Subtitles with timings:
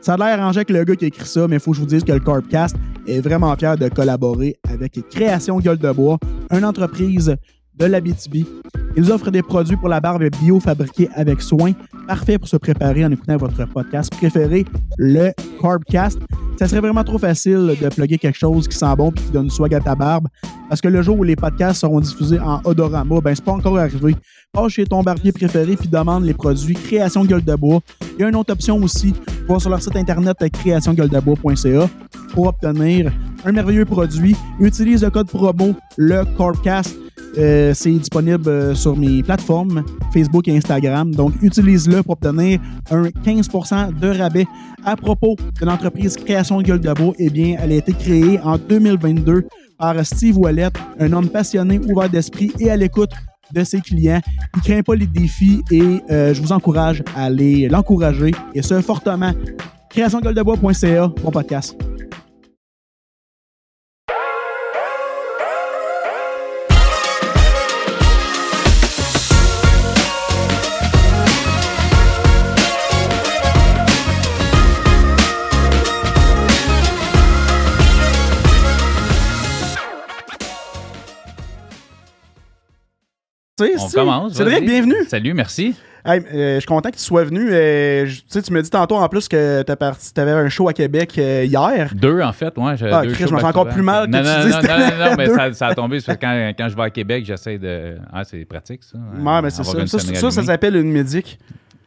[0.00, 1.76] Ça a l'air arrangé avec le gars qui a écrit ça, mais il faut que
[1.76, 5.90] je vous dise que le Carbcast est vraiment fier de collaborer avec Création Gueule de
[5.90, 6.18] Bois,
[6.50, 7.36] une entreprise
[7.74, 8.46] de l'Abitibi.
[8.96, 11.72] Ils offrent des produits pour la barbe bio fabriqués avec soin,
[12.06, 14.64] parfait pour se préparer en écoutant votre podcast préféré,
[14.96, 16.18] le Carbcast.
[16.58, 19.50] Ça serait vraiment trop facile de plugger quelque chose qui sent bon et qui donne
[19.50, 20.26] swag à ta barbe,
[20.68, 23.78] parce que le jour où les podcasts seront diffusés en odorama, ben c'est pas encore
[23.78, 24.16] arrivé.
[24.52, 27.80] Passe chez ton barbier préféré puis demande les produits Création Gueule de Bois.
[28.16, 29.12] Il y a une autre option aussi,
[29.46, 31.90] voir sur leur site internet créationgueuledebois.ca
[32.32, 33.12] pour obtenir
[33.44, 34.34] un merveilleux produit.
[34.58, 36.96] Utilise le code promo le Carbcast
[37.38, 41.14] euh, c'est disponible euh, sur mes plateformes Facebook et Instagram.
[41.14, 42.60] Donc, utilise-le pour obtenir
[42.90, 44.46] un 15% de rabais.
[44.86, 48.56] À propos de l'entreprise Création Gueule de Bois, eh bien, elle a été créée en
[48.56, 50.68] 2022 par Steve Wallet,
[51.00, 53.10] un homme passionné, ouvert d'esprit et à l'écoute
[53.52, 54.20] de ses clients.
[54.54, 58.62] Il ne craint pas les défis et euh, je vous encourage à aller l'encourager et
[58.62, 59.32] ce fortement.
[59.90, 61.76] Créationgueuledebois.ca, bon podcast.
[83.58, 84.34] On commence.
[84.34, 84.66] Cédric, vas-y.
[84.66, 85.04] bienvenue.
[85.08, 85.74] Salut, merci.
[86.04, 87.50] Hey, euh, je suis content que tu sois venu.
[87.50, 90.68] Euh, je- tu sais, tu me dis tantôt en plus que tu avais un show
[90.68, 91.90] à Québec euh, hier.
[91.94, 92.76] Deux, en fait, ouais.
[92.76, 94.44] j'ai Ah, deux Chris, shows je me sens encore plus mal que non, tu non,
[94.44, 95.34] dises non, non, non, non, mais deux.
[95.34, 96.00] ça, ça a tombé.
[96.04, 97.96] parce que quand, quand je vais à Québec, j'essaie de.
[98.12, 98.98] Ah, c'est pratique, ça.
[98.98, 99.86] Ouais, mais c'est ça.
[99.86, 101.38] Ça, ça, s'appelle une médic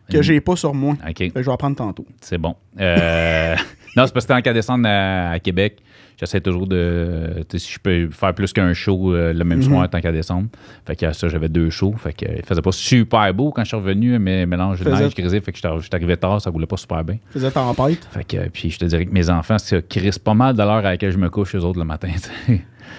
[0.09, 0.95] que Une- j'ai pas sur moi.
[1.07, 2.05] OK, Fait que je vais apprendre tantôt.
[2.19, 2.55] c'est bon.
[2.79, 3.55] Euh,
[3.95, 5.77] non, c'est parce que tant qu'à descendre à, à Québec,
[6.19, 7.43] j'essaie toujours de.
[7.49, 9.63] Tu sais, si je peux faire plus qu'un show euh, le même Mhm.
[9.65, 10.47] soir, tant qu'à descendre.
[10.85, 11.93] Fait que ça, j'avais deux shows.
[11.97, 15.03] Fait que il faisait pas super beau quand je suis revenu, mais mélange de Faisait-
[15.03, 15.41] neige grisé.
[15.41, 17.17] Fait que j'étais arrivé tard, ça roulait pas super bien.
[17.31, 18.07] Faisais tempête.
[18.11, 20.69] Fait que, puis je te dirais que mes enfants, ça crisse pas mal de l'heure
[20.77, 22.09] à laquelle je me couche, eux autres, le matin.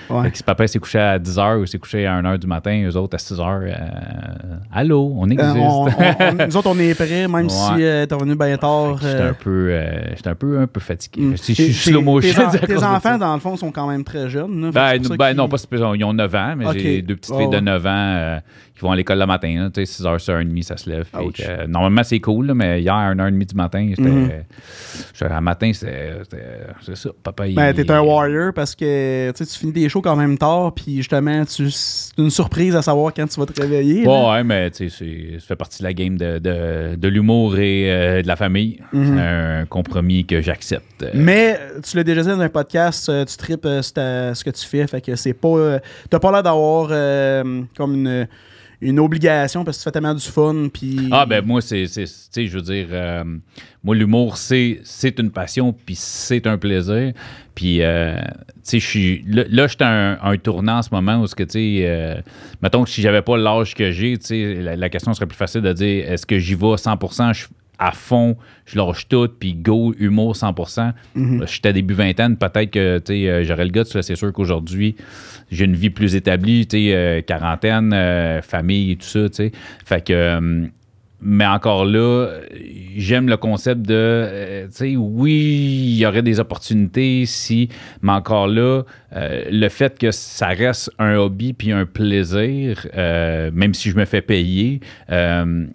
[0.09, 0.31] Ouais.
[0.35, 3.15] Si papa s'est couché à 10h ou s'est couché à 1h du matin, eux autres
[3.15, 3.75] à 6h, euh,
[4.73, 5.57] allô, on Euh, existe.
[5.57, 7.49] on- on- on- nous autres, on est prêts, même Ouais.
[7.49, 8.99] si euh, t'es revenu bien tard.
[9.01, 11.21] J'étais euh, un peu, euh, j'étais un peu, un peu fatigué.
[11.23, 11.31] mm.
[11.37, 12.51] Je suis Tes- slow motion.
[12.51, 14.61] Tes, enfants, dans le fond, sont quand même très jeunes.
[14.63, 14.71] là.
[14.99, 15.57] Ben, ben non, pas.
[15.73, 17.61] Ils ont 9 ans, mais j'ai deux petites filles de ouais.
[17.61, 18.39] 9 ans euh,
[18.75, 19.55] qui vont à l'école le matin.
[19.65, 19.71] là.
[19.73, 21.07] Tu sais, 6h, 6h30, ça se lève.
[21.11, 24.45] Que, euh, normalement, c'est cool, là, mais hier, à 1h30 du matin, j'étais.
[25.15, 26.13] J'étais- À matin, c'était.
[26.83, 27.11] C'est ça.
[27.23, 27.55] Papa, il.
[27.55, 31.45] Ben, t'es un warrior parce que tu finis tes shows quand même tard, puis justement,
[31.45, 34.05] tu, c'est une surprise à savoir quand tu vas te réveiller.
[34.05, 34.11] là.
[34.11, 37.09] Ouais, ouais, mais tu sais, c'est- ça fait partie de la game de, de, de
[37.09, 38.79] l'humour et euh, de la famille.
[38.93, 39.15] Mhm.
[39.17, 41.03] C'est un compromis que j'accepte.
[41.03, 41.59] Euh, Mais
[41.89, 45.01] tu l'as déjà dit dans un podcast, euh, tu tripes ce que tu fais, fait
[45.01, 45.79] que c'est pas.
[46.09, 48.27] T'as pas l'air d'avoir euh, comme une,
[48.81, 51.09] une obligation parce que tu fais tellement du fun, puis.
[51.11, 51.85] Ah, ben moi, c'est.
[51.87, 53.25] Tu sais, je veux dire, euh,
[53.85, 57.13] moi, l'humour, c'est une passion, puis c'est un plaisir.
[57.55, 59.25] Puis, euh, tu sais, je suis.
[59.27, 62.21] Là, j'étais à un, un tournant en ce moment où, tu sais, euh,
[62.63, 65.37] mettons que si j'avais pas l'âge que j'ai, tu sais, la, la question serait plus
[65.37, 66.99] facile de dire est-ce que j'y vais 100
[67.33, 67.47] je
[67.81, 68.37] à fond,
[68.67, 70.93] je lâche tout, puis go, humour 100%.
[71.15, 71.45] Mhm.
[71.47, 74.95] J'étais début vingtaine, peut-être que euh, j'aurais le gars, c'est sûr qu'aujourd'hui,
[75.51, 79.53] j'ai une vie plus établie, euh, quarantaine, euh, famille et tout ça, tu sais.
[79.85, 80.67] Fait que, euh,
[81.23, 82.29] mais encore là,
[82.97, 87.69] j'aime le concept de, tu sais, oui, il y aurait des opportunités si,
[88.03, 88.83] mais encore là,
[89.15, 93.97] euh, le fait que ça reste un hobby puis un plaisir, euh, même si je
[93.97, 94.81] me fais payer,
[95.11, 95.67] euh,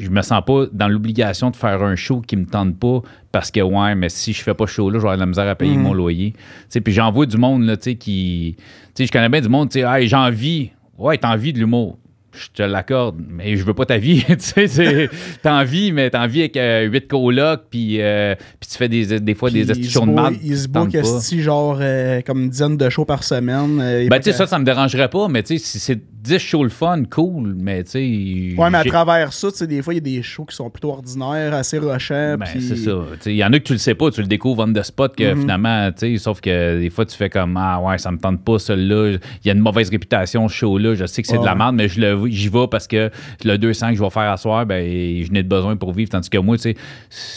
[0.00, 3.00] je me sens pas dans l'obligation de faire un show qui me tente pas
[3.32, 5.20] parce que ouais mais si je fais pas ce show là je vais avoir de
[5.20, 5.82] la misère à payer Mhm.
[5.82, 6.38] mon loyer tu
[6.68, 9.40] sais puis j'en vois du monde là tu sais qui tu sais je connais bien
[9.40, 11.96] du monde tu sais hey, j'ai envie ouais t'as envie de l'humour
[12.32, 14.24] je te l'accorde, mais je veux pas ta vie.
[14.28, 15.10] tu sais,
[15.42, 19.18] t'as envie, mais t'as envie avec euh, huit colocs, puis euh, puis tu fais des,
[19.18, 20.36] des fois Puis des shows de marde.
[20.40, 21.08] Il se qui te tentent book, pas.
[21.08, 23.80] esti, genre, euh, comme une dizaine de shows par semaine.
[23.80, 26.38] euh, Ben, tu sais, ça, ça me dérangerait pas, mais tu sais, si c'est 10
[26.38, 28.54] shows le fun, cool, mais tu sais.
[28.60, 30.54] Ouais, mais à travers ça, tu sais, des fois, il y a des shows qui
[30.54, 32.36] sont plutôt ordinaires, assez rushants.
[32.38, 32.92] Ben, c'est ça.
[33.14, 34.72] Tu sais, Il y en a que tu le sais pas, tu le découvres on
[34.72, 35.40] the spot que Mhm.
[35.40, 38.44] finalement, tu sais, sauf que des fois tu fais comme Ah ouais, ça me tente
[38.44, 39.12] pas celui-là.
[39.44, 40.94] Il y a une mauvaise réputation ce show-là.
[40.94, 43.10] Je sais que c'est de la merde, mais j'y vais parce que
[43.44, 44.84] le 200 que je vais faire à soir, ben
[45.24, 46.10] je n'ai de besoin pour vivre.
[46.10, 46.76] Tandis que moi, tu sais,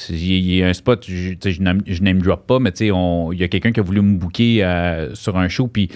[0.10, 2.88] il y, a- un spot, je, tu sais, je, name, drop pas, mais tu sais,
[2.88, 5.90] il y a quelqu'un qui a voulu me booker euh, sur un show, puis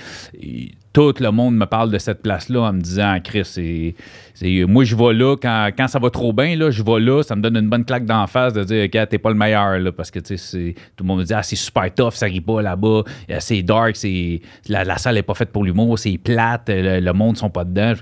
[0.94, 4.66] tout le monde me parle de cette place-là en me disant Ah, Chris, c'est.
[4.68, 7.36] Moi, je vais là, quand, quand ça va trop bien, là, je vais là, ça
[7.36, 9.92] me donne une bonne claque d'en face de dire, OK, t'es pas le meilleur, là,
[9.92, 13.04] parce que, tout le monde me dit, ah, c'est super tough, ça rit pas là-bas,
[13.32, 17.14] euh, c'est dark, c'est, la, salle est pas faite pour l'humour, c'est plate, le, le
[17.14, 17.94] monde sont pas dedans.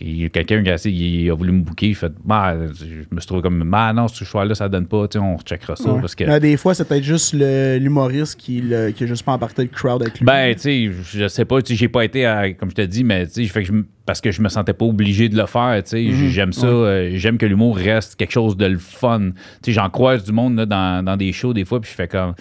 [0.00, 3.14] Il y a quelqu'un qui a, il a voulu me booker, il fait bah, je
[3.14, 6.00] me suis trouvé comme bah non, ce choix-là, ça donne pas, on recheckera ça Ouais.
[6.00, 6.38] parce que.
[6.38, 10.02] Des fois, c'est peut-être juste l'humoriste qui, le- qui a juste pas embarqué le crowd
[10.02, 10.24] avec lui.
[10.24, 13.26] Ben, tu sais, je sais pas, j'ai pas été, à- comme je te dis, mais
[13.26, 13.62] tu sais,
[14.06, 16.28] parce que je me sentais pas obligé de le faire, tu sais, Mhm.
[16.28, 19.30] j'aime ça, euh, j'aime que l'humour reste quelque chose de le fun.
[19.62, 21.94] Tu sais, j'en croise du monde là, dans, dans des shows des fois, puis je
[21.96, 22.34] fais comme,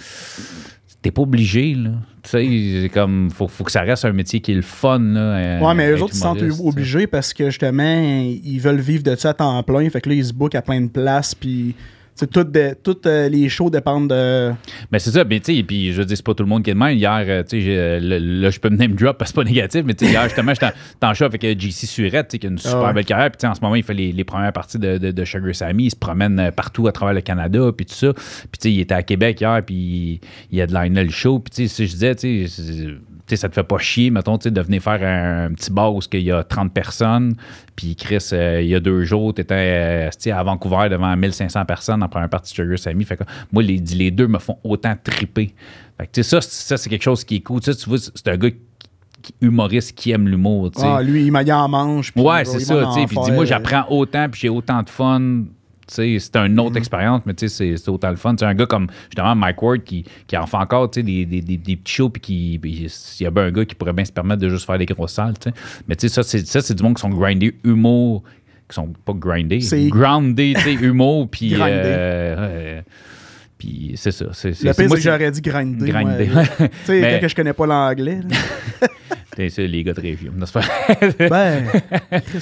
[1.02, 1.92] t'es pas obligé, là.
[2.24, 5.00] Tu sais, c'est comme, faut, faut que ça reste un métier qui est le fun,
[5.00, 5.20] là.
[5.20, 8.02] euh, Ouais, mais eux autres, ils se sentent obligés parce que justement,
[8.44, 9.90] ils veulent vivre de ça à temps plein.
[9.90, 11.34] Fait que là, ils se bookent à plein de places.
[11.34, 11.76] Puis,
[12.28, 14.52] toutes toutes, euh, les shows dépendent de.
[14.92, 16.64] Mais c'est ça, mais tu sais, puis je veux dire, c'est pas tout le monde
[16.64, 16.98] qui est de même.
[16.98, 19.84] Hier, euh, tu sais, là, je peux me name drop parce que c'est pas négatif,
[19.86, 20.68] mais tu sais, hier, justement, j'étais
[21.06, 22.94] en- show avec euh, JC Surette, tu sais, qui a une super Ah ouais.
[22.94, 23.30] belle carrière.
[23.32, 25.26] Puis tu sais, en ce moment, il fait les, les premières parties de, de, de
[25.26, 25.86] Sugar Sammy.
[25.86, 28.14] Il se promène partout à travers le Canada, puis tout ça.
[28.14, 28.24] Puis
[28.60, 30.20] tu sais, il était à Québec hier, puis
[30.52, 31.40] il a de line le show.
[31.40, 32.88] Puis tu sais, si je disais, tu sais,
[33.30, 36.00] sais, ça te fait pas chier, mettons, de venir faire un, un petit bar où
[36.14, 37.34] il y a 30 personnes,
[37.76, 42.04] puis Chris, euh, il y a deux jours, tu étais à Vancouver devant 1500 personnes
[42.04, 43.06] en première partie de Sugar Sammy.
[43.06, 45.54] Fait que moi, les, les deux me font autant triper.
[45.98, 47.62] Fait que, tu sais, ça, c'est- ça, c'est quelque chose qui est cool.
[47.62, 50.72] Tu vois, c'est un gars qui- humoriste qui aime l'humour.
[50.82, 52.14] Ah, lui, il m'a dit en manche.
[52.16, 55.44] Ouais, c'est ça, Puis dis-moi, euh, j'apprends autant, puis j'ai autant de fun.
[55.90, 58.32] C'est une autre expérience, mais c'est- c'est autant le fun.
[58.36, 61.26] Tu sais, un gars comme, justement, Mike Ward, qui, qui en fait encore, des, des,
[61.26, 62.88] des, des petits shows, puis qui, puis
[63.20, 64.86] il y a bien un gars qui pourrait bien se permettre de juste faire des
[64.86, 65.34] grosses salles.
[65.88, 68.24] Mais ça, c'est ça, c'est du monde qui sont grindés humour,
[68.70, 69.60] qui sont pas grindés,
[69.90, 71.50] groundés, humour, puis...
[71.50, 71.72] Grindés.
[71.86, 72.82] euh,
[73.58, 74.28] puis c'est ça.
[74.32, 75.92] C'est, Le pire, moi, c'est que j'aurais dit grinder.
[75.92, 76.02] moi.
[76.04, 76.30] Grinder.
[76.70, 78.22] Tu sais, que je connais pas l'anglais.
[79.48, 80.34] c'est, les gars de région.
[80.54, 80.62] pas?
[81.30, 81.64] ben,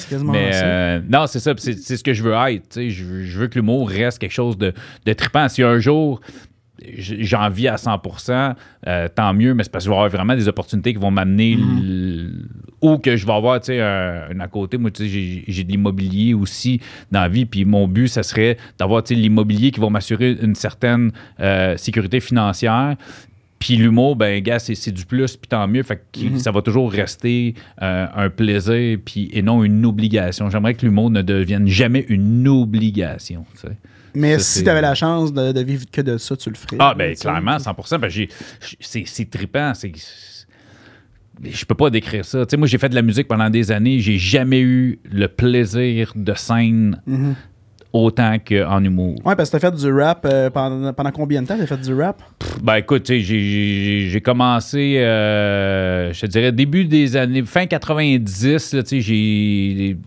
[0.09, 1.53] quasiment Mais euh, non, c'est ça.
[1.57, 2.81] C'est, c'est ce que je veux être.
[2.81, 4.73] Je, veux- je veux que l'humour reste quelque chose de,
[5.05, 5.47] de trippant.
[5.49, 6.19] Si un jour
[6.99, 8.53] j'en vis à 100%,
[8.85, 11.09] euh, tant mieux, mais c'est parce que je vais avoir vraiment des opportunités qui vont
[11.11, 12.31] m'amener Mm-hmm.
[12.81, 14.77] ou que je vais avoir tu sais, un, un à côté.
[14.77, 16.79] Moi, tu sais, j'ai, j'ai de l'immobilier aussi
[17.11, 17.45] dans la vie.
[17.47, 21.75] Puis mon but, ça serait d'avoir tu sais, l'immobilier qui va m'assurer une certaine euh,
[21.77, 22.95] sécurité financière.
[23.59, 25.83] Puis l'humour, ben, gars, c'est, c'est du plus, puis tant mieux.
[25.83, 26.38] Fait que Mm-hmm.
[26.39, 30.50] ça va toujours rester euh, un plaisir, puis et non une obligation.
[30.50, 33.45] J'aimerais que l'humour ne devienne jamais une obligation.
[33.54, 33.77] tu sais.
[34.15, 36.56] Mais ça, si tu avais la chance de, de vivre que de ça, tu le
[36.56, 36.77] ferais.
[36.80, 38.09] Ah, ben, clairement, 100 ben,
[38.80, 39.74] c'est, c'est trippant.
[39.75, 39.92] C'est,
[41.44, 42.45] je peux pas décrire ça.
[42.45, 44.00] Tu sais, moi, j'ai fait de la musique pendant des années.
[44.00, 47.36] J'ai jamais eu le plaisir de scène Mhm.
[47.94, 49.16] Autant qu'en humour.
[49.25, 51.81] Ouais, parce que t'as fait du rap euh, pendant, pendant combien de temps t'as fait
[51.81, 52.22] du rap?
[52.62, 58.89] Ben écoute, j'ai- commencé, euh, je te dirais, début des années, fin 90, là, tu
[58.89, 59.98] sais, j'ai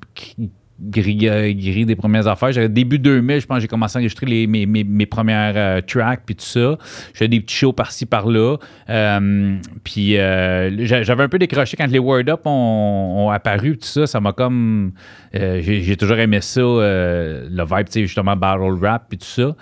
[0.80, 2.52] grillé des premières affaires.
[2.52, 6.22] J'avais début 2000, je pense, j'ai commencé à enregistrer mes, mes, mes premières euh, tracks,
[6.24, 6.78] puis tout ça.
[7.12, 8.56] J'ai fait des petits shows par-ci, par-là.
[8.88, 13.86] Euh, puis euh, j'a- j'avais un peu décroché quand les Word Up ont, apparu, tout
[13.86, 14.06] ça.
[14.06, 14.92] Ça m'a comme...
[15.32, 19.54] j'ai toujours aimé ça, le vibe, tu sais, justement, battle rap, puis tout ça.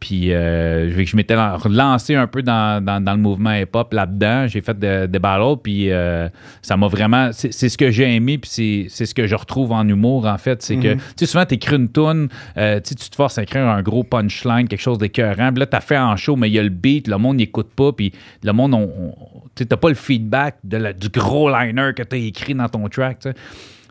[0.00, 4.46] Puis euh, je m'étais relancé un peu dans, dans- dans le mouvement hip-hop là-dedans.
[4.46, 6.28] J'ai fait de- des battles, puis euh,
[6.62, 7.30] ça m'a vraiment...
[7.32, 10.26] C'est c'est ce que j'ai aimé, puis c'est- c'est ce que je retrouve en humour,
[10.26, 10.62] en fait.
[10.62, 13.66] C'est que, tu sais, souvent, tu écris une toune, euh, tu te forces à écrire
[13.66, 15.50] un gros punchline, quelque chose d'écœurant.
[15.52, 17.36] Puis là, tu as fait en show, mais il y a le beat, le monde
[17.38, 18.12] n'écoute pas, puis
[18.44, 19.14] le monde, on, on-
[19.56, 22.68] tu n'as pas le feedback de la- du gros liner que tu as écrit dans
[22.68, 23.26] ton track.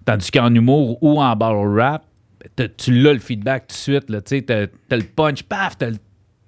[0.05, 2.03] Tandis qu'en humour ou en battle rap,
[2.77, 4.09] tu l'as le feedback tout de suite.
[4.09, 5.91] Là, tu sais, t'as, t'as le punch, paf, t'as,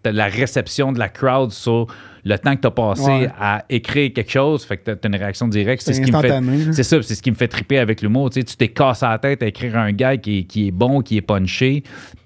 [0.04, 1.88] t'as la réception de la crowd sur
[2.26, 3.30] le temps que tu as passé Ouais.
[3.40, 4.64] à écrire quelque chose.
[4.66, 5.82] Fait que t'as, t'as une réaction directe.
[5.84, 6.74] C'est, ce qui me fait.
[6.74, 8.30] C'est ça, c'est ce qui me fait triper avec l'humour.
[8.30, 10.72] Tu sais, tu t'es cassé la tête à écrire un gars qui est, qui est
[10.72, 11.84] bon, qui est punché.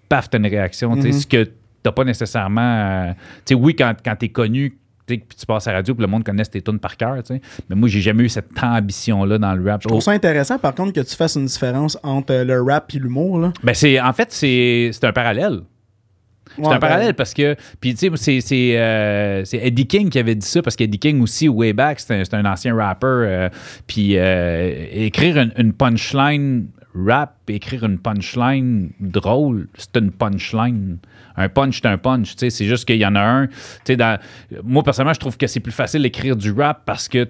[0.10, 0.96] Paf, t'as une réaction.
[0.96, 1.14] Tu sais, Mhm.
[1.14, 1.50] Ce que
[1.82, 2.62] t'as pas nécessairement.
[3.10, 3.12] euh,
[3.46, 5.94] tu sais, oui, quand, quand t'es connu, tu sais, puis tu passes à la radio,
[5.94, 7.18] puis le monde connaisse tes tunes par cœur.
[7.24, 7.42] tu sais.
[7.70, 9.82] Mais moi, j'ai jamais eu cette ambition-là dans le rap.
[9.84, 12.92] Je trouve ça intéressant, par contre, que tu fasses une différence entre euh, le rap
[12.96, 13.40] et l'humour.
[13.40, 13.54] là.
[13.64, 15.62] Ben c'est, en fait, c'est, c'est un parallèle.
[16.56, 19.88] C'est Ouais, un ben, parallèle parce que, puis tu sais, c'est, c'est, euh, c'est Eddie
[19.88, 22.76] King qui avait dit ça parce qu'Eddie King aussi, way back, c'est un, un ancien
[22.76, 23.24] rappeur.
[23.28, 23.50] euh,
[23.88, 30.98] puis euh, écrire une, une punchline rap, écrire une punchline drôle, c'est une punchline.
[31.36, 32.32] Un punch, c'est un punch.
[32.32, 33.48] tu sais, C'est juste qu'il y en a un.
[33.88, 34.20] Dans,
[34.64, 37.28] moi, personnellement, je trouve que c'est plus facile d'écrire du rap parce que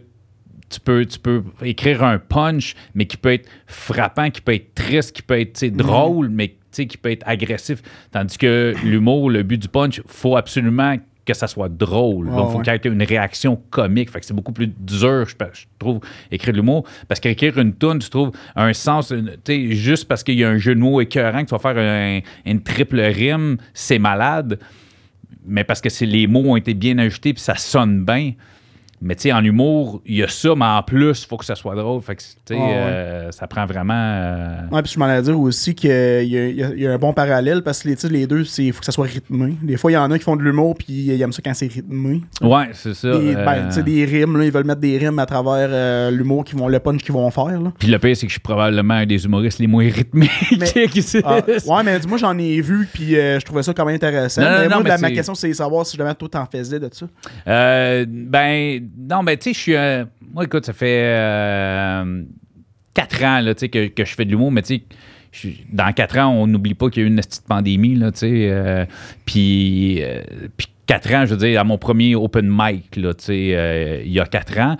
[0.70, 4.74] tu peux, tu peux écrire un punch, mais qui peut être frappant, qui peut être
[4.74, 7.82] triste, qui peut être sais, drôle, mais tu sais, qui peut être agressif.
[8.12, 12.28] Tandis que l'humour, le but du punch, faut absolument que ça soit drôle.
[12.36, 14.10] Donc, il faut qu'il y ait une réaction comique.
[14.12, 16.00] Fait que c'est beaucoup plus dur, je, je trouve,
[16.32, 16.86] écrire de l'humour.
[17.08, 19.14] Parce qu'écrire une toune, tu trouves un sens,
[19.46, 21.78] tu juste parce qu'il y a un jeu de mots écœurant, que tu vas faire
[21.78, 24.60] un- une triple rime, c'est malade.
[25.46, 28.34] Mais parce que c'est, les mots ont été bien ajustés puis ça sonne bien.
[29.04, 31.46] Mais tu sais, en humour, il y a ça, mais en plus, il faut que
[31.46, 32.02] ça soit drôle.
[32.02, 32.74] Fait que, tu sais, Ah ouais.
[32.74, 33.94] euh, ça prend vraiment.
[33.94, 36.92] euh, Ouais, puis je m'en allais dire aussi qu'il y, a- il y y a
[36.94, 39.56] un bon parallèle parce que les, deux, il faut que ça soit rythmé.
[39.62, 41.54] Des fois, il y en a qui font de l'humour puis ils aiment ça quand
[41.54, 42.22] c'est rythmé.
[42.42, 43.12] Ouais, c'est ça.
[43.18, 45.68] Des, euh, ben, tu sais, des rimes, là, ils veulent mettre des rimes à travers
[45.70, 47.60] euh, l'humour, qui vont, le punch qu'ils vont faire.
[47.62, 47.74] Là.
[47.78, 50.88] Puis le pire, c'est que je suis probablement un des humoristes les moins rythmés Mais-
[50.88, 51.04] qui.
[51.26, 54.42] Ah, ouais, mais moi, j'en ai vu puis euh, je trouvais ça quand même intéressant.
[54.42, 56.30] Non, non, mais non, moi, mais la- ma question, c'est de savoir si jamais toi,
[56.30, 57.06] t'en faisais de ça.
[57.48, 59.76] Euh, ben, non, ben, tu sais, je suis.
[59.76, 62.24] euh, moi, écoute, ça fait euh,
[62.94, 64.82] quatre ans là, que, que je fais de l'humour, mais tu
[65.32, 68.12] sais, dans quatre ans, on n'oublie pas qu'il y a eu une petite pandémie, là,
[68.12, 68.48] tu sais.
[68.52, 68.86] euh,
[69.26, 70.22] puis, euh,
[70.56, 74.02] puis quatre ans, je veux dire, à mon premier open mic, là, tu sais, euh,
[74.06, 74.78] il y a quatre ans.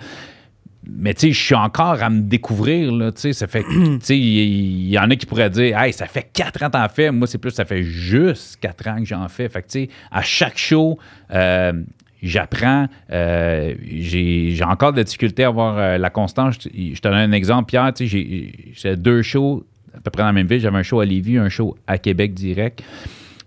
[0.86, 3.96] Mais tu sais, je suis encore à me découvrir, là, tu sais, ça fait, tu
[4.00, 6.72] sais, il il y, en a qui pourraient dire, hey, ça fait quatre ans que
[6.72, 9.48] t'en fais, moi, c'est plus, ça fait juste quatre ans que j'en fais.
[9.48, 10.98] Fait que, tu sais, à chaque show,
[12.24, 16.56] j'apprends, euh, j'ai encore de la difficulté à avoir euh, la constance.
[16.62, 19.64] Je, te donne un exemple, Pierre, tu j'ai- deux shows
[19.94, 20.58] à peu près dans la même ville.
[20.58, 22.82] J'avais un show à Lévis, un show à Québec direct.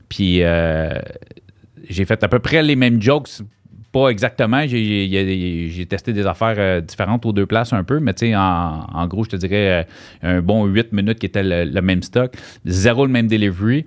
[0.07, 0.93] Puis euh,
[1.89, 3.41] j'ai fait à peu près les mêmes jokes.
[3.91, 4.65] Pas exactement.
[4.67, 9.23] J'ai- testé des affaires différentes aux deux places un peu, mais tu sais, en, gros,
[9.23, 9.87] je te dirais
[10.21, 12.35] un bon 8 minutes qui était le, le même stock.
[12.65, 13.85] Zéro le même delivery.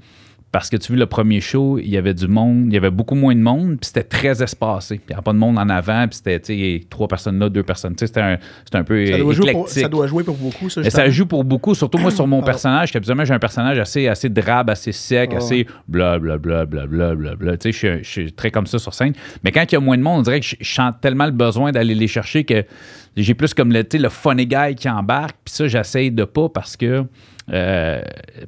[0.53, 2.91] Parce que tu vois, le premier show, il y avait du monde, il y avait
[2.91, 4.97] beaucoup moins de monde, puis c'était très espacé.
[4.97, 7.39] Puis il n'y avait pas de monde en avant, puis c'était, tu sais, trois personnes
[7.39, 7.95] là, deux personnes.
[7.97, 8.37] C'était un,
[8.73, 10.83] un peu Ça doit, jouer pour, ça doit jouer pour beaucoup, ça.
[10.91, 14.29] Ça joue pour beaucoup, surtout moi sur mon personnage, qu'habituellement j'ai un personnage assez, assez
[14.29, 17.57] drabe, assez sec, Ah assez bla bla bla bla bla.
[17.57, 19.13] Tu sais, je suis- très comme ça sur scène.
[19.45, 21.33] Mais quand il y a moins de monde, on dirait que je sens tellement le
[21.33, 22.65] besoin d'aller les chercher que
[23.17, 25.37] j'ai plus comme le, le funny guy qui embarque.
[25.45, 27.05] Puis ça, j'essaye de pas parce que.
[27.53, 28.01] Euh,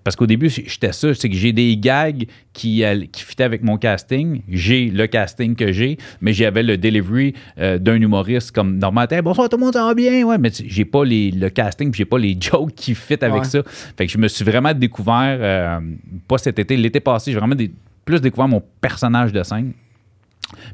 [0.04, 3.76] parce qu'au début, j'étais ça, c'est que j'ai des gags qui, qui fitaient avec mon
[3.76, 4.42] casting.
[4.48, 9.08] J'ai le casting que j'ai, mais j'avais le delivery euh, d'un humoriste comme normal.
[9.10, 10.24] Hey, bonsoir tout le monde, ça va bien?
[10.24, 13.42] Ouais, mais j'ai pas les, le casting, puis j'ai pas les jokes qui fit avec
[13.42, 13.44] Ouais.
[13.44, 13.62] ça.
[13.96, 15.80] Fait que je me suis vraiment découvert, euh,
[16.28, 17.72] pas cet été, l'été passé, j'ai vraiment des-
[18.04, 19.72] plus découvert mon personnage de scène.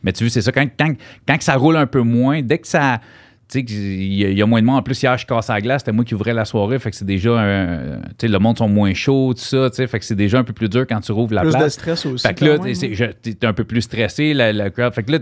[0.03, 0.93] Mais tu vois, c'est ça, quand, quand,
[1.27, 3.01] quand ça roule un peu moins, dès que ça.
[3.51, 4.77] Tu sais, qu'il y, a- il y a moins de monde.
[4.77, 6.79] En plus, hier, je casse la glace, c'était moi qui ouvrais la soirée.
[6.79, 7.99] Fait que c'est déjà un.
[8.19, 9.71] Tu sais, le monde sont moins chaud, tout ça.
[9.71, 11.53] Tu sais, fait que c'est déjà un peu plus dur quand tu rouvres la Plus
[11.53, 11.73] de place.
[11.73, 12.27] stress aussi.
[12.29, 13.11] Fait que là, t'es- hein.
[13.23, 14.93] t'es un peu plus stressé, la, la crowd.
[14.93, 15.19] Fait que là,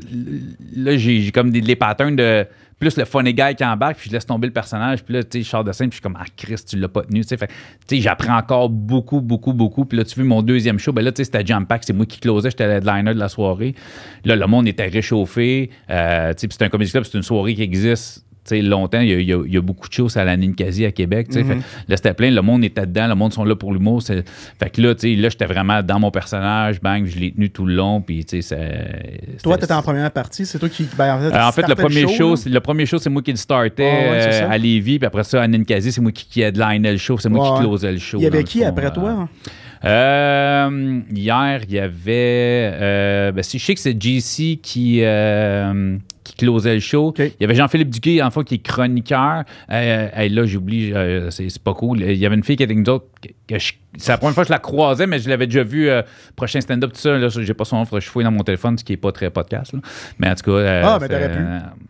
[0.75, 2.45] là j'ai j'ai comme des, les patterns de
[2.79, 5.39] plus le funny guy qui embarque, puis je laisse tomber le personnage, puis là, tu
[5.39, 7.25] sais, je sors de scène, puis je suis comme, ah, Chris, tu l'as pas tenu,
[7.25, 8.01] tu sais.
[8.01, 9.85] J'apprends encore beaucoup, beaucoup, beaucoup.
[9.87, 11.95] Puis là, tu vois, mon deuxième show, ben là, tu sais, c'était Jam Pack, c'est
[11.95, 13.75] moi qui closais, j'étais headliner de la soirée.
[14.25, 15.71] Là, le monde était réchauffé.
[15.89, 18.26] Euh, tu sais, c'est un comédie club, c'est une soirée qui existe.
[18.47, 21.29] Tu longtemps, il y, a, y y beaucoup de choses à la Ninkasi à Québec.
[21.31, 21.43] tu.
[21.45, 21.55] Fait-
[21.89, 24.03] là, c'était plein, le monde était dedans, le monde sont là pour l'humour.
[24.03, 24.25] c'est-
[24.59, 27.51] Fait que là, tu sais, là, j'étais vraiment dans mon personnage, bang, je l'ai tenu
[27.51, 28.01] tout le long.
[28.01, 30.87] Puis, tu ça- Toi, c'était- t'étais en première partie, c'est toi qui.
[30.97, 33.23] Ben, en fait, euh, en tu fait, le premier show, le premier show, c'est moi
[33.23, 34.51] qui le startais ouais, euh, ça.
[34.51, 37.29] à Lévis, puis après ça à Ninkasi, c'est moi qui, qui headlinait le show, c'est
[37.29, 37.59] moi Ouais.
[37.59, 38.19] qui closais le show.
[38.19, 39.29] Il y avait qui fond, après toi?
[39.85, 42.71] Euh, hier, il y avait.
[42.75, 47.15] euh, ben, si je sais que c'est JC qui, euh, qui closait le show.
[47.19, 49.45] Il y avait Jean-Philippe Duguay, en fait, qui est chroniqueur.
[49.71, 52.01] Euh, hey, là, j'oublie, euh, c'est pas cool.
[52.03, 54.53] Il y avait une fille qui était que je- C'est la première fois que je
[54.53, 55.89] la croisais, mais je l'avais déjà vue.
[55.89, 56.03] euh,
[56.35, 57.17] prochain stand-up, tout ça.
[57.17, 59.31] Là, j'ai pas son que je fouille dans mon téléphone, ce qui est pas très
[59.31, 59.73] podcast.
[59.73, 59.81] là.
[60.19, 60.57] Mais en tout cas.
[60.59, 61.39] euh, Ah, mais t'aurais pu.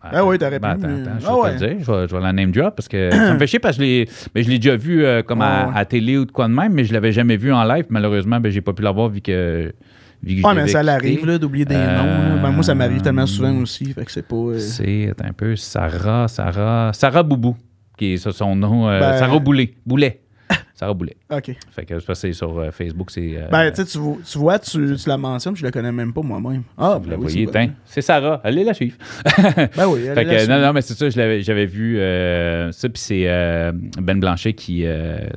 [0.03, 1.57] Ah oui, t'aurais ben, pu, Attends, attends, je Ah vais ouais.
[1.57, 1.77] te le dire.
[1.85, 3.83] Je vais, je vais la name drop parce que ça me fait chier parce que
[3.83, 5.73] je l'ai mais je l'ai déjà vu comme à, Ah ouais.
[5.75, 7.85] à télé ou de quoi de même, mais je l'avais jamais vu en live.
[7.89, 9.73] Malheureusement, ben, j'ai pas pu l'avoir vu que.
[10.23, 11.97] Vu que je Ouais, mais ça l'arrive, là, d'oublier des Euh,
[12.35, 12.41] noms.
[12.41, 13.93] Ben, moi, ça m'arrive tellement souvent aussi.
[13.93, 14.35] Fait que c'est pas.
[14.35, 17.55] euh, C'est un peu Sarah, Sarah, Sarah Boubou,
[17.97, 18.89] qui est son nom.
[18.89, 19.73] euh, Ben- Sarah Boulet.
[19.85, 20.21] Boulet.
[20.79, 21.17] Sarah Boulet.
[21.31, 21.55] Ok.
[21.71, 23.33] Fait que c'est sur euh, Facebook, c'est.
[23.35, 26.61] euh, Ben, tu sais, tu vois- tu la mentionnes, je la connais même pas moi-même.
[26.77, 28.39] Ah, vous ben la oui, voyez, c'est Sarah.
[28.43, 28.95] Allez la suivre.
[29.75, 31.97] Ben oui, elle Fait est que, non, non, mais c'est ça, je l'avais- j'avais vu
[31.97, 33.25] euh, ça, puis c'est
[33.99, 34.85] Ben Blanchet qui,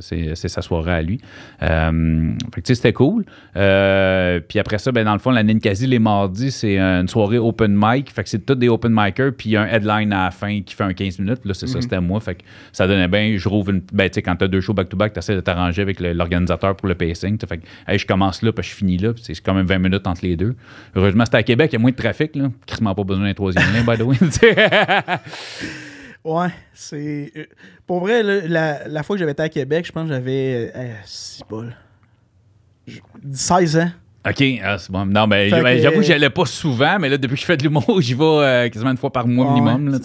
[0.01, 1.21] c'est sa soirée à lui.
[1.59, 3.25] Fait que, tu sais, c'était cool.
[3.55, 7.73] Puis après ça, ben, dans le fond, la Ninkasi, les mardis, c'est une soirée open
[7.75, 8.11] mic.
[8.13, 10.85] Fait que c'est tous des open micers, puis un headline à la fin qui fait
[10.85, 11.45] un 15 minutes.
[11.45, 12.21] Là, c'est ça, c'était moi.
[12.21, 12.43] Fait que
[12.73, 13.37] ça donnait bien.
[13.39, 13.81] Je rouvre une.
[13.93, 17.39] Ben, tu sais, quand t'as deux shows back-to-back, de t'arranger avec l'organisateur pour le pacing.
[17.47, 20.07] Fait que, hey, je commence là, puis je finis là, c'est quand même 20 minutes
[20.07, 20.55] entre les deux.
[20.95, 22.51] Heureusement, c'était à Québec, il y a moins de trafic, là.
[22.67, 24.17] Crissement pas besoin d'un troisième lien, by the way.
[26.23, 27.33] Ouais, c'est.
[27.35, 27.45] euh,
[27.87, 30.71] Pour vrai, là, la, la fois que j'avais été à Québec, je pense que j'avais.
[30.77, 31.75] Euh, c'est bol.
[32.87, 33.01] J-
[33.33, 33.91] 16 ans.
[34.29, 35.07] OK, ah, c'est bon.
[35.07, 37.41] Non, ben, Fait j'avoue que- j'avoue que j'y allais pas souvent, mais là, depuis que
[37.41, 39.89] je fais de l'humour, j'y vais euh, quasiment une fois par mois Ouais, minimum.
[39.91, 39.99] Là.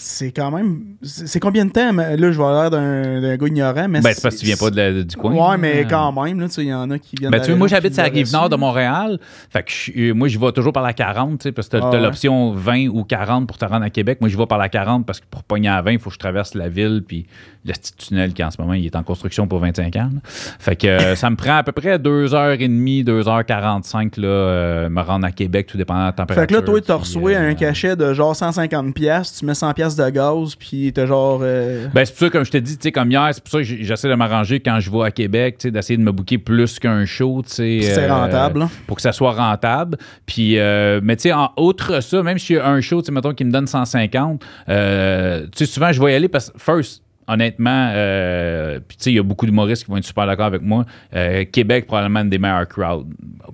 [0.00, 0.80] C'est quand même.
[1.02, 1.92] C'est combien de temps?
[1.92, 4.46] Là, je vais avoir l'air d'un d'un gars ignorant, mais Ben, c'est parce que tu
[4.46, 5.32] viens pas de la- du coin.
[5.50, 7.30] Ouais, mais Euh, quand même, là, tu sais, il y en a qui viennent.
[7.32, 9.18] Ben, tu vois, moi, j'habite sur la rive nord de Montréal.
[9.50, 11.76] Fait que je- euh, moi, je vais toujours par la 40, tu sais, parce que
[11.78, 14.18] t'as Ah l'option 20 ou 40 pour te rendre à Québec.
[14.20, 16.14] Moi, je vais par la 40 parce que pour pogner à 20, il faut que
[16.14, 17.02] je traverse la ville.
[17.06, 17.26] Puis
[17.64, 20.10] le petit tunnel qui, en ce moment, il est en construction pour 25 ans.
[20.14, 20.20] là.
[20.24, 25.26] Fait que euh, ça me prend à peu près 2h30, 2h45, là, euh, me rendre
[25.26, 26.40] à Québec, tout dépendant de la température.
[26.42, 29.52] Fait que là, toi, tu reçois euh, un cachet de genre 150$, piastres, tu mets
[29.54, 31.40] 100$ piastres de gaz, puis t'as genre.
[31.42, 33.50] euh, Ben, c'est pour ça, comme je te dis, tu sais, comme hier, c'est pour
[33.52, 36.12] ça que j'essaie de m'arranger quand je vais à Québec, tu sais, d'essayer de me
[36.12, 37.80] booker plus qu'un show, tu sais.
[37.82, 38.70] C'est euh, rentable, hein.
[38.86, 39.98] Pour que ça soit rentable.
[40.26, 43.34] Puis, euh, mais tu sais, en outre ça, même si un show, tu sais, mettons,
[43.34, 47.02] qui me donne 150, euh, tu sais, souvent, je vais y aller parce que, first,
[47.28, 50.46] honnêtement, euh, puis tu sais, il y a beaucoup d'humoristes qui vont être super d'accord
[50.46, 50.84] avec moi.
[51.14, 53.06] euh, Québec, probablement, une des meilleures crowds.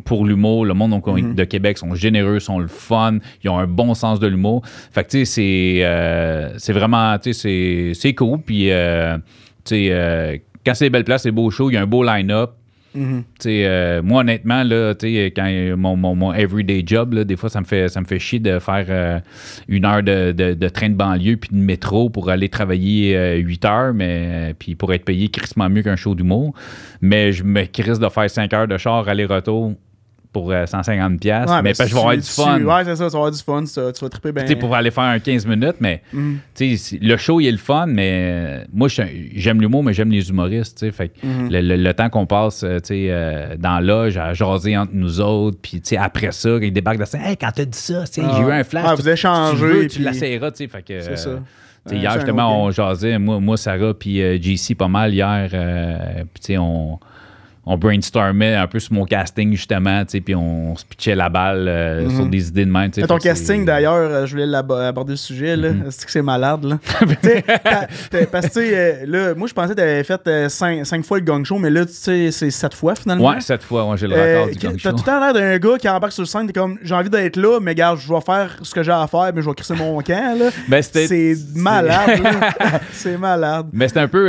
[0.05, 1.35] Pour l'humour, le monde donc, Mm-hmm.
[1.35, 4.63] de Québec sont généreux, sont le fun, ils ont un bon sens de l'humour.
[4.93, 8.41] Fait que, tu sais, c'est, euh, c'est vraiment, tu sais, c'est, c'est cool.
[8.41, 8.71] Puis,
[9.65, 12.03] tu sais, quand c'est des belles places, c'est beau show, il y a un beau
[12.03, 12.53] line-up.
[12.95, 13.25] Mhm.
[13.39, 17.61] Sais, euh, moi, honnêtement, là, quand mon, mon, mon everyday job, là, des fois, ça
[17.61, 19.21] me fait, ça me fait chier de faire euh,
[19.69, 23.37] une heure de, de- de train de banlieue puis de métro pour aller travailler euh,
[23.37, 26.55] 8 heures, mais euh, puis pour être payé crissement mieux qu'un show d'humour.
[27.01, 29.73] Mais je me crisse de faire 5 heures de char aller-retour
[30.35, 32.59] pour euh, 150$, piastres, Ouais, mais je vais avoir du fun.
[32.59, 34.43] tu- Ouais, c'est ça, tu vas avoir du fun, tu, tu vas triper bien.
[34.43, 37.47] Tu sais, pour aller faire un 15 minutes, mais tu sais, c'est- le show, il
[37.47, 40.77] est le fun, mais euh, moi, j'aime l'humour, mais j'aime les humoristes.
[40.79, 40.93] tu sais.
[40.93, 41.49] Fait que Mhm.
[41.51, 44.77] le, le- le temps qu'on passe euh, tu sais, euh, dans la loge à jaser
[44.77, 47.65] entre nous autres, puis tu sais, après ça, ils débarquent de scène, hey, quand t'as
[47.65, 48.05] dit ça, Ah.
[48.13, 48.85] j'ai eu un flash.
[48.87, 50.51] Ah, vous échangez, tu veux, tu puis- l'essayeras.
[50.51, 51.29] tu sais, Fait que, C'est ça.
[51.31, 51.39] euh,
[51.95, 55.49] hier, justement, on jasait, moi, moi Sarah, puis euh, JC, pas mal hier.
[55.55, 55.97] euh,
[56.33, 56.99] puis tu sais, on
[57.67, 61.67] on brainstormait un peu sur mon casting, justement, tu puis on se pitchait la balle
[61.69, 62.91] euh, sur des idées de même.
[62.91, 63.01] tu.
[63.01, 65.71] Mais ton casting, d'ailleurs, euh, je voulais aborder le sujet, là.
[65.73, 65.85] Mhm.
[65.91, 66.79] C'est que c'est malade, là?
[67.05, 71.05] Tu t'as- t'as- parce que, tu euh, là, moi, je pensais que t'avais fait 5
[71.05, 73.29] fois le gang show, mais là, tu sais, c'est 7 fois, finalement.
[73.31, 74.91] Ouais, cette fois, ouais, j'ai le record du T'as gang tout show.
[74.97, 77.37] le temps l'air d'un gars qui embarque sur le scène, t'es comme, j'ai envie d'être
[77.37, 79.75] là, mais gars, je vais faire ce que j'ai à faire, mais je vais crisser
[79.75, 80.51] mon camp, là.
[80.69, 82.21] Ben, c'était- C'est malade.
[82.93, 83.67] C'est malade.
[83.73, 84.27] Mais c'est un peu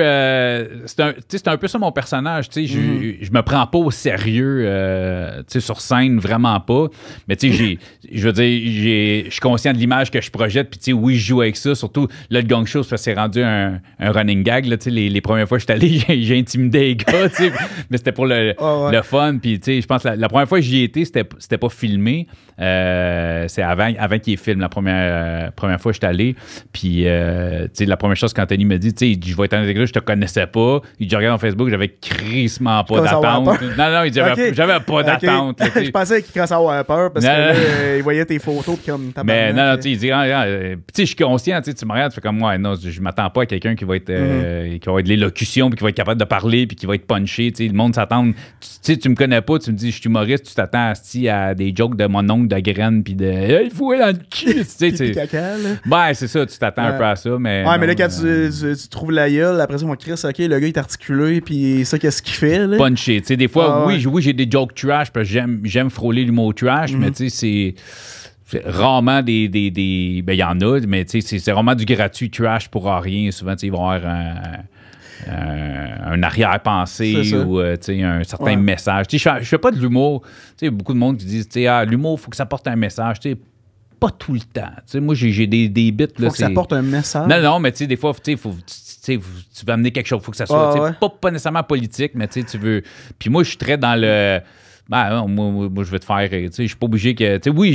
[0.85, 3.24] c'est un, tu peu ça mon personnage, tu sais, Mhm.
[3.25, 6.87] Je me prends pas au sérieux euh, sur scène vraiment pas.
[7.27, 7.77] Mais tu sais
[8.11, 11.15] je veux dire je suis conscient de l'image que je projette puis tu sais oui,
[11.15, 14.65] je joue avec ça surtout là le gang show c'est rendu un, un running gag
[14.65, 17.29] là, les, les premières fois que je suis allé, j'ai, intimidé les gars,
[17.89, 18.91] mais c'était pour le, ouais.
[18.91, 21.05] le fun puis tu sais je pense que la, la première fois que j'y étais,
[21.05, 22.27] c'était c'était pas filmé.
[22.61, 26.35] Euh, c'est avant avant qu'il filme la première euh, première fois que j'étais allé
[26.71, 29.85] puis tu sais la première chose qu'Anthony me dit tu sais je vais être honnête
[29.85, 33.61] je te connaissais pas il dit je regarde dans Facebook j'avais crissement pas d'attente.
[33.77, 34.19] non non il dit
[34.53, 37.47] j'avais pas d'attente je pensais qu'il commençait à avoir peur parce Non, que non.
[37.47, 40.11] là, euh, il voyait tes photos puis comme mais non, non, tu sais, il dit,
[40.11, 42.37] ah, ah, euh, puis tu sais, je suis conscient, tu me regardes, tu fais comme
[42.37, 45.69] moi, non, je m'attends pas à quelqu'un qui va être, euh, qui va de l'élocution,
[45.69, 47.75] puis qui va être capable de parler, puis qui va être punché, tu sais, le
[47.77, 48.35] monde s'attend, tu
[48.81, 51.53] sais, tu me connais pas, tu me dis, je suis humoriste, tu t'attends asti, à
[51.55, 54.65] des jokes de mon oncle de graines, puis de, il faut aller dans le cul,
[54.65, 55.69] tu sais, caca, là.
[55.85, 57.63] Ben, c'est ça, tu t'attends un peu à ça, mais.
[57.67, 60.37] Ouais, mais là, quand tu, euh, tu- trouves la gueule, après ça, mon Chris, ok,
[60.39, 62.77] le gars il est articulé, puis ça, qu'est-ce qu'il fait, là?
[63.05, 63.21] Punché.
[63.21, 64.05] Tu sais, des fois, Ah oui, ouais.
[64.07, 66.99] oui, j'ai des jokes trash parce que j'aime, j'aime frôler l'humour trash, Mhm.
[66.99, 67.75] mais tu sais,
[68.51, 68.61] c'est.
[68.65, 69.47] rarement des.
[69.49, 72.67] des, des- ben, il y en a, mais tu sais, c'est, vraiment du gratuit trash
[72.69, 73.31] pour rien.
[73.31, 74.35] Souvent, tu sais, il va y avoir un.
[75.27, 78.55] un- un arrière-pensée ou euh, tu sais, un certain Ouais.
[78.57, 79.07] message.
[79.07, 80.21] Tu sais, je fais- je fais pas de l'humour.
[80.57, 82.45] Tu sais, beaucoup de monde qui disent, tu sais, ah, l'humour, il faut que ça
[82.45, 83.19] porte un message.
[83.21, 83.37] Tu sais,
[83.99, 84.69] pas tout le temps.
[84.77, 86.05] Tu sais, moi, j'ai, des, des bits.
[86.15, 87.27] Faut là, que ça porte un message.
[87.27, 88.53] non, non, mais tu sais, des fois, tu sais, faut,
[89.13, 90.21] tu veux amener quelque chose.
[90.21, 90.91] faut que ça soit, Ah, ouais.
[90.99, 92.81] pas, pas nécessairement politique, mais tu veux.
[93.19, 94.39] Puis moi, je suis très dans le.
[94.87, 96.29] Ben, moi, moi, moi, je veux te faire.
[96.29, 97.37] Tu sais, je suis pas obligé que.
[97.37, 97.71] Tu sais, oui,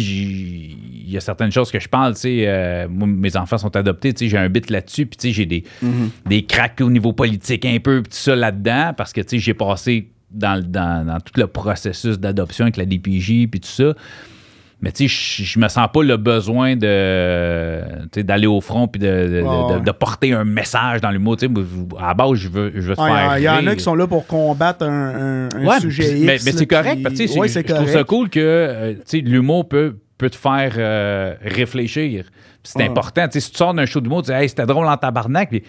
[1.05, 2.15] il y a certaines choses que je parle.
[2.15, 4.13] Tu sais, euh, moi, mes enfants sont adoptés.
[4.15, 5.07] Tu sais, j'ai un bit là-dessus.
[5.07, 6.11] Puis, tu sais, j'ai des, Mhm.
[6.27, 9.39] des cracks au niveau politique un peu, puis tout ça là-dedans, parce que, tu sais,
[9.39, 13.93] j'ai passé dans, dans, dans tout le processus d'adoption avec la DPJ, puis tout ça.
[14.83, 17.83] Mais tu sais, je me sens pas le besoin de
[18.23, 19.43] d'aller au front puis de,
[19.85, 21.37] de- porter un message dans l'humour.
[21.99, 23.95] À la base, je veux, je veux te faire Il y, en a qui sont
[23.95, 26.27] là pour combattre un, un- un Ouais, sujet X.
[26.27, 30.37] mais, c'est correct, puis- Ouais, je trouve ça cool que euh, l'humour peut, peut te
[30.37, 32.25] faire euh, réfléchir.
[32.63, 33.27] C'est important.
[33.31, 35.49] Si tu sors d'un show d'humour, tu dis hey, c'était drôle en tabarnak.
[35.51, 35.63] Puis,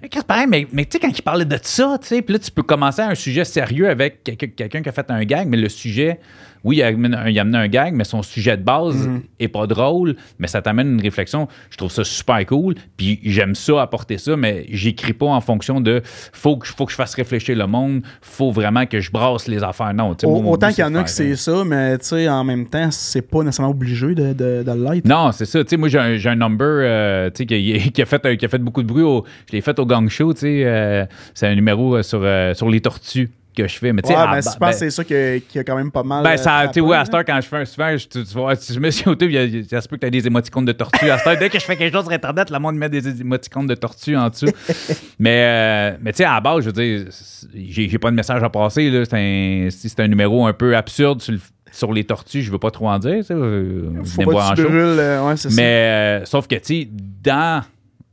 [0.00, 2.38] mais pareil, mais, mais tu sais, quand il parlait de ça, tu sais, puis là,
[2.38, 5.56] tu peux commencer un sujet sérieux avec quelqu'un quelqu'un qui a fait un gag, mais
[5.56, 6.20] le sujet
[6.68, 9.08] oui, il amène, un, il amène un gag, mais son sujet de base
[9.40, 11.48] est pas drôle, mais ça t'amène une réflexion.
[11.70, 12.74] Je trouve ça super cool.
[12.98, 16.92] Puis j'aime ça, apporter ça, mais j'écris pas en fonction de faut que, faut que
[16.92, 19.94] je fasse réfléchir le monde, faut vraiment que je brasse les affaires.
[19.94, 22.66] Non, tu Autant qu'il y en a faire, c'est ça, mais tu sais, en même
[22.66, 25.06] temps, c'est pas nécessairement obligé de, de, de l'être.
[25.06, 25.64] Non, c'est ça.
[25.64, 28.48] Tu sais, moi, j'ai un, number euh, tu sais, qui, qui a fait, qui a
[28.48, 29.04] fait beaucoup de bruit.
[29.04, 30.34] Au, je l'ai fait au Gang Show.
[30.34, 33.30] tu sais, euh, c'est un numéro euh, sur, euh, sur les tortues
[33.62, 33.92] que je fais.
[33.92, 36.22] Mais tu sais, Ouais, si tu ben- c'est ça qui a, quand même pas mal.
[36.22, 38.24] ben, euh, ça, tu sais, à cette heure, quand je fais un souvent, je, tu,
[38.24, 40.26] tu vois, si je mets sur YouTube, il ça se peut que tu aies des
[40.26, 41.10] émoticônes de tortues.
[41.10, 43.20] À cette heure, dès que je fais quelque chose sur Internet, le monde met des
[43.20, 44.46] émoticônes de tortues en dessous.
[45.18, 47.06] mais, euh, mais tu sais, à la base, je veux dire,
[47.54, 48.90] j'ai pas de message à passer.
[48.90, 49.04] là.
[49.04, 51.40] C'est un, si c'est un numéro un peu absurde sur, le-
[51.72, 53.22] sur les tortues, je veux pas trop en dire.
[53.30, 55.34] euh, Faut venez pas voir en brûles, euh, ouais.
[55.54, 56.88] Mais euh, sauf que, tu sais,
[57.22, 57.62] dans,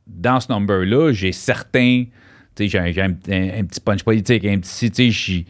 [0.07, 2.05] dans ce number-là, j'ai certains.
[2.57, 4.91] J'ai un, j'ai un- un- un petit punch politique, un petit.
[4.91, 5.45] Tu sais,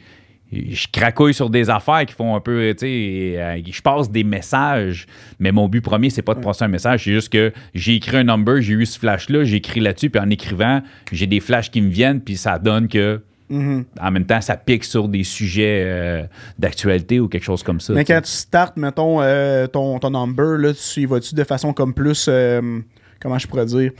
[0.52, 4.24] je cracouille sur des affaires qui font un peu, tu sais, euh, je passe des
[4.24, 5.06] messages,
[5.40, 8.18] mais mon but premier, c'est pas de passer un message, c'est juste que j'ai écrit
[8.18, 11.72] un number, j'ai eu ce flash-là, j'ai écrit là-dessus, puis en écrivant, j'ai des flashs
[11.72, 13.86] qui me viennent, puis ça donne que, Mhm.
[14.00, 16.24] en même temps, ça pique sur des sujets euh,
[16.58, 17.94] d'actualité ou quelque chose comme ça.
[17.94, 21.74] Mais quand tu startes, mettons, euh, ton, ton number, là, tu y vas-tu de façon
[21.74, 22.28] comme plus.
[22.30, 22.80] euh,
[23.20, 23.92] comment je pourrais dire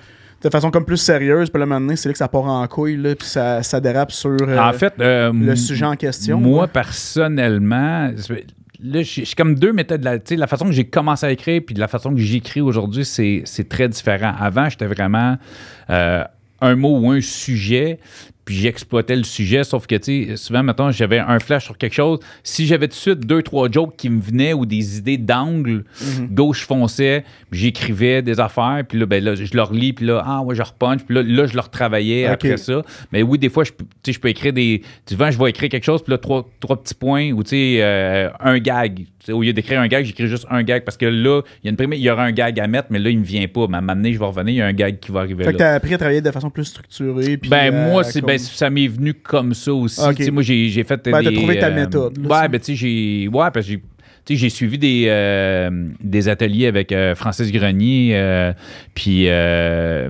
[0.46, 2.98] De façon comme plus sérieuse, puis là, maintenant, c'est là que ça part en couille,
[2.98, 6.40] là, puis ça, ça dérape sur euh, en fait, euh, le sujet en question.
[6.40, 6.68] Moi, là.
[6.68, 8.12] personnellement,
[8.80, 10.04] là, j'ai j'ai comme deux méthodes.
[10.04, 12.20] La, tu sais, la façon que j'ai commencé à écrire puis de la façon que
[12.20, 14.34] j'écris aujourd'hui, c'est c'est très différent.
[14.40, 15.40] Avant, j'étais vraiment
[15.90, 16.24] euh,
[16.62, 17.98] un mot ou un sujet,
[18.46, 21.94] puis j'exploitais le sujet, sauf que, tu sais, souvent, maintenant, j'avais un flash sur quelque
[21.96, 22.20] chose.
[22.44, 25.84] Si j'avais tout de suite deux, trois jokes qui me venaient ou des idées d'angle,
[26.32, 30.24] gauche fonçais, puis j'écrivais des affaires, puis là, ben, là, je leur lis, puis là,
[30.26, 32.82] ah ouais, je repunch, puis là, là, je leur travaillais après ça.
[33.12, 34.82] Mais oui, des fois, je, peux- tu sais, je peux écrire des.
[35.10, 37.78] Souvent, je vais écrire quelque chose, puis là, trois, trois petits points, ou tu sais,
[37.82, 39.06] euh, un gag.
[39.30, 41.72] Au lieu d'écrire un gag, j'écris juste un gag, parce que là, il y a
[41.72, 43.68] une première, il y aura un gag à mettre, mais là, il me vient pas.
[43.68, 45.54] Mais à donné, je vais revenir, il y a un gag qui va arriver Fait
[45.54, 45.66] que là.
[45.66, 47.38] t'as appris à travailler de façon plus structurée.
[47.38, 50.32] puis, Ben, euh, moi, c'est, comme- ben, ça m'est venu comme ça aussi.
[50.32, 52.76] Moi, j'ai, j'ai fait Ben, t'as trouvé ta euh, méthode, là, ouais, ben, tu sais,
[52.76, 53.28] j'ai...
[53.28, 53.82] Ouais, parce que j'ai...
[54.34, 55.70] sais, j'ai suivi des, euh,
[56.02, 58.54] des ateliers avec euh, Francis Grenier, euh,
[58.94, 59.26] puis,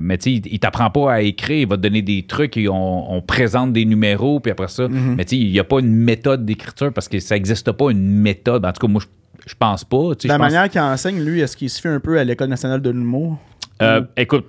[0.02, 2.56] mais tu sais, il, il t'apprend pas à écrire, il va te donner des trucs,
[2.56, 5.14] et on, on présente des numéros, puis après ça, Mhm.
[5.16, 7.90] mais tu sais, il n'y a pas une méthode d'écriture parce que ça n'existe pas
[7.90, 8.64] une méthode.
[8.64, 9.96] En tout cas, moi, je, je pense pas.
[9.96, 12.48] La je pense- manière qu'il enseigne, lui, est-ce qu'il se fait un peu à l'École
[12.48, 13.38] nationale de l'humour?
[13.82, 14.46] Euh, écoute,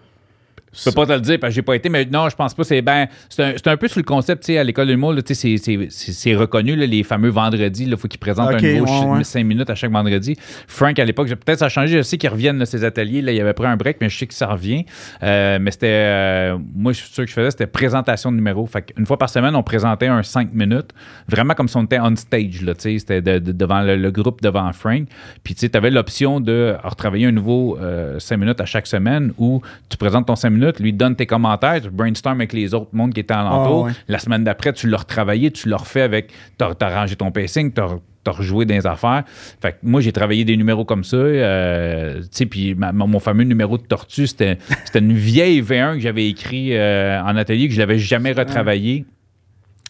[0.73, 2.53] je peux pas te le dire parce que j'ai pas été, mais non, je pense
[2.53, 2.63] pas.
[2.63, 5.13] C'est ben, c'est un, un peu sur le concept, tu sais, à l'école de l'humour,
[5.25, 9.23] c'est- reconnu, là, les fameux vendredis, il faut qu'ils présentent un nouveau ouais, ouais.
[9.23, 10.36] 5 minutes à chaque vendredi.
[10.67, 13.32] Frank, à l'époque, peut-être ça a changé, je sais qu'ils reviennent, là, ces ateliers, là,
[13.32, 14.86] il avait pris un break, mais je sais que ça revient.
[15.23, 18.65] Euh, mais c'était, euh, moi, je suis sûr que je faisais, c'était présentation de numéros.
[18.67, 20.91] Fait une fois par semaine, on présentait un 5 minutes,
[21.27, 23.95] vraiment comme si on était on stage, là, tu sais, c'était de- de- devant le,
[23.95, 25.08] le groupe, devant Frank.
[25.43, 27.77] Puis, tu sais, tu avais l'option de retravailler un nouveau
[28.19, 31.82] 5 minutes à chaque semaine où tu présentes ton 5 minutes, lui donne tes commentaires,
[31.82, 33.86] tu brainstorm avec les autres mondes qui étaient alentour.
[33.86, 33.93] Ah, ouais.
[34.08, 36.32] La semaine d'après, tu l'as retravaillé, tu l'as refait avec.
[36.58, 39.24] Tu as, rangé ton pacing, tu as rejoué dans les affaires.
[39.62, 41.17] Fait que moi, j'ai travaillé des numéros comme ça.
[41.17, 46.00] euh, tu sais, puis mon fameux numéro de tortue, c'était c'était une vieille V1 que
[46.00, 49.06] j'avais écrit euh, en atelier, que je l'avais jamais retravaillé.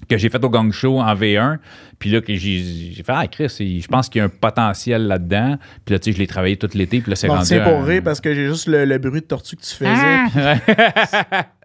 [0.08, 1.58] Que j'ai fait au gang show en V1.
[2.00, 3.48] Puis là, que j'ai fait, ah, Chris,
[3.82, 5.58] je pense qu'il y a un potentiel là-dedans.
[5.86, 7.02] Puis là, tu sais, je l'ai travaillé tout l'été.
[7.02, 7.48] Puis là, c'est Bon, rendu.
[7.48, 9.74] tiens pour un- rire parce que j'ai juste le, le bruit de tortue que tu
[9.76, 9.90] faisais.
[9.92, 11.46] Ah!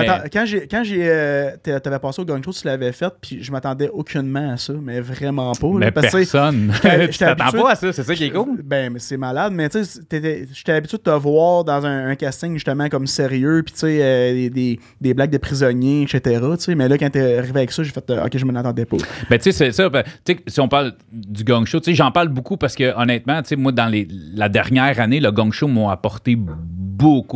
[0.00, 3.12] Je Quand j'ai quand j'ai euh, t'a- t'avais passé au gang show, tu l'avais fait,
[3.20, 5.66] puis je m'attendais aucunement à ça, mais vraiment pas.
[5.68, 6.72] là, Mais parce que, personne.
[6.82, 8.60] j'étais t'attends pas à ça, c'est ça qui est cool.
[8.62, 12.14] Ben, mais c'est malade, mais tu sais, j'étais habitué de te voir dans un, un
[12.14, 16.40] casting justement comme sérieux, puis tu sais, euh, des, des, des blagues de prisonniers, etc.
[16.58, 18.58] Tu sais, mais là, quand t'es arrivé avec ça, j'ai fait, euh, ok, je m'en
[18.58, 18.96] attendais pas.
[19.30, 19.88] Ben, tu sais, c'est ça.
[19.88, 22.74] ben, tu sais, si on parle du Gong Show, tu sais, j'en parle beaucoup parce
[22.74, 26.36] que, honnêtement, tu sais, moi, dans les, la dernière année, le Gong Show m'a apporté
[26.36, 26.58] beaucoup.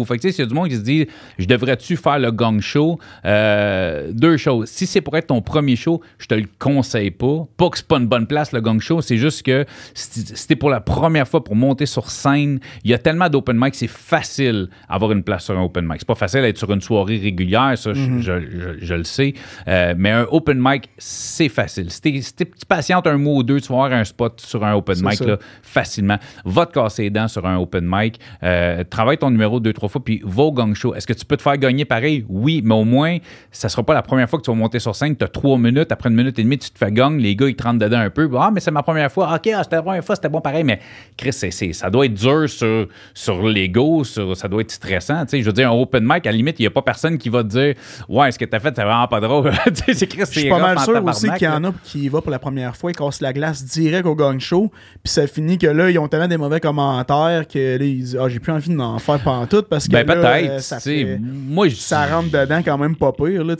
[0.06, 1.06] Fait que, tu sais, s'il y a du monde qui se dit,
[1.38, 2.98] je devrais-tu faire le Gong Show?
[3.24, 4.68] Euh, deux choses.
[4.68, 7.46] Si c'est pour être ton premier show, je te le conseille pas.
[7.56, 9.00] Pas que c'est pas une bonne place, le Gong Show.
[9.02, 9.64] C'est juste que
[9.94, 13.56] si t'es pour la première fois pour monter sur scène, il y a tellement d'open
[13.58, 15.96] mic, c'est facile avoir une place sur un open mic.
[15.98, 19.34] C'est pas facile d'être sur une soirée régulière, ça, je- je, je- je le sais.
[19.68, 21.90] Euh, mais un open mic, c'est facile.
[21.90, 22.34] Si t'es si
[22.68, 25.38] patientes un mois ou deux, tu vas avoir un spot sur un open mic là,
[25.62, 26.18] facilement.
[26.44, 28.18] Va te casser les dents sur un open mic.
[28.42, 30.94] Euh, travaille ton numéro numéro deux, trois fois, puis va au gang show.
[30.94, 32.24] Est-ce que tu peux te faire gagner pareil?
[32.28, 33.18] Oui, mais au moins,
[33.50, 35.16] ça sera pas la première fois que tu vas monter sur scène.
[35.16, 37.48] Tu as trois minutes, après une minute et demie, tu te fais gagner, les gars,
[37.48, 38.28] ils te rentrent dedans un peu.
[38.38, 39.34] Ah, mais c'est ma première fois.
[39.34, 40.64] OK, ah, c'était la première fois, c'était bon pareil.
[40.64, 40.80] Mais
[41.16, 45.24] Chris, c'est, c'est- ça doit être dur sur, sur l'ego, sur, ça doit être stressant.
[45.32, 47.28] Je veux dire, un open mic, à la limite, il n'y a pas personne qui
[47.28, 47.74] va te dire
[48.08, 49.52] Ouais, ce que tu as fait, c'est vraiment pas drôle.
[49.92, 52.30] c'est Chris, Je suis pas mal sûr aussi qu'il y en a qui va pour
[52.30, 54.70] la première fois, ils cassent la glace direct au gang show,
[55.02, 58.18] puis ça finit que là, ils ont tellement des mauvais commentaires que là, ils disent
[58.20, 60.50] Ah, j'ai plus envie d'en faire pantoute parce que Ben, là, peut-être.
[60.50, 63.44] euh, ça, fait- moi, ça rentre dedans quand même pas pire.
[63.44, 63.54] Là.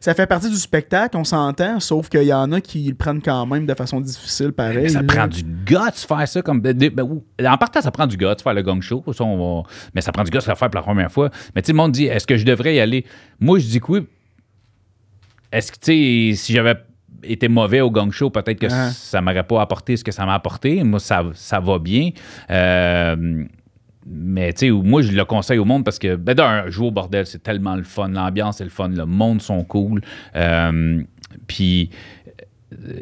[0.00, 3.22] Ça fait partie du spectacle, on s'entend, sauf qu'il y en a qui le prennent
[3.22, 4.78] quand même de façon difficile, pareil.
[4.82, 5.06] Mais ça là.
[5.06, 6.60] prend du guts faire ça comme.
[6.60, 6.82] ben,
[7.46, 9.02] en partant, ça prend du guts faire le gang show.
[9.12, 11.30] Ça, on va- mais ça prend du guts de le faire pour la première fois.
[11.54, 13.04] Mais tu sais, le monde dit est-ce que je devrais y aller?
[13.40, 14.06] Moi, je dis que oui.
[15.50, 16.76] Est-ce que, tu sais, si j'avais
[17.24, 18.90] été mauvais au gang show, peut-être que Ah.
[18.90, 20.82] ça m'aurait pas apporté ce que ça m'a apporté.
[20.82, 22.10] Moi, ça, ça va bien.
[22.50, 23.44] Euh,
[24.06, 26.90] mais tu sais, moi, je le conseille au monde parce que, ben, d'un, jouer au
[26.90, 28.08] bordel, c'est tellement le fun.
[28.08, 28.88] L'ambiance est le fun.
[28.88, 30.00] Le monde sont cool.
[30.34, 31.02] Euh,
[31.46, 31.90] Puis,
[32.72, 32.94] euh,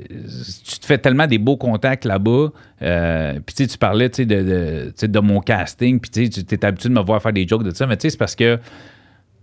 [0.67, 2.49] tu te fais tellement des beaux contacts là-bas.
[2.83, 6.01] Euh, puis, tu sais, tu parlais, tu sais, de, de, de mon casting.
[6.01, 7.87] Puis, tu sais, tu es habitué de me voir faire des jokes de ça.
[7.87, 8.57] Mais, tu sais, c'est parce que,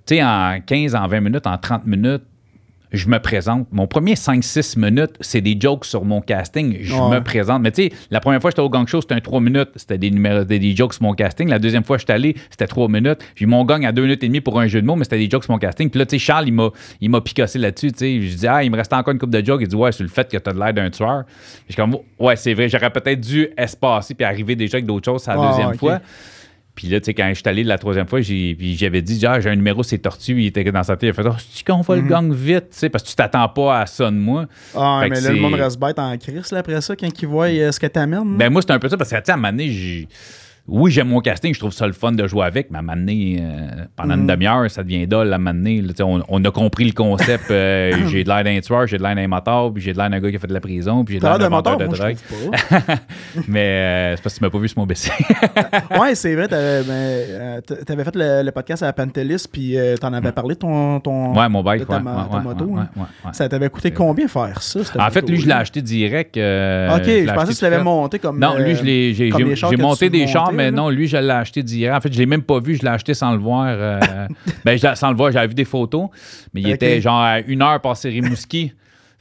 [0.05, 2.23] tu sais, en 15, en 20 minutes, en 30 minutes,
[2.91, 3.67] je me présente.
[3.71, 6.77] Mon premier 5-6 minutes, c'est des jokes sur mon casting.
[6.81, 7.09] Je Ouais.
[7.09, 7.61] me présente.
[7.61, 9.69] Mais tu sais, la première fois que j'étais au gang show, c'était un 3 minutes.
[9.75, 11.49] C'était des numéros, des, jokes sur mon casting.
[11.49, 13.19] La deuxième fois que j'étais allé, c'était 3 minutes.
[13.35, 15.17] Puis mon gang à 2 minutes et demie pour un jeu de mots, mais c'était
[15.17, 15.89] des jokes sur mon casting.
[15.89, 16.69] Puis là, tu sais, Charles, il m'a,
[17.01, 17.91] il m'a picassé là-dessus.
[17.91, 19.61] Tu sais, je dis, ah, il me restait encore une coupe de jokes.
[19.61, 21.23] Il dit, ouais, sur le fait que t'as de l'air d'un tueur.
[21.67, 25.05] Je suis comme, ouais, c'est vrai, j'aurais peut-être dû espacer puis arriver déjà avec d'autres
[25.05, 25.99] choses la Ah, deuxième fois.
[26.77, 29.49] Puis là, tu sais, quand je suis allé la troisième fois, j'avais dit, ah, j'ai
[29.49, 30.39] un numéro, c'est Tortue.
[30.39, 31.07] Il était dans sa tête.
[31.07, 33.15] Il a fait, oh, c'est qu'on va le gang vite, tu sais, parce que tu
[33.15, 34.45] t'attends pas à ça de moi.
[34.75, 37.27] Ah, Fait mais là, le monde reste bête en crise là, après ça, quand ils
[37.27, 38.37] voient euh, ce que t'amènes.
[38.37, 40.07] Ben, moi, c'est un peu ça, parce que, tu sais, à un moment donné, j'ai-
[40.67, 42.83] oui, j'aime mon casting, je trouve ça le fun de jouer avec, mais à un
[42.83, 45.31] moment donné, euh, pendant une demi-heure, ça devient dole.
[45.31, 47.49] À un moment donné, là, on, on a compris le concept.
[47.51, 50.09] euh, j'ai de l'air d'un tueur, j'ai de l'air d'un moteur, puis j'ai de l'air
[50.09, 51.85] d'un gars qui a fait de la prison, puis j'ai de l'air d'un moteur, de
[51.85, 52.17] drogue.
[53.47, 55.09] mais euh, c'est parce que tu m'as pas vu sur mon BC.
[56.01, 60.11] ouais, c'est vrai, t'avais, ben, t'avais fait le, le podcast à la Pantelis, puis t'en
[60.11, 62.43] avais parlé de ton, ton, ouais, mon bike, de ta, ouais, ma- ouais, ta ouais,
[62.43, 62.65] moto.
[62.65, 63.31] ouais.
[63.31, 64.81] Ça t'avait coûté combien faire ça?
[64.99, 66.35] En fait, lui, je l'ai acheté direct.
[66.35, 68.37] Ok, je pensais que tu l'avais monté comme.
[68.37, 68.75] Non, lui,
[69.13, 71.97] j'ai, monté des chars, mais non, lui, je l'ai acheté direct.
[71.97, 73.65] En fait, je l'ai même pas vu, je l'ai acheté sans le voir.
[73.67, 74.27] euh,
[74.65, 76.09] ben, je sans le voir, j'avais vu des photos,
[76.53, 78.73] mais il était genre à une heure passé Rimouski.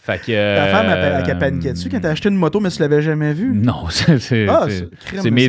[0.06, 0.56] Fait que.
[0.56, 3.32] Ta femme, elle, elle paniquait dessus quand t'as acheté une moto, mais tu l'avais jamais
[3.32, 3.50] vue?
[3.52, 4.88] Non, c'est, Ah, c'est,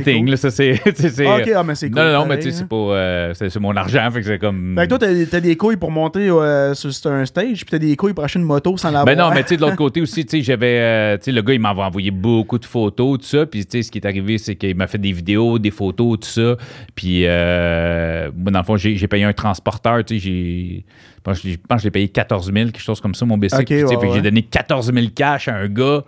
[0.04, 0.30] cool.
[0.30, 0.82] là, ça, c'est,
[1.26, 2.68] Ah, ok, ah, mais c'est Non, cool, non, non, mais tu sais, c'est hein.
[2.70, 2.76] pas.
[2.76, 4.76] euh, c'est, c'est mon argent, fait que c'est comme.
[4.78, 7.72] Fait que toi, t'as, t'as des couilles pour monter euh, sur, sur un stage, puis
[7.72, 9.06] t'as des couilles pour acheter une moto sans l'avoir.
[9.06, 10.80] Ben non, mais tu sais, de l'autre côté aussi, tu sais, j'avais.
[10.80, 13.46] euh, tu sais, le gars, il m'avait envoyé beaucoup de photos, tout ça.
[13.46, 16.20] Puis, tu sais, ce qui est arrivé, c'est qu'il m'a fait des vidéos, des photos,
[16.20, 16.56] tout ça.
[16.96, 20.86] Puis, euh, moi, dans le fond, j'ai j'ai payé un transporteur, tu sais, j'ai.
[21.18, 23.26] Je pense que je pense que je l'ai payé 14 000, quelque chose comme ça,
[23.26, 24.12] mon ouais, ouais.
[24.14, 26.04] j'ai donné 14 000 cash à un gars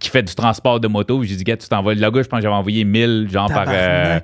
[0.00, 1.22] qui fait du transport de moto.
[1.22, 1.94] J'ai dit, gars, tu t'envoies.
[1.94, 3.66] Le gars, je pense que j'avais envoyé 1000, genre par.
[3.68, 4.18] euh,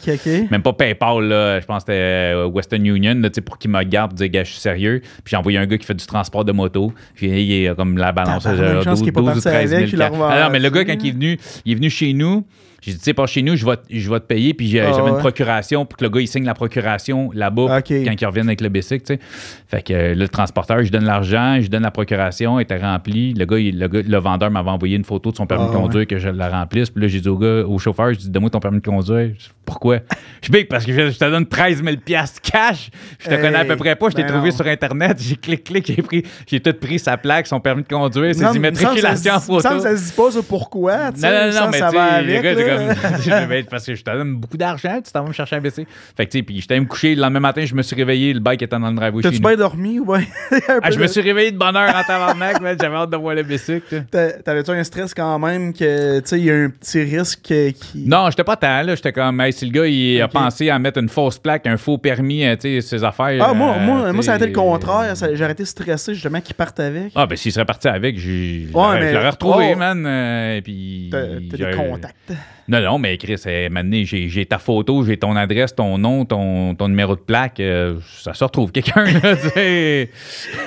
[0.51, 3.83] même pas PayPal, là, je pense que c'était euh, Western Union, là, pour qu'il me
[3.85, 5.01] garde, dire, gars, je suis sérieux.
[5.01, 6.93] Puis j'ai envoyé un gars qui fait du transport de moto.
[7.15, 9.49] Puis il est comme la balance, genre, chance 12, qu'il est pas 12 ou parti
[9.49, 9.81] 13 000.
[9.83, 10.21] avec, cash.
[10.23, 12.45] Ah non, mais le gars, quand il est venu, il est venu chez nous.
[12.85, 14.55] J'ai dit, tu sais, pas chez nous, je vais, te- je vais te payer.
[14.55, 15.11] Puis Ah j'avais ouais.
[15.11, 18.61] une procuration pour que le gars, il signe la procuration là-bas quand il revienne avec
[18.61, 19.21] le bicycle, tu sais.
[19.69, 23.35] Fait que là, le transporteur, je donne l'argent, je donne la procuration, elle était remplie.
[23.35, 25.73] Le gars, il- le, gars- le vendeur m'avait envoyé une photo de son permis Ah
[25.73, 26.91] de conduire que je la remplisse.
[26.91, 29.29] Puis là, j'ai dit au gars, au chauffeur, je dis, donne-moi ton permis de conduire.
[29.29, 29.99] Dis, Pourquoi?
[30.43, 32.91] Je dis, parce que je, je te donne 13 000 piastres cash.
[33.21, 34.11] Je te Hey, connais à peu près pas.
[34.11, 34.57] Je t'ai ben trouvé non.
[34.57, 35.19] sur Internet.
[35.21, 38.41] J'ai cliqué, clic, j'ai pris, j'ai tout pris sa plaque, son permis de conduire, ses
[38.41, 39.69] ça immatriculations en photo.
[39.69, 41.29] que ça se dit pas ça pourquoi, tu sais.
[41.31, 42.72] Non, non, non, mais ça va le gars.
[42.77, 43.21] Comme.
[43.23, 45.57] je vais être- parce que je te donne beaucoup d'argent, tu t'en vas me chercher
[45.57, 45.87] un BC.
[46.17, 47.15] Fait que, tu sais, puis j'étais me coucher.
[47.15, 49.57] Le lendemain matin, je me suis réveillé, le bike était dans le driveway T'as-tu bien
[49.57, 50.23] dormi ou bien?
[50.83, 52.57] Ah, je me suis réveillé de bonne heure en tabarnak.
[52.81, 54.05] J'avais hâte de voir le bicycle.
[54.11, 57.43] T'a- T'avais-tu un stress quand même que, tu sais, il y a un petit risque
[57.43, 58.05] qui.
[58.07, 58.95] Non, j'étais pas tant, là.
[58.95, 61.77] J'étais comme, hey, si le gars, il a pensé à mettre une fausse plaque, un
[61.77, 63.43] faux permis, euh, tu sais, ses affaires.
[63.45, 65.15] Ah, moi, euh, moi, moi, ça a été le contraire.
[65.33, 67.13] J'ai arrêté stressé justement qu'ils partent avec.
[67.15, 69.79] Ah, ben, s'il serait parti avec, j'ai- je Ouais, l'aurais- retrouvé, oh.
[69.79, 70.05] man.
[70.07, 71.09] euh, et puis.
[71.11, 71.27] T'as
[71.71, 72.33] des contacts.
[72.73, 76.25] Non, non, mais Chris, eh, maintenant, j'ai j'ai ta photo, j'ai ton adresse, ton nom,
[76.25, 77.61] ton, ton numéro de plaque.
[77.61, 80.11] euh, ça se retrouve quelqu'un, là, tu sais.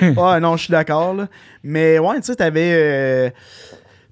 [0.16, 1.26] Ouais, non, je suis d'accord, là.
[1.64, 2.70] Mais ouais, tu sais, t'avais.
[2.72, 3.30] euh,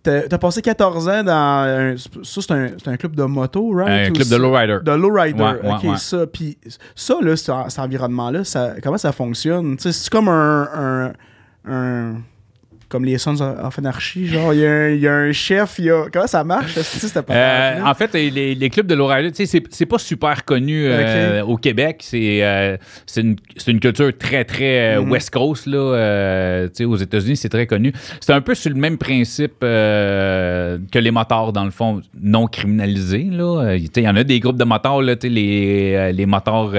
[0.03, 1.33] T'as passé 14 ans dans.
[1.33, 4.09] un- ça, c'est un, c'est un club de moto, right?
[4.11, 4.79] Un club de lowrider.
[4.85, 5.43] De lowrider.
[5.43, 5.97] Ouais, ok, ouais.
[5.97, 6.27] ça.
[6.27, 6.59] Puis
[6.95, 9.77] ça, là, cet, environnement-là, ça, comment ça fonctionne?
[9.79, 11.13] Tu sais, c'est comme un,
[11.67, 12.17] un
[12.89, 14.27] comme les Sons of Anarchy.
[14.27, 16.05] Genre, il y, a un- il y a un chef, il y a.
[16.13, 16.75] Comment ça marche,
[17.31, 21.43] Euh, en fait, les, les clubs de lowrider, tu sais, c'est- pas super connu euh,
[21.45, 21.99] au Québec.
[22.01, 22.77] C'est euh,
[23.17, 25.11] une, une culture très, très Mhm.
[25.11, 25.67] West Coast.
[25.67, 27.93] Là, tu sais, aux États-Unis, c'est très connu.
[28.21, 33.29] C'est un peu sur le même principe que les motards, dans le fond, non criminalisés.
[33.31, 33.77] là.
[33.79, 36.27] Tu sais, Il y en a des groupes de motards, là, tu sais, les, les
[36.27, 36.71] motards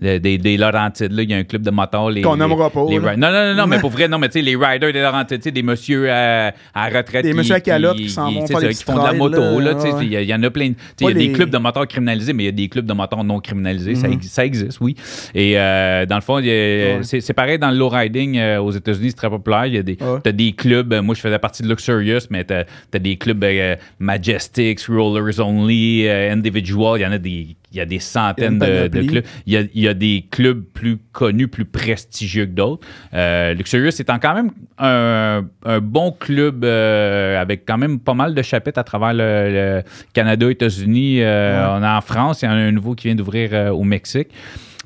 [0.00, 1.12] des, des Laurentides.
[1.12, 1.22] là.
[1.22, 2.10] Il y a un club de motards.
[2.22, 4.56] Qu'on nommera pas, les non, non, non, mais pour vrai, non, mais tu sais, les
[4.56, 7.22] riders des Laurentides, tu sais, des messieurs à, à retraite.
[7.24, 9.12] Des qui- messieurs à calotte qui s'en vont faire ça, des qui font de la
[9.12, 9.60] moto.
[9.60, 10.06] là, tu ouais.
[10.06, 10.72] Il y, en a plein.
[10.72, 12.68] tu Il y a des les- clubs de moteurs criminalisés, mais il y a des
[12.68, 13.94] clubs de moteurs non criminalisés.
[13.94, 14.22] ça, Mhm.
[14.22, 14.94] ça existe, oui.
[15.34, 17.00] Et euh, dans le fond, Ouais.
[17.02, 19.66] c'est pareil dans le low riding euh, aux États-Unis, c'est très populaire.
[19.66, 20.32] Il y a des, Ouais.
[20.32, 20.92] des clubs.
[20.92, 25.40] euh, moi, je faisais partie de Luxurious, mais t'as as des clubs euh, Majestics, Rollers
[25.40, 26.98] Only, Individual.
[26.98, 27.56] Il y en a des.
[27.76, 29.24] Il y a des centaines de, clubs.
[29.46, 32.86] Il y, a, il y a des clubs plus connus, plus prestigieux que d'autres.
[33.12, 38.34] Euh, Luxurious étant quand même un, un bon club euh, avec quand même pas mal
[38.34, 39.82] de chapitres à travers le, le
[40.14, 41.22] Canada, États-Unis.
[41.22, 41.72] Euh, Ouais.
[41.78, 43.84] On a en France, il y en a un nouveau qui vient d'ouvrir euh, au
[43.84, 44.28] Mexique.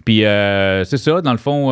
[0.05, 1.71] Puis c'est ça, dans le fond.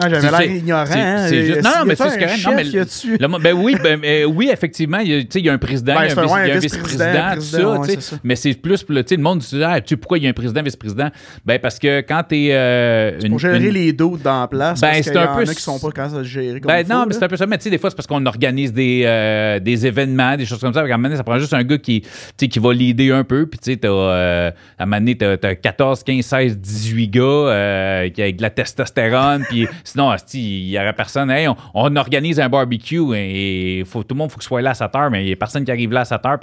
[0.00, 0.84] Ah, j'avais l'air ignorant.
[0.90, 1.26] hein.
[1.28, 2.46] c'est juste- non, mais c'est un correct.
[2.46, 5.46] Non, mais le ben oui, ben, euh, oui, effectivement, il y a, tu sais, il
[5.46, 6.14] y a un président, Ben, il
[6.48, 7.80] y a un, vice-président, tout ça,
[8.22, 11.08] mais c'est plus, le, monde dit, ah, tu pourquoi il y a un président, vice-président?
[11.44, 14.80] Ben, parce que quand t'es euh, Pour gérer les doutes dans la place.
[14.80, 16.58] Ben, parce c'est qu'il y un en peu- a qui sont pas quand ça se
[16.58, 17.46] comme Ben non, mais c'est un peu ça.
[17.46, 20.60] Mais tu sais, des fois, c'est parce qu'on organise des, euh, des événements, des choses
[20.60, 20.80] comme ça.
[20.80, 22.02] À un moment donné, ça prend juste un gars qui,
[22.36, 23.46] qui va leader un peu.
[23.46, 27.08] Puis tu sais, t'as, euh, à un moment donné, t'as, t'as 14, 15, 16, 18
[27.08, 29.44] gars euh, qui avec de la testostérone.
[29.48, 31.30] puis sinon, il y aurait personne.
[31.30, 34.70] Hey, on, on organise un barbecue et faut, tout le monde faut que soit là
[34.70, 36.38] à 7 heures, mais il n'y a personne qui arrive là à 7 heures.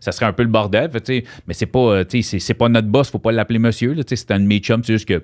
[0.00, 0.90] ça serait un peu le bordel.
[0.90, 3.94] Fait, mais c'est pas, euh, c'est, pas notre boss, faut pas l'appeler monsieur.
[4.06, 5.22] C'est un de mes chums, c'est juste que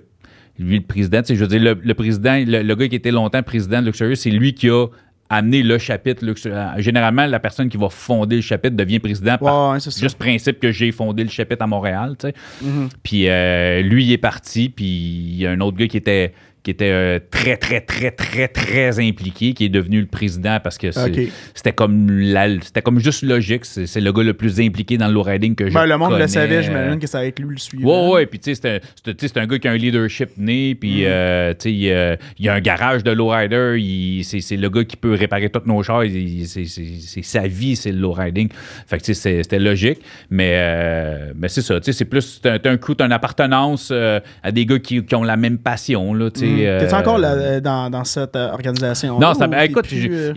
[0.58, 3.42] lui, le président, je veux dire, le, le président, le, le gars qui était longtemps
[3.42, 4.86] président de Luxurious, c'est lui qui a
[5.30, 6.24] amené le chapitre.
[6.24, 6.58] Luxurious.
[6.78, 10.58] Généralement, la personne qui va fonder le chapitre devient président par Ouais, ouais, juste principe
[10.58, 12.16] que j'ai fondé le chapitre à Montréal.
[12.60, 12.88] Mhm.
[13.02, 16.34] Puis euh, lui, il est parti, puis il y a un autre gars qui était
[16.62, 20.76] qui était euh, très, très, très, très, très impliqué, qui est devenu le président parce
[20.78, 23.64] que c'était comme la- c'était comme juste logique.
[23.64, 26.10] C'est le gars le plus impliqué dans le low riding que je Ben, le monde
[26.10, 26.22] connais.
[26.24, 28.08] le savait, j'imagine Euh, que ça va être lui le suivant.
[28.10, 28.80] Ouais, ouais, puis tu sais,
[29.20, 31.06] c'est un- gars qui a un leadership né, puis Mm.
[31.06, 35.14] euh, tu sais, il, euh, a un garage de lowrider, c'est le gars qui peut
[35.14, 38.48] réparer tous nos chars, c'est sa vie, c'est le lowriding.
[38.86, 42.40] Fait que tu sais, c'était logique, mais, euh, mais c'est ça, tu sais, c'est plus,
[42.44, 45.36] un, t'as un crew, t'as une appartenance euh, à des gars qui, qui ont la
[45.36, 46.46] même passion, là, tu sais.
[46.46, 46.49] Mm.
[46.56, 49.18] T'es-tu euh, encore là, dans, dans cette euh, organisation?
[49.18, 50.32] non, ça, ben, écoute, j'ai-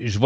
[0.00, 0.18] je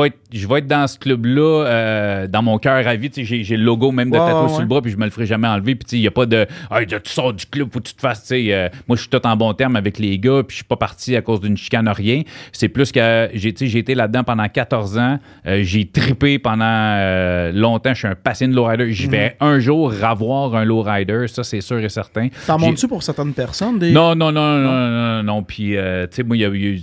[0.49, 3.11] vais être, dans ce club-là, euh, dans mon cœur à vie.
[3.15, 5.11] J'ai le logo même de Ouais, tatoué ouais, sur le bras, puis je me le
[5.11, 5.75] ferai jamais enlever.
[5.75, 8.01] Puis il n'y a pas de hey, tu sors du club, faut que tu te
[8.01, 8.29] fasses.
[8.33, 10.77] euh, moi, je suis tout en bon terme avec les gars, puis je suis pas
[10.77, 12.23] parti à cause d'une chicane, rien.
[12.53, 15.19] C'est plus que j'ai été là-dedans pendant 14 ans.
[15.47, 17.95] Euh, j'ai trippé pendant euh, longtemps.
[17.95, 18.93] Je suis un passionné de lowrider.
[18.93, 22.29] Je vais un jour avoir un lowrider, ça, c'est sûr et certain.
[22.47, 23.79] T'en montes-tu pour certaines personnes?
[23.79, 23.93] Des...
[23.93, 25.43] non, non, non, non, non, non, non.
[25.43, 26.41] Puis, euh, tu sais, moi, il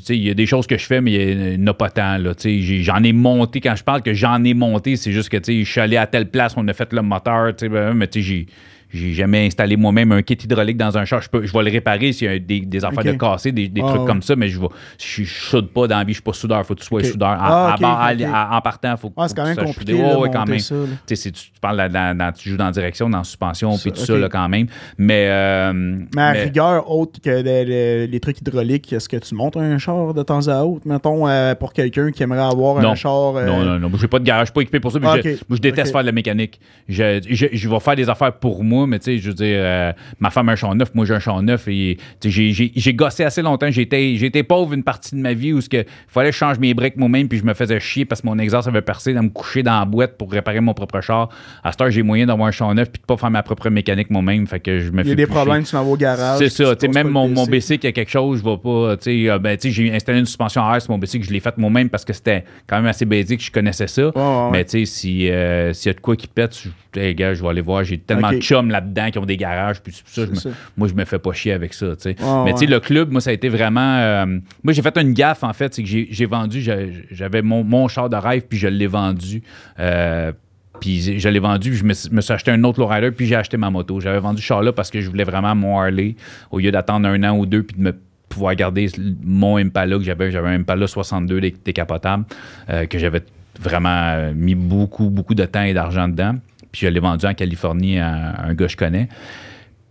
[0.09, 2.17] y a- des choses que je fais, mais il n'y en a pas tant,
[2.83, 3.61] j'en ai monté.
[3.61, 5.97] Quand je parle que j'en ai monté, c'est juste que, tu sais, je suis allé
[5.97, 8.45] à telle place, on a fait le moteur, tu sais, ben, mais tu sais, j'ai.
[8.95, 11.21] J'ai jamais installé moi-même un kit hydraulique dans un char.
[11.21, 13.67] Je, peux, je vais le réparer s'il y a des, des affaires de casser, des,
[13.67, 14.07] des Ah, trucs ouais.
[14.07, 14.67] comme ça, mais je ne
[14.99, 16.65] je, je soude pas dans la vie, je suis pas soudeur.
[16.65, 17.29] Faut que tu sois soudeur.
[17.29, 20.45] En, Ah, en- partant, faut, Ouais, faut c'est quand que même compliqué Ouais, ouais, quand
[20.47, 20.59] même.
[20.59, 20.75] ça.
[20.75, 20.81] là.
[21.07, 21.81] Tu c'est- tu, tu parles
[22.43, 24.67] joues dans direction, dans suspension, puis tout ça, là, quand même.
[24.97, 25.27] Mais.
[25.29, 25.73] euh,
[26.15, 29.57] Mais à mais- rigueur, autre que les, les- les trucs hydrauliques, est-ce que tu montes
[29.57, 32.91] un char de temps à autre, mettons, euh, pour quelqu'un qui aimerait avoir Non.
[32.91, 33.35] un char?
[33.35, 33.89] euh, Non, non, non.
[33.89, 34.99] Moi, j'ai pas de garage, je suis pas équipé pour ça.
[35.03, 35.29] Ah, je-.
[35.29, 36.59] Moi, je déteste faire de la mécanique.
[36.87, 39.59] Je, je, je vais faire des affaires pour moi, mais tu sais, je veux dire,
[39.59, 41.67] euh, ma femme a un char neuf, moi, j'ai un char neuf.
[41.67, 43.69] Et j'ai- gossé assez longtemps.
[43.69, 46.73] J'étais j'étais pauvre une partie de ma vie où il fallait que je change mes
[46.73, 49.29] briques moi-même, puis je me faisais chier parce que mon exhaust avait percé, de me
[49.29, 51.29] coucher dans la boîte pour réparer mon propre char.
[51.63, 53.69] À cette heure, j'ai moyen d'avoir un char neuf, puis de pas faire ma propre
[53.69, 54.47] mécanique moi-même.
[54.47, 55.71] Fait que je me Il y a des problèmes, chier.
[55.71, 56.37] tu m'en vas au garage.
[56.39, 57.51] C'est ça, tu même mon, mon BC.
[57.51, 60.25] BC qui a quelque chose, je vais pas, tu sais, euh, ben, j'ai installé une
[60.25, 62.77] suspension à air sur mon BC que je l'ai faite moi-même parce que c'était quand
[62.77, 64.07] même assez basique, je connaissais ça.
[64.07, 64.49] Ouais.
[64.51, 67.33] Mais tu sais, si, euh, s'il y a de quoi qui pète, je, hey, gars,
[67.33, 70.09] je vais aller voir, j'ai tellement de chums là-dedans qui ont des garages, puis pour
[70.09, 70.55] ça, je me- C'est ça.
[70.77, 72.15] moi, je me fais pas chier avec ça, tu sais.
[72.21, 72.71] Ouais, Mais tu sais, ouais.
[72.71, 73.97] le club, moi, ça a été vraiment...
[73.99, 74.25] euh,
[74.63, 76.61] moi, j'ai fait une gaffe, en fait, c'est que j'ai vendu,
[77.11, 79.41] j'avais mon, mon char de rêve, puis je l'ai vendu.
[79.79, 80.31] Euh,
[80.81, 83.25] puis je l'ai vendu, puis je me, suis- me suis acheté un autre lowrider, puis
[83.25, 83.99] j'ai acheté ma moto.
[84.01, 86.15] J'avais vendu ce char-là parce que je voulais vraiment mon Harley,
[86.51, 87.95] au lieu d'attendre un an ou deux, puis de me
[88.27, 88.87] pouvoir garder
[89.23, 90.31] mon Impala que j'avais.
[90.31, 92.25] J'avais un Impala 62 dé- décapotable,
[92.69, 93.21] euh, que j'avais
[93.61, 96.35] vraiment euh, mis beaucoup, beaucoup de temps et d'argent dedans.
[96.75, 99.07] Puis je l'ai vendu en Californie à un gars que je connais.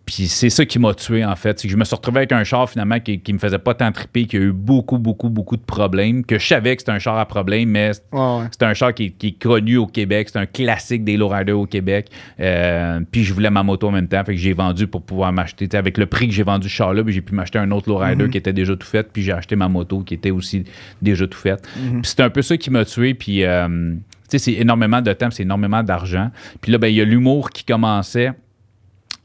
[0.04, 1.58] Puis c'est ça qui m'a tué, en fait.
[1.58, 3.72] C'est que je me suis retrouvé avec un char, finalement, qui, qui me faisait pas
[3.72, 6.92] tant triper, qui a eu beaucoup, beaucoup, beaucoup de problèmes, que je savais que c'était
[6.92, 8.44] un char à problème, mais ouais.
[8.50, 10.28] c'est un char qui, qui est connu au Québec.
[10.30, 12.08] C'est un classique des lowriders au Québec.
[12.38, 14.22] Euh, puis je voulais ma moto en même temps.
[14.26, 15.74] Fait que j'ai vendu pour pouvoir m'acheter.
[15.74, 18.36] Avec le prix que j'ai vendu ce char-là, j'ai pu m'acheter un autre lowrider qui
[18.36, 19.10] était déjà tout fait.
[19.10, 20.64] Puis j'ai acheté ma moto qui était aussi
[21.00, 21.66] déjà tout faite.
[21.74, 23.14] Puis c'est un peu ça qui m'a tué.
[23.14, 23.94] Puis euh,
[24.28, 26.30] tu sais, c'est énormément de temps, c'est énormément d'argent.
[26.60, 28.32] Puis là, ben, il y a l'humour qui commençait.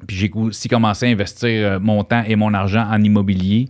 [0.08, 3.68] Puis j'ai aussi commencé à investir euh, mon temps et mon argent en immobilier.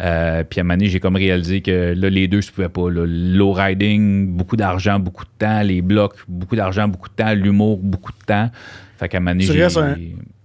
[0.00, 2.68] Euh, puis à un moment donné, j'ai comme réalisé que là, les deux, je pouvais
[2.68, 2.88] pas.
[2.88, 3.04] là.
[3.06, 5.62] Low riding, beaucoup d'argent, beaucoup de temps.
[5.62, 7.34] Les blocs, beaucoup d'argent, beaucoup de temps.
[7.34, 8.48] L'humour, beaucoup de temps.
[8.98, 9.62] Fait qu'à un moment donné, Tu j'ai...
[9.64, 9.96] restes un-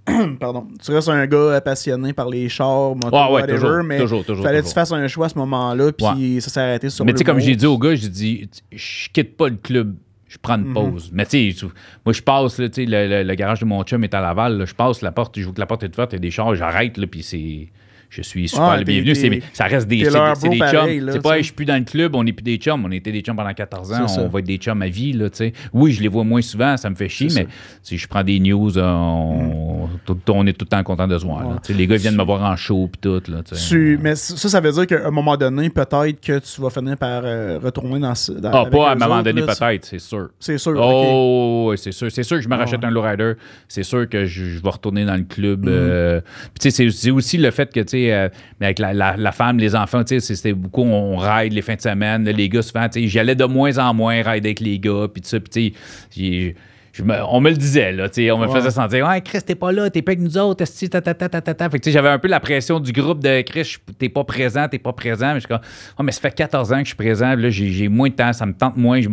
[0.39, 0.67] Pardon.
[0.83, 4.25] Tu restes un gars passionné par les chars, moto, Ouais, ouais, whatever, toujours, mais toujours,
[4.25, 7.05] toujours, fallait que tu fasses un choix à ce moment-là, puis ça s'est arrêté sur
[7.05, 9.95] Mais tu sais, comme j'ai dit au gars, j'ai dit, je quitte pas le club.
[10.29, 10.67] Je prends Mhm.
[10.67, 11.09] une pause.
[11.13, 11.67] Mais tu sais,
[12.05, 14.65] moi, je passe, là, le, le- le garage de mon chum est à Laval.
[14.65, 16.31] je passe la porte, je vois que la porte est ouverte, il y a des
[16.31, 17.69] chars, j'arrête, là, puis c'est.
[18.09, 19.15] Je suis super le bienvenu.
[19.15, 21.11] C'est- Ça reste des, c'est des, pareil, chums.
[21.11, 22.83] C'est pas, je suis plus dans le club, on n'est plus des chums.
[22.85, 25.13] On était des chums pendant 14 ans, on va être des chums à vie.
[25.13, 25.27] Là,
[25.73, 27.47] oui, je les vois moins souvent, ça me fait chier, mais
[27.83, 31.17] si je prends des news, euh, on, tout- on est tout le temps content de
[31.17, 31.47] se voir.
[31.47, 31.55] Ouais.
[31.75, 33.21] Les gars viennent me voir en show, puis tout.
[33.31, 36.69] Là, tu mais ça, ça veut dire qu'à un moment donné, peut-être que tu vas
[36.69, 38.31] finir par euh, retourner dans ce.
[38.31, 40.29] dans- Ah, pas à un moment donné, peut-être, c'est sûr.
[40.39, 40.73] C'est sûr.
[40.77, 42.11] Oh, c'est sûr.
[42.11, 43.33] C'est sûr que je me Ah rachète un lowrider.
[43.67, 45.65] C'est sûr que je, je vais retourner dans le club.
[45.65, 45.71] Mhm.
[45.71, 46.21] euh,
[46.53, 48.29] puis tu sais, c'est- c'est aussi le fait que, tu sais, euh,
[48.61, 52.23] avec la, femme, les enfants, tu sais, c'était beaucoup, on ride les fins de semaine.
[52.23, 55.07] Les gars, souvent, tu sais, j'allais de moins en moins ride avec les gars.
[55.11, 55.75] Puis tout ça, puis tu
[56.11, 56.55] sais,
[56.97, 58.53] je me- on me le disait, là, on me Ouais.
[58.53, 61.13] faisait sentir, ouais, Chris, t'es pas là, t'es pas avec nous autres, esti, ta, ta,
[61.13, 61.69] ta, ta, ta.
[61.69, 64.23] Fait que, tu sais, j'avais un peu la pression du groupe de Chris, t'es pas
[64.23, 65.27] présent, t'es pas présent.
[65.27, 65.59] Mais je suis comme,
[65.99, 68.33] oh, mais ça fait 14 ans que je suis présent, là, j'ai moins de temps,
[68.33, 69.09] ça me tente moins, je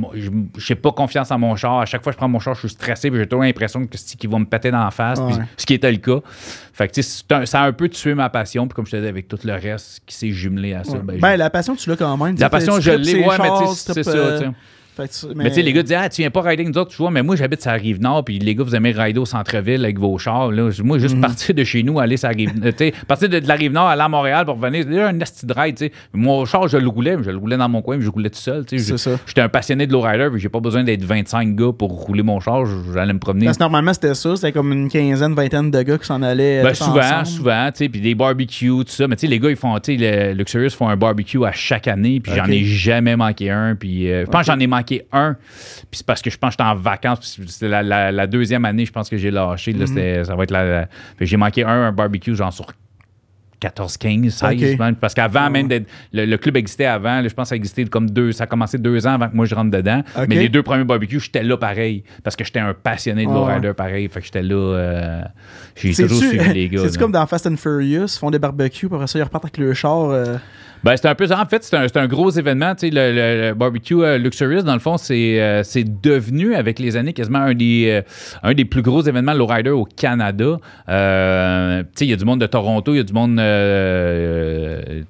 [0.59, 1.80] j'ai pas confiance en mon char.
[1.80, 3.85] À chaque fois que je prends mon char, je suis stressé, puis j'ai toujours l'impression
[3.87, 5.20] que c'est qu'ils vont me péter dans la face,
[5.57, 6.20] ce qui était le cas.
[6.72, 8.87] Fait que, tu sais, c'est un- ça a un peu tué ma passion, puis comme
[8.87, 10.99] je te disais, avec tout le reste qui s'est jumelé à ça, Ouais.
[11.05, 12.37] ben, Ben, la passion, tu l'as quand même.
[12.39, 14.51] la passion, je l'ai, ouais, mais tu sais, c'est ça, euh.
[14.97, 16.68] Fait que tu- Mais tu sais, les gars disaient, ah, tu viens pas rider avec
[16.74, 18.74] nous autres, tu vois, mais moi, j'habite sur la rive nord, puis les gars, vous
[18.76, 20.51] aimez rider au centre-ville avec vos chars.
[20.53, 20.70] Là.
[20.82, 21.03] Moi, Mhm.
[21.03, 23.72] juste partir de chez nous, aller sur la rive euh, partir de, de la rive
[23.72, 25.90] nord, aller à Montréal pour revenir, c'est déjà un de ride.
[26.12, 28.30] Mon char, je le roulais, mais je le roulais dans mon coin, mais je roulais
[28.30, 28.64] tout seul.
[28.70, 32.38] J'étais un passionné de lowrider, puis j'ai pas besoin d'être 25 gars pour rouler mon
[32.40, 33.47] char, j'allais me promener.
[33.47, 34.36] Parce que normalement, c'était ça.
[34.36, 36.62] C'était comme une quinzaine, vingtaine de gars qui s'en allaient.
[36.62, 37.26] Ben, tous souvent, ensemble.
[37.26, 39.09] souvent, tu sais, puis des barbecues, tout ça.
[39.09, 41.53] Mais tu sais, les gars, ils font, tu sais, le Luxurious font un barbecue à
[41.53, 43.74] chaque année, puis j'en ai jamais manqué un.
[43.74, 45.35] Puis euh, je pense que j'en ai manqué un,
[45.91, 47.39] puis c'est parce que je pense que j'étais en vacances.
[47.47, 49.72] C'était la, la- la deuxième année, je pense que j'ai lâché.
[49.72, 49.80] Mhm.
[49.80, 50.89] Là, c'était- ça va être la.
[51.20, 52.66] j'ai manqué un, un barbecue, genre sur
[53.61, 54.72] 14, 15, 16.
[54.74, 54.78] Ok.
[54.78, 54.95] man.
[54.97, 57.22] Parce qu'avant, même, d'être- le, le club existait avant.
[57.22, 58.32] là, je pense que ça existait comme deux.
[58.32, 60.03] Ça a commencé deux ans avant que moi je rentre dedans.
[60.28, 62.05] Mais les deux premiers barbecues, j'étais là pareil.
[62.22, 63.39] Parce que j'étais un passionné de Ah ouais.
[63.49, 64.09] lowrider pareil.
[64.09, 64.55] Fait que j'étais là.
[64.55, 65.22] euh,
[65.76, 66.82] j'ai toujours suivi les gars.
[66.82, 67.01] c'est-tu là.
[67.01, 69.72] comme dans Fast and Furious, ils font des barbecues, après ça, ils repartent avec le
[69.72, 70.11] char.
[70.11, 70.37] euh,
[70.85, 71.41] Ben, c'est un peu ça.
[71.41, 72.74] En fait, c'est un, un gros événement.
[72.74, 76.55] Tu sais, le, le- le barbecue euh, Luxurious, dans le fond, c'est euh, c'est devenu,
[76.55, 78.03] avec les années, quasiment un des, euh,
[78.43, 80.57] un des plus gros événements lowrider au Canada.
[80.87, 83.37] Tu sais, il y a du monde de Toronto, il y a du monde...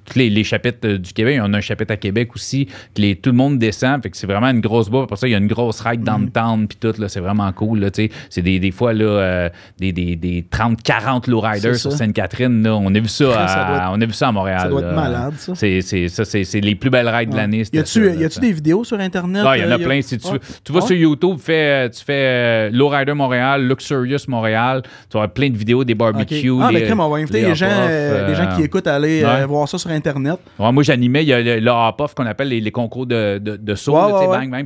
[0.05, 1.39] Tous les, les chapitres du Québec.
[1.43, 2.67] On a un chapitre à Québec aussi.
[2.97, 4.01] les- tout le monde descend.
[4.01, 5.07] Fait que c'est vraiment une grosse boîte.
[5.09, 6.93] Pour ça, il y a une grosse ride downtown puis tout.
[7.07, 7.79] C'est vraiment cool.
[7.79, 8.09] Là, tu sais.
[8.29, 9.49] c'est des, des fois là,
[9.79, 11.91] des, des, des 30-40 lowriders sur.
[11.91, 12.65] Sainte-Catherine.
[12.67, 14.59] On a vu ça, Ça à, doit on a vu ça à Montréal.
[14.61, 14.93] Ça doit être là.
[14.93, 15.53] malade, ça.
[15.65, 17.63] C'est, c'est, ça, c'est, c'est les plus belles rides de l'année.
[17.73, 19.43] Y a-tu y a-tu des vidéos sur Internet?
[19.45, 19.99] Ah, il y en a euh, plein.
[20.01, 20.39] Si tu, Ouais.
[20.63, 20.85] tu vas Ouais.
[20.85, 24.83] sur YouTube, fais, tu fais euh, Lowrider Montréal, Luxurious Montréal.
[24.83, 26.51] Tu vas avoir plein de vidéos des barbecues.
[26.61, 28.85] Ah, les- mais crème, on va inviter les gens, euh, les gens euh, qui écoutent
[28.87, 30.37] à aller euh, voir ça sur Internet.
[30.59, 33.55] Ouais, moi, j'animais, il y a le, le hop-off qu'on appelle les, concours de, de,
[33.55, 33.97] de saut,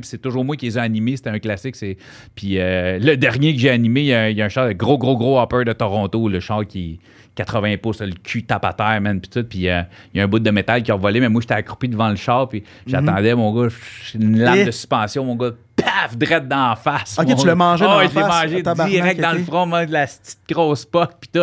[0.02, 1.76] c'est toujours moi qui les ai animés, c'était un classique.
[1.76, 1.96] C'est...
[2.34, 5.40] Puis euh, le dernier que j'ai animé, il y, a, un char, gros, gros, gros
[5.40, 6.98] hopper de Toronto, le char qui
[7.36, 9.82] 80 pouces, le cul tape à terre, man, puis tout, puis euh,
[10.12, 12.08] il y a un bout de métal qui a volé, mais moi, j'étais accroupi devant
[12.08, 13.68] le char, puis j'attendais, mon gars,
[14.14, 14.56] une lame.
[14.56, 17.16] Et- de suspension, mon gars, paf, direct dans la face.
[17.18, 19.92] Ok, mon tu l'as mangé dans la je l'ai mangé direct dans le front, de
[19.92, 21.40] la petite grosse poque, puis tout.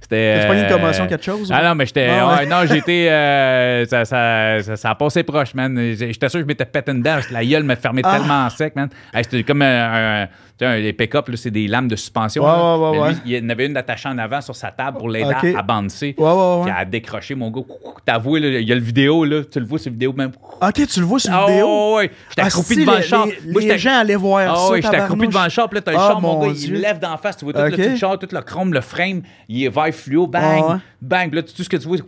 [0.00, 0.40] C'était...
[0.40, 1.50] T'as pas une euh, commotion, quelque chose?
[1.52, 2.08] Ah non, mais j'étais.
[2.08, 2.34] Ah ouais.
[2.40, 3.08] ouais, non, j'étais.
[3.10, 5.76] euh, ça, ça, ça, ça a passé proche, man.
[5.96, 7.14] J'étais sûr que je m'étais pété une dent.
[7.14, 8.18] parce que La gueule me fermait Ah.
[8.18, 8.88] tellement sec, man.
[9.12, 10.28] Hey, C'était comme un.
[10.58, 12.44] Sais, les pick-up, là, c'est des lames de suspension.
[12.44, 13.20] Ouais, ouais, ouais, lui, ouais.
[13.24, 15.62] il y en avait une attachée en avant sur sa table pour l'aider à, à
[15.62, 16.14] bouncer.
[16.18, 16.62] Ouais, ouais, ouais.
[16.64, 17.62] Puis à décrocher, mon gars.
[18.06, 18.18] Là,
[18.60, 19.42] il y a le vidéo, là.
[19.50, 20.30] Tu le vois sur vidéo même.
[20.62, 21.66] Ok, tu le vois sur Ah, vidéo?
[21.66, 22.10] ouais, ouais.
[22.28, 23.26] J'étais Ah, accroupi si, devant les- le char.
[23.26, 24.72] Les, Moi, les gens allaient voir ah ça.
[24.72, 26.52] oui, j'étais accroupi devant le char, puis là, t'as le Ah, char, mon mon gars,
[26.56, 29.64] il lève d'en face, tu vois tout le char, tout le chrome, le frame, il
[29.64, 30.78] est vert fluo, bang, Ah ouais.
[31.02, 32.04] bang, puis là, tout ce que tu vois, c'est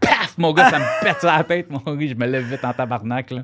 [0.00, 2.64] paf, mon gars, ça me pète sur la tête, mon gars, je me lève vite
[2.64, 3.42] en tabarnak, là.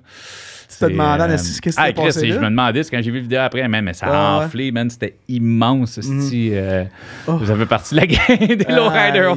[0.71, 3.11] Tu te demandais euh, qu'est-ce qui s'était ah, Chris, passé je me demandais, quand j'ai
[3.11, 4.45] vu la vidéo après, man, mais ça a Ouais, ouais.
[4.47, 6.85] enflé, man, c'était immense, esti, euh,
[7.27, 7.37] Oh.
[7.37, 9.33] Vous avez parti de la gang des Lowriders.
[9.33, 9.37] En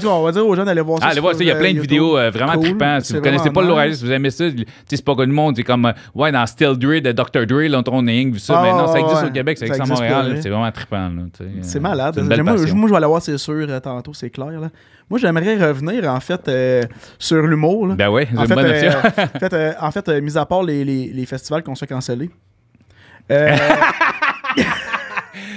[0.00, 1.06] tout cas, on va dire aux gens d'aller voir ça.
[1.06, 2.62] Ah, allez voir ça, il y a euh, plein de vidéos vraiment Cool.
[2.64, 3.02] trippantes.
[3.04, 4.44] Si vous connaissez pas le Lowriders, si vous aimez ça,
[4.86, 7.46] c'est pas connu le monde, c'est comme, ouais, dans Still Dre de Dr.
[7.46, 9.82] Dre, là, on a vu ça, Ah, mais non, ça existe au Québec, ça existe
[9.82, 11.10] à Montréal, c'est vraiment trippant,
[11.62, 12.16] C'est malade.
[12.18, 14.48] Moi, je- vais aller voir, c'est sûr, tantôt, c'est clair.
[15.08, 16.82] Moi, j'aimerais revenir, en fait, euh,
[17.18, 17.86] sur l'humour.
[17.86, 17.94] là.
[17.94, 18.92] Ben c'est en fait, euh,
[19.34, 21.86] en fait, euh, en fait, mis à part les, les, les festivals qu'on se fait
[21.94, 22.30] canceller.
[23.28, 23.56] Euh,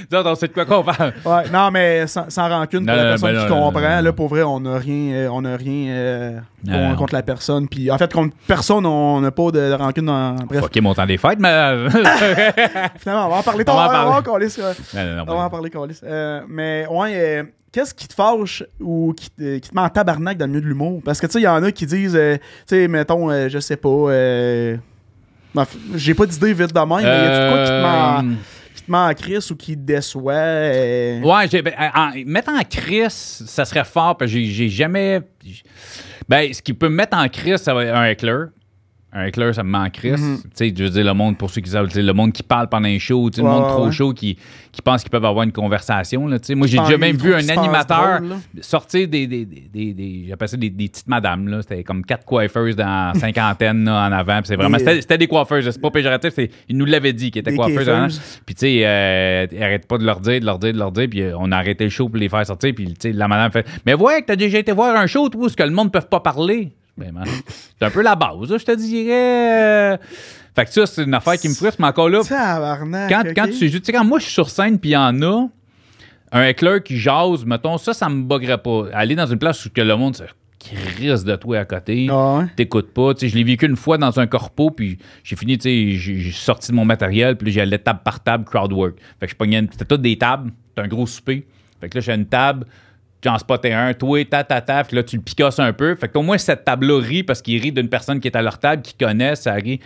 [0.10, 1.14] Dis, on sait de quoi qu'on parle.
[1.24, 3.66] ouais, non, mais sans, sans rancune Non, pour la non, personne ben qui non, non,
[3.66, 3.82] comprend.
[3.82, 4.02] non, non.
[4.02, 6.95] Là, pour vrai, on n'a rien, on a rien Non, con- non.
[6.95, 7.68] contre la personne.
[7.70, 10.06] Puis, en fait, contre personne, on n'a pas de, de rancune.
[10.08, 10.34] Dans...
[10.47, 11.50] Bref, Ok, mon temps des fêtes, mais.
[12.97, 13.64] finalement, on va en parler.
[13.68, 14.08] On va en parler.
[14.08, 14.74] on va en parler, ça.
[14.95, 16.00] non, non, non, On va en parler, Carlis.
[16.04, 19.90] Euh, mais ouais, euh, qu'est-ce qui te fâche ou qui te, qui te met en
[19.90, 21.02] tabarnak dans le milieu de l'humour?
[21.04, 23.48] Parce que tu sais, il y en a qui disent, euh, tu sais, mettons, euh,
[23.50, 24.78] je sais pas, euh,
[25.54, 25.66] ben,
[25.96, 28.36] j'ai pas d'idée vite de même, mais y a quoi qui te met en- Euh,
[28.76, 30.34] qui te met en crise ou qui te déçoit?
[30.34, 31.22] euh?
[31.22, 33.12] Ouais, j'ai, ben, en- mettre en crise,
[33.48, 35.22] ça serait fort, parce que j'ai, j'ai jamais.
[36.28, 38.48] Ben, ce qui peut me mettre en crise, ça va être un éclair.
[39.12, 39.70] Un éclair, ça me.
[39.70, 39.89] Mhm.
[39.89, 42.70] Tu sais, je veux dire, le monde, pour ceux qui savent, le monde qui parle
[42.70, 44.38] pendant un show, le monde ouais, trop chaud qui,
[44.72, 46.28] qui pense qu'ils peuvent avoir une conversation.
[46.28, 46.38] Là.
[46.55, 49.26] Moi, j'ai déjà même vu un animateur drôle, sortir des.
[49.26, 51.47] des, des, des, des- j'appelle ça des, des petites madames.
[51.47, 51.64] Là.
[51.64, 54.41] C'était comme quatre coiffeuses dans cinquantaine là, en avant.
[54.43, 55.68] C'est vraiment, c'était, des coiffeuses.
[55.72, 56.32] C'est pas péjoratif.
[56.36, 58.22] C'est, ils nous l'avaient dit qu'ils étaient coiffeuses.
[58.45, 61.07] Puis, tu sais, euh, arrête pas de leur dire, de leur dire, de leur dire.
[61.10, 62.74] Puis, euh, on a arrêté le show pour les faire sortir.
[62.76, 65.30] Puis, tu sais, la madame fait Mais ouais, que t'as déjà été voir un show,
[65.36, 66.74] où ce que le monde ne peut pas parler.
[67.00, 67.24] Ben,
[67.80, 70.00] c'est un peu la base, là, je te dirais.
[70.56, 73.34] Fait que ça, c'est une affaire qui me frustre, mais encore là, Tabarnak, quand, ok.
[73.36, 75.47] quand tu tu sais, quand moi je suis sur scène, puis il y en a,
[76.32, 78.88] un éclair qui jase, mettons, ça, ça me buggerait pas.
[78.93, 80.24] Aller dans une place où que le monde se
[80.60, 82.45] crisse de toi à côté Ah ouais?
[82.56, 83.14] t'écoutes pas.
[83.14, 85.91] Tu sais, je l'ai vécu une fois dans un corpo, puis j'ai fini, tu sais,
[85.97, 88.95] j'ai sorti de mon matériel, puis j'allais table par table, crowd work.
[89.20, 91.47] Fait que je pognais, c'était toutes des tables, c'était un gros souper.
[91.80, 92.66] Fait que là, j'ai une table,
[93.24, 95.96] j'en spottais un, toi, ta, ta, ta, là, tu le picasses un peu.
[95.96, 98.58] Fait qu'au moins, cette table-là rit parce qu'il rit d'une personne qui est à leur
[98.58, 99.80] table, qui connaît, ça rit,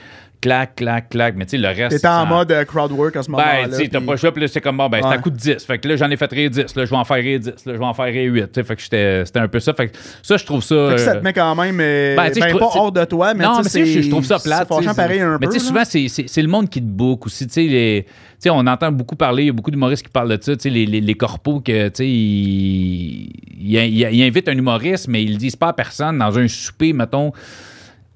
[0.43, 1.35] clac, clac, clac.
[1.37, 1.89] Mais tu sais, le reste.
[1.95, 3.63] T'étais en mode euh, crowd work à ce moment-là.
[3.63, 5.13] ben, tu sais, t'as pas le choix, puis là, c'est comme, bon, ben, Ouais.
[5.13, 5.63] à coup de 10.
[5.65, 6.75] Fait que là, j'en ai fait rire 10.
[6.75, 7.47] Là, je vais en faire rire 10.
[7.49, 8.41] Là, je vais en faire rire 8.
[8.43, 9.73] Tu sais, fait que c'était un peu ça.
[9.73, 10.89] Fait que ça, je trouve ça.
[10.89, 11.77] Fait que ça euh, te met quand même.
[11.79, 14.25] euh, ben, tu sais, ben, pas hors de toi, mais non, tu mais je, trouve
[14.25, 14.67] ça plate.
[14.81, 15.53] C'est pareil un mais peu.
[15.53, 17.47] tu sais, souvent, c'est- le monde qui te book aussi.
[17.47, 18.05] Tu sais, les-
[18.49, 20.53] on entend beaucoup parler, il y a beaucoup d'humoristes qui parlent de ça.
[20.57, 24.57] Tu sais, les, les, les corpos que, tu sais, ils, ils- ils- ils invitent un
[24.57, 27.31] humoriste, mais ils le disent pas à personne dans un souper, mettons.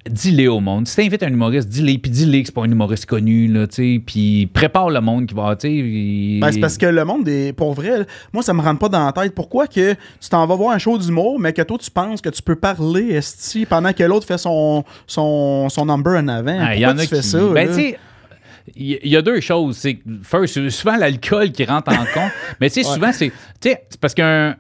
[0.10, 0.88] Dis-les au monde.
[0.88, 3.76] Si t'invites un humoriste, dis-les, puis dis-les que c'est pas un humoriste connu, là, tu
[3.96, 7.54] sais, puis prépare le monde qui va, tu Ben, c'est parce que le monde est.
[7.54, 9.34] Pour vrai, moi, ça me rentre pas dans la tête.
[9.36, 12.30] Pourquoi que tu t'en vas voir un show d'humour, mais que toi, tu penses que
[12.30, 16.58] tu peux parler, esti, pendant que l'autre fait son, son, son number en avant?
[16.60, 17.24] Ah, Pourquoi Il y en tu a fais qui.
[17.24, 17.40] ça?
[17.40, 17.68] ben, là?
[17.68, 18.00] tu sais,
[18.76, 19.78] il y, a deux choses.
[19.78, 22.32] C'est que, first, c'est souvent l'alcool qui rentre en compte.
[22.60, 22.94] Mais tu sais, Ouais.
[22.96, 23.30] souvent, c'est.
[23.62, 24.56] Tu sais, c'est parce qu'un.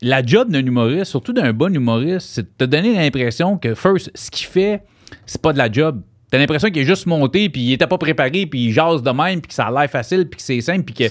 [0.00, 4.10] La job d'un humoriste, surtout d'un bon humoriste, c'est de te donner l'impression que, first,
[4.14, 4.82] ce qu'il fait,
[5.26, 6.02] c'est pas de la job.
[6.30, 9.10] T'as l'impression qu'il est juste monté, puis il était pas préparé, puis il jase de
[9.10, 11.08] même, puis que ça a l'air facile, puis que c'est simple, puis que.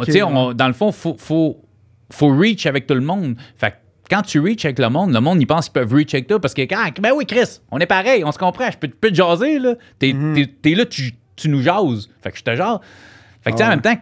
[0.00, 0.26] C'est ça.
[0.26, 1.62] On- dans le fond, faut, faut,
[2.10, 3.36] faut reach avec tout le monde.
[3.56, 3.76] Fait que
[4.10, 6.40] quand tu reach avec le monde, le monde, ils pensent qu'ils peuvent reach avec toi
[6.40, 9.10] parce que, ah, ben oui, Chris, on est pareil, on se comprend, je peux, peux
[9.10, 9.74] te jaser, là.
[9.98, 10.14] T'es
[10.62, 12.08] t'es là, tu, tu nous jases.
[12.22, 12.78] Fait que je te jase.
[13.42, 13.96] Fait que, tu sais, en Ah même temps,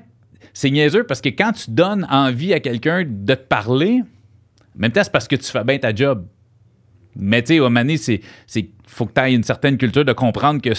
[0.53, 4.03] c'est niaiseux parce que quand tu donnes envie à quelqu'un de te parler,
[4.77, 6.27] même temps, c'est parce que tu fais bien ta job.
[7.17, 10.13] Mais tu sais, à donné, c'est, c'est faut que tu aies une certaine culture de
[10.13, 10.71] comprendre que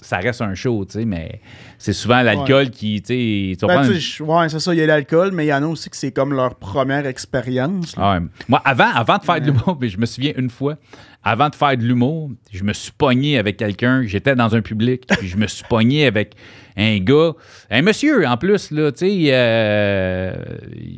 [0.00, 1.40] ça reste un show, tu sais, mais
[1.76, 5.32] c'est souvent l'alcool qui, tu sais, Ben, une- ouais, c'est ça, il y a l'alcool,
[5.32, 7.94] mais il y en a aussi que c'est comme leur première expérience.
[7.96, 8.18] ouais.
[8.48, 10.76] Moi, avant, avant de faire de l'humour, mais je me souviens une fois,
[11.24, 15.04] avant de faire de l'humour, je me suis pogné avec quelqu'un, j'étais dans un public,
[15.18, 16.34] puis je me suis pogné avec
[16.78, 17.32] un gars,
[17.70, 20.32] un monsieur en plus, là, tu sais, euh,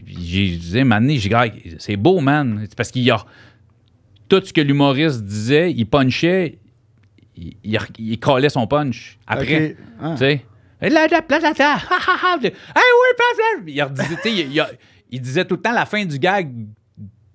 [0.06, 3.24] j'ai je disais, man, j'ai dit, c'est beau, man, C'est parce qu'il y a
[4.28, 6.58] tout ce que l'humoriste disait, il punchait,
[7.36, 9.76] il, il, il collait son punch après.
[10.00, 10.12] Ah.
[10.12, 10.44] Tu sais.
[12.38, 12.52] Oui.
[13.66, 14.64] Il, redisait, il,
[15.10, 16.50] il- disait tout le temps la fin du gag.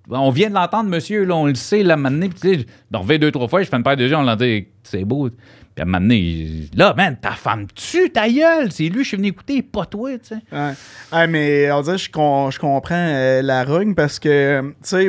[0.08, 2.28] On vient de l'entendre, monsieur, là, on le sait, là, maintenant.
[2.28, 4.36] Puis, tu sais, je reviens deux, trois fois, je fais une paire de yeux, on
[4.36, 5.30] dit, c'est beau.
[5.76, 8.72] Puis, à il- là, man, ta femme tue ta gueule.
[8.72, 10.36] C'est lui, je suis venu écouter, pas toi, tu sais.
[10.50, 10.72] Ouais.
[11.12, 15.08] Ouais, mais on dirait, je, com- je comprends euh, la rogne parce que, tu sais,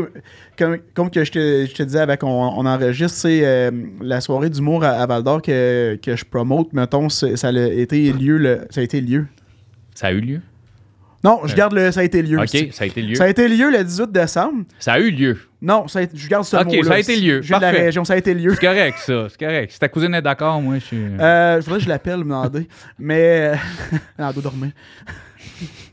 [0.57, 3.71] comme, comme que je te, je te disais avec on, on enregistre, tu sais, euh,
[4.01, 7.51] la soirée d'humour à, à Val d'Or que, que je promote, mettons, c'est- ça a
[7.53, 9.25] été lieu, le, ça a été lieu.
[9.95, 10.41] Ça a eu lieu?
[11.23, 11.91] Non, je garde le.
[11.91, 12.39] Ça a été lieu.
[12.39, 13.15] OK, ça a été lieu.
[13.15, 14.63] Ça a été lieu le 18 décembre.
[14.79, 15.37] Ça a eu lieu.
[15.61, 16.83] Non, ça a je garde ce Ok, mot-là.
[16.83, 17.41] ça a été lieu.
[17.41, 17.85] Je viens de la Parfait.
[17.85, 18.53] région, ça a été lieu.
[18.53, 19.27] C'est correct, ça.
[19.29, 19.71] C'est correct.
[19.71, 20.97] Si ta cousine est d'accord, moi, je suis.
[20.97, 22.67] Euh, je voudrais que je l'appelle, me demander.
[22.99, 23.53] Mais.
[23.53, 23.55] euh,
[24.19, 24.71] elle doit dormir.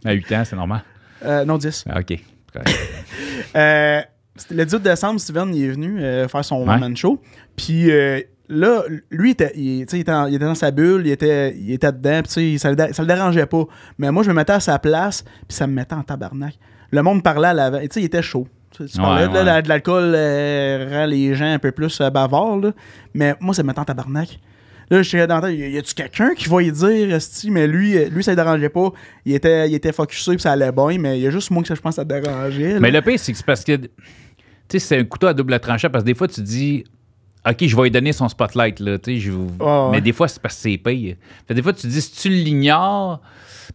[0.05, 0.83] À 8 ans, c'est normal.
[1.25, 1.85] Euh, non, 10.
[1.89, 2.07] Ah, OK.
[2.09, 2.79] C'est correct.
[3.57, 4.01] Euh,
[4.37, 6.75] c'était le 18 décembre, Steven il est venu euh, faire son Ouais.
[6.75, 7.23] one-man show.
[7.57, 11.13] Puis euh, là, lui, il était, il, était, en- il était dans sa bulle, il
[11.13, 13.65] était, il était dedans, sais, ça, ça le dérangeait pas.
[13.99, 16.55] Mais moi, je me mettais à sa place, puis ça me mettait en tabarnak.
[16.91, 17.81] Le monde parlait à l'avant.
[17.81, 18.47] Tu sais, il était chaud.
[18.71, 19.45] Tu, Ouais, parlais de, ouais.
[19.45, 22.73] là, de l'alcool euh, rend les gens un peu plus euh, bavards, là.
[23.15, 24.39] mais moi, ça me mettait en tabarnak.
[24.91, 27.51] Là, je suis dans la tête, y a-tu quelqu'un qui va y dire, esti?
[27.51, 28.93] mais lui, euh, lui, ça le dérangeait pas.
[29.25, 31.63] Il était, il était focusé, puis ça allait bien, mais il y a juste moi
[31.63, 32.75] que ça, je pense ça dérangeait.
[32.75, 32.81] là.
[32.81, 33.77] Mais le pire, c'est que c'est parce que.
[33.77, 33.89] Tu
[34.69, 36.85] sais, c'est un couteau à double tranchant parce que des fois, tu dis.
[37.49, 38.97] OK, je vais lui donner son spotlight, là.
[39.07, 39.89] Ouais.
[39.93, 41.17] Mais des fois, c'est parce que c'est pire.
[41.49, 43.21] Des fois, tu dis, si tu l'ignores,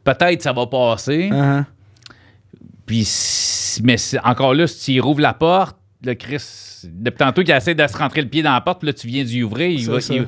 [0.03, 1.29] peut-être ça va passer.
[1.31, 1.63] Uh-huh.
[2.85, 3.07] Puis,
[3.83, 6.41] mais encore là, si tu rouvres la porte, le Chris,
[6.85, 9.07] depuis tantôt qu'il essaie de se rentrer le pied dans la porte, puis là, tu
[9.07, 10.01] viens d'y ouvrir, il C'est va.
[10.01, 10.13] ça.
[10.15, 10.27] il-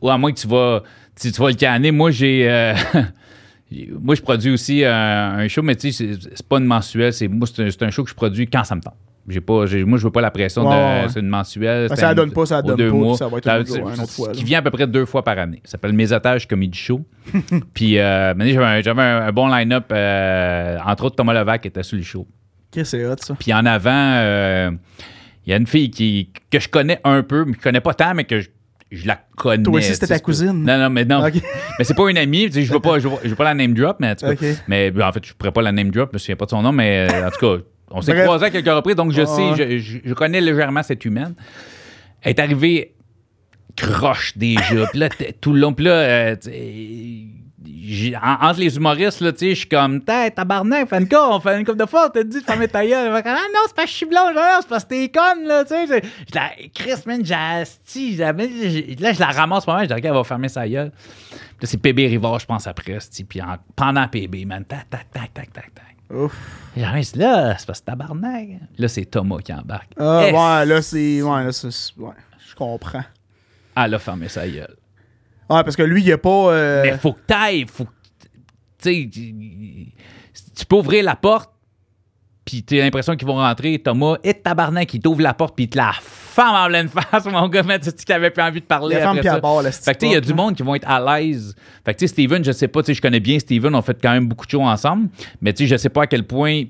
[0.00, 0.82] ou à moins que tu vas,
[1.18, 1.90] tu, tu vas le canner.
[1.90, 2.46] Moi, j'ai.
[2.50, 2.74] euh,
[4.02, 7.12] moi, je produis aussi un, un show, mais tu sais, c'est- pas une mensuelle.
[7.14, 8.96] C'est, moi, c'est un, c'est un show que je produis quand ça me tente.
[9.26, 11.08] J'ai pas, j'ai- moi, je veux pas la pression Ouais, de.
[11.08, 11.88] C'est une mensuelle.
[11.88, 13.16] Ben, ça un- donne pas, ça donne deux pas, mois.
[13.16, 15.38] ça va être Ça- un autre- fois, Qui vient à peu près deux fois par
[15.38, 15.60] année.
[15.64, 17.00] Ça s'appelle Mes Otages Comedy Show.
[17.74, 19.86] Puis, euh, j'avais un, j'avais un- bon line-up.
[19.92, 22.26] euh, entre autres, Thomas Levac était sur le show.
[22.70, 23.34] Qu'est-ce que c'est hot, ça?
[23.38, 24.70] Puis en avant, euh,
[25.46, 27.80] il y a une fille qui, que je connais un peu, mais que je connais
[27.80, 28.48] pas tant, mais que je,
[28.90, 29.62] je la connais.
[29.62, 30.64] Toi aussi, c'était ta cousine?
[30.64, 31.24] Non, non, mais non.
[31.24, 31.34] Ok.
[31.78, 32.48] Mais c'est pas une amie.
[32.52, 34.14] Je veux pas, je veux, pas la name drop, mais.
[34.68, 36.50] Mais ben, en fait, je pourrais pas la name drop, je me souviens pas de
[36.50, 39.22] son nom, mais euh, en tout cas, on s'est croisés à quelques reprises, donc je
[39.22, 41.34] Ah, sais, je, je- connais légèrement cette humaine.
[42.22, 42.94] Elle est arrivée
[43.76, 44.86] croche déjà.
[44.86, 45.08] Puis là,
[45.40, 46.36] tout le long, puis là, euh,
[48.22, 51.16] en- entre les humoristes, là, tu sais, je suis comme, t'es tabarnak, fais une co-
[51.30, 53.12] on fait une coupe de fois, on t'a dit de fermer ta gueule.
[53.16, 55.44] Fait ah non, c'est pas que je suis blond, non, c'est parce que t'es conne,
[55.46, 55.86] là, tu sais.
[56.30, 57.22] Je la, Chris, man,
[59.00, 60.90] là, je la ramasse mal, je dis, regarde, elle va fermer sa gueule.
[61.30, 65.10] Puis là, c'est PB Rivard, je pense, après, puis en- pendant PB, man, tac, tac,
[65.12, 65.93] tac, tac, tac, tac.
[66.10, 66.36] Ouf.
[66.76, 68.48] J'arrive, là, c'est parce que tabarnak.
[68.78, 69.92] Là, c'est Thomas qui embarque.
[69.98, 71.22] Ah, Est- ouais, là, c'est.
[71.22, 71.68] Ouais, là, c'est.
[71.96, 72.12] Ouais,
[72.48, 73.04] je comprends.
[73.76, 74.76] Elle a fermé sa gueule.
[75.50, 76.52] Ouais, parce que lui, il a pas.
[76.52, 77.90] euh, Mais faut que t'ailles, faut que.
[78.78, 79.10] Tu sais,
[80.56, 81.50] tu peux ouvrir la porte,
[82.44, 83.78] puis t'as l'impression qu'ils vont rentrer.
[83.78, 87.24] Thomas, et tabarnak, il t'ouvre la porte, puis il te la femme en pleine face,
[87.32, 89.94] mon gars, mais tu sais qu'il avait plus envie de parler après abordent, la Fait
[89.94, 91.54] que tu sais, il y a du monde qui vont être à l'aise.
[91.84, 93.82] Fait que tu sais, Steven, je sais pas, tu sais, je connais bien Steven, on
[93.82, 95.08] fait quand même beaucoup de shows ensemble,
[95.40, 96.64] mais tu sais, je sais pas à quel point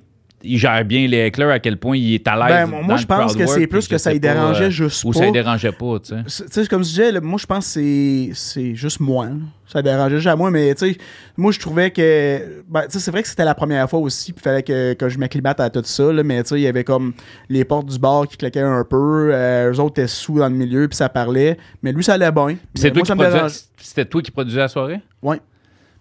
[0.45, 2.71] il gère bien les éclairs, à quel point il est à l'aise.
[2.71, 5.03] Ben, moi, dans je le pense que c'est plus que ça y dérangeait euh, juste
[5.05, 5.19] Ou pas.
[5.21, 6.45] ça y dérangeait pas, tu sais.
[6.45, 9.29] Tu sais, comme je disais, moi, je pense que c'est- juste moi.
[9.67, 10.99] Ça dérangeait juste à moi, mais tu sais,
[11.37, 12.63] moi, je trouvais que.
[12.69, 14.93] Ben, tu sais, c'est vrai que c'était la première fois aussi, puis il fallait que,
[14.93, 17.15] que je m'acclimate à tout ça, là, mais tu sais, il y avait comme
[17.49, 20.55] les portes du bar qui claquaient un peu, euh, eux autres étaient sous dans le
[20.55, 22.57] milieu, puis ça parlait, mais lui, ça allait bien.
[22.75, 23.65] C'est toi moi, qui produisais-.
[23.79, 25.01] C'était toi qui produisais la soirée?
[25.23, 25.41] Ouais.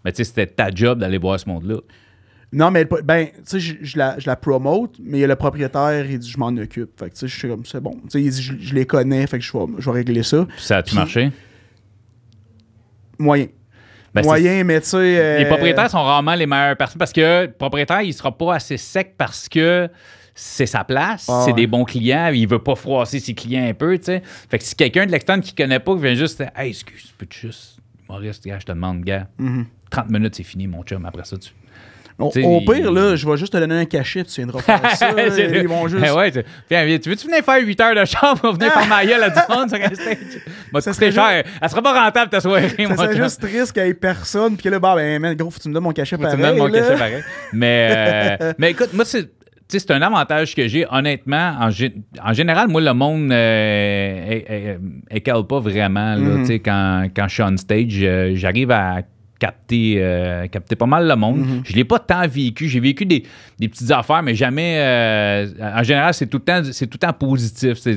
[0.04, 1.78] Mais tu sais, c'était ta job d'aller voir ce monde-là.
[2.54, 5.24] Non, mais le- ben, tu sais, je, je la, je la promote, mais il y
[5.24, 6.98] a le propriétaire, il dit je m'en occupe.
[7.00, 7.94] Fait que tu sais, je suis comme c'est bon.
[8.04, 10.24] Tu sais, il dit je, je les connais, fait que je vais, je vais régler
[10.24, 10.46] ça.
[10.46, 11.32] Puis ça a-tu marché?
[13.20, 13.48] Moyen.
[14.14, 14.98] Ben, Moyen, mais tu sais.
[14.98, 18.56] euh, Les propriétaires sont rarement les meilleures personnes parce que le propriétaire, il sera pas
[18.56, 19.90] assez sec parce que
[20.36, 21.56] c'est sa place, Ah c'est ouais.
[21.56, 24.22] des bons clients, il veut pas froisser ses clients un peu, tu sais.
[24.50, 27.48] Fait que si quelqu'un de l'extérieur qui connaît pas, qui vient juste, hey, excuse, peux-tu
[27.48, 27.78] juste,
[28.10, 29.66] Maurice, gars, je te demande, gars, Mhm.
[29.90, 31.50] 30 minutes, c'est fini, mon chum, après ça, tu.
[32.20, 35.10] Au, pire, là, je vais juste te donner un cachet, tu viendras faire ça.
[35.12, 36.02] ils vont juste.
[36.02, 36.40] Ben ouais, tu,
[36.70, 39.24] viens, viens, tu veux-tu venir faire 8 heures de chambre pour venir faire ma gueule
[39.24, 40.84] à du monde sur un stage?
[40.84, 41.44] Ça serait cher.
[41.62, 44.70] Elle sera pas rentable ta soirée, Ça serait juste triste qu'il y ait personne, puis
[44.70, 46.38] là, bah, ben, man, gros, faut que tu me donnes mon cachet Faut pareil.
[46.38, 46.80] tu me donnes mon là.
[46.80, 47.24] cachet pareil.
[47.54, 49.30] Mais, euh, mais écoute, moi, c'est.
[49.70, 51.56] C'est un avantage que j'ai, honnêtement.
[51.60, 53.36] En, en général, moi, le monde euh,
[54.30, 54.78] é- é-
[55.10, 56.14] écale pas vraiment.
[56.14, 58.98] là, sais, quand, quand je suis on stage, euh, j'arrive à
[59.44, 61.40] capter, euh, capter pas mal le monde.
[61.40, 61.62] Mhm.
[61.66, 62.70] Je l'ai pas tant vécu.
[62.70, 63.24] J'ai vécu des,
[63.60, 64.78] des petites affaires, mais jamais.
[64.80, 67.78] euh, en général, c'est tout le temps, c'est tout le temps positif.
[67.82, 67.90] tu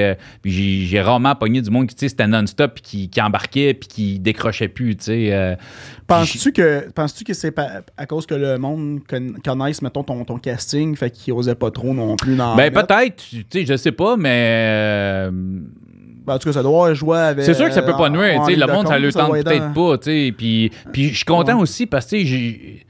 [0.00, 0.14] euh,
[0.46, 4.68] j'ai, rarement pogné du monde qui tu c'était non-stop, qui, qui embarquait, puis qui décrochait
[4.68, 4.96] plus.
[4.96, 5.30] tu
[6.06, 7.54] Penses-tu que, penses que c'est
[7.96, 11.70] à cause que le monde con- connaisse, mettons, ton, ton casting, fait qu'il osait pas
[11.70, 15.28] trop non plus dans Ben peut-être, tu je sais pas, mais
[16.26, 17.44] Ben, en tout cas, ça doit jouer avec.
[17.44, 18.40] c'est sûr que ça peut pas nuire.
[18.40, 19.98] en tu sais, le monde, ça le tente peut-être pas.
[19.98, 21.62] tu Puis, puis je suis content Ouais.
[21.62, 22.84] aussi parce que tu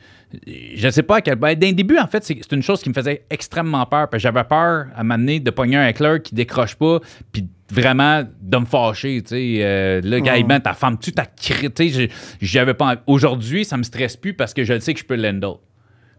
[0.46, 1.54] je sais pas à quel point.
[1.54, 4.08] D'un début, en fait, c'est une chose qui me faisait extrêmement peur.
[4.08, 6.98] Parce que j'avais peur à m'amener de pogner un éclair qui décroche pas,
[7.32, 9.22] puis vraiment de me fâcher.
[9.22, 12.10] Tu sais, euh, là, ben, ta femme, tu t'as Tu sais, j'ai-
[12.40, 12.96] j'avais pas.
[13.06, 15.58] Aujourd'hui, ça me stresse plus parce que je le sais que je peux l'handle.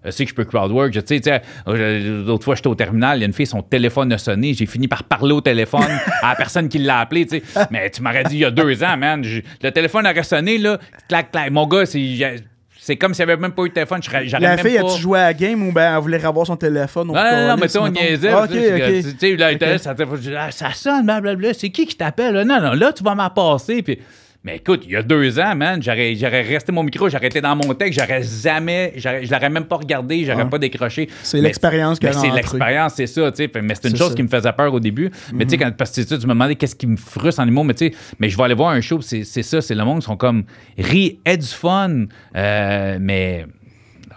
[0.05, 0.93] Je sais que je peux crowdwork.
[0.93, 3.61] Je tu sais, euh, l'autre fois, j'étais au terminal, il y a une fille, son
[3.61, 4.53] téléphone a sonné.
[4.53, 5.81] J'ai fini par parler au téléphone
[6.21, 7.43] à la personne qui l'a appelé, tu sais.
[7.71, 9.23] Mais tu m'aurais dit il y a deux ans, man.
[9.23, 10.77] je- le téléphone aurait sonné, là.
[11.09, 11.51] Clac, clac.
[11.51, 12.45] Mon gars, c'est.
[12.77, 13.99] C'est comme s'il n'y avait même pas eu de téléphone.
[14.03, 14.81] J'aurais La fille, pas...
[14.91, 17.07] a-tu joué à la game ou ben elle voulait avoir son téléphone?
[17.07, 18.29] Non, non, non, mais tu sais, on niaisait.
[18.29, 19.15] Ah, tu sais, ok, Tu ok.
[19.19, 19.79] sais, là, il était là, Ok.
[19.81, 19.95] ça,
[20.37, 21.55] ah, ça sonne, blablabla.
[21.55, 22.35] C'est qui qui t'appelle?
[22.45, 23.81] Non, non, là, tu vas m'en passer.
[23.81, 23.97] Puis,
[24.45, 27.41] mais écoute, il y a deux ans, man, j'aurais, j'aurais resté mon micro, j'aurais été
[27.41, 30.45] dans mon texte, j'aurais jamais, j'aurais- je l'aurais même pas regardé, j'aurais Ah.
[30.45, 31.09] pas décroché.
[31.23, 33.51] C'est Mais- l'expérience a c'est l'expérience, c'est ça, tu sais.
[33.61, 34.09] Mais c'est une C'est chose ça.
[34.11, 34.15] Mhm.
[34.15, 35.09] qui me faisait peur au début.
[35.33, 37.65] Mais tu sais, quand- parce que tu me demandais qu'est-ce qui me frustre en humour,
[37.65, 39.83] mais tu sais, mais je vais aller voir un show, c'est, c'est ça, c'est le
[39.83, 40.43] monde, ils sont comme,
[40.77, 43.47] ris, aie du fun, euh, mais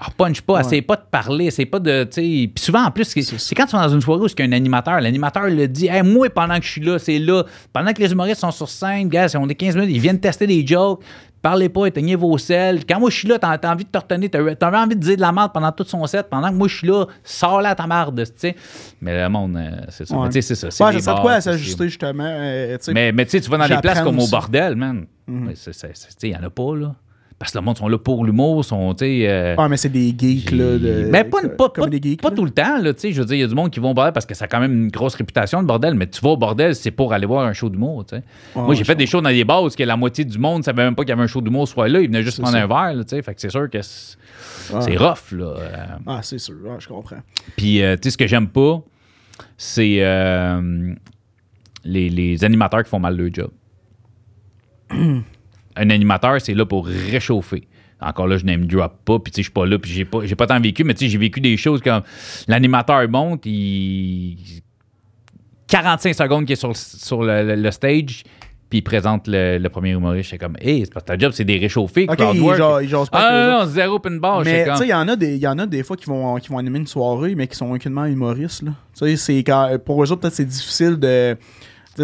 [0.01, 2.05] ah, punch pas, essaye pas de parler, essaye pas de.
[2.05, 4.45] Puis souvent, en plus, c'est quand tu vas dans une soirée où il y a
[4.45, 7.43] un animateur, l'animateur le dit Hey, Moi, pendant que je suis là, c'est là.
[7.73, 10.47] Pendant que les humoristes sont sur scène, gars, on est 15 minutes, ils viennent tester
[10.47, 11.03] des jokes.
[11.43, 12.85] Parlez pas, éteignez vos selles.
[12.85, 15.17] Quand moi je suis là, t'as t'as envie de te retenir, t'as envie de dire
[15.17, 16.27] de la merde pendant tout son set.
[16.29, 18.57] Pendant que moi je suis là, sors là ta marde, tu sais.
[19.01, 20.17] Mais le monde, euh, c'est ça.
[20.17, 20.25] Ouais.
[20.25, 20.87] Mais tu sais, c'est ça.
[20.87, 22.25] Ouais, serait de quoi s'ajuster, justement?
[22.27, 25.07] euh, mais, mais tu sais, tu vas dans des places comme au bordel, man.
[25.29, 26.95] Il y en a pas, là.
[27.39, 29.29] Parce que le monde sont là pour l'humour, sont, tu sais.
[29.29, 30.77] euh, Ah, mais c'est des geeks, là.
[30.77, 32.21] De, mais pas, pas, comme pas- des geeks.
[32.21, 33.13] pas tout le temps, là, tu sais.
[33.13, 34.47] Je veux dire, il y a du monde qui vont au bordel parce que ça
[34.47, 35.95] a quand même une grosse réputation, le bordel.
[35.95, 38.23] Mais tu vas au bordel, c'est pour aller voir un show d'humour, tu sais.
[38.57, 40.83] Moi, j'ai fait des shows dans des bars où que la moitié du monde savait
[40.83, 42.01] même pas qu'il y avait un show d'humour soit là.
[42.01, 42.65] Ils venaient juste prendre ça.
[42.65, 43.23] un verre, là, tu sais.
[43.23, 44.17] Fait que c'est sûr que c'est
[44.75, 44.81] Ouais.
[44.83, 45.45] c'est rough, là.
[45.57, 46.57] Euh, Ah, c'est sûr.
[46.69, 47.21] Ah, je comprends.
[47.57, 48.83] Puis, euh, tu sais, ce que j'aime pas,
[49.57, 50.93] c'est euh,
[51.85, 53.51] les, les animateurs qui font mal leur job.
[55.79, 57.67] Un animateur, c'est là pour réchauffer.
[58.01, 60.05] Encore là, je n'aime drop pas, puis tu sais, je suis pas là, puis j'ai
[60.05, 62.03] pas, j'ai pas tant vécu, mais tu sais, j'ai vécu des choses comme
[62.47, 64.37] l'animateur monte, il.
[65.69, 68.23] 45 secondes qu'il est sur, le- sur le, le- le stage,
[68.71, 70.31] puis il présente le, le premier humoriste.
[70.31, 72.59] J'étais comme, hey, c'est parce que ta job, c'est des réchauffer, Ok, crowd il work.
[72.59, 74.43] jase- il jase pas avec Ah non, zéro bar.
[74.45, 76.37] Mais tu sais, il y en a des, y en a des fois qui vont,
[76.37, 78.63] qui vont animer une soirée, mais qui sont aucunement humoristes.
[78.63, 78.71] Là.
[78.99, 81.39] Tu sais, c'est quand, pour eux autres, peut-être c'est difficile de tu sais, de-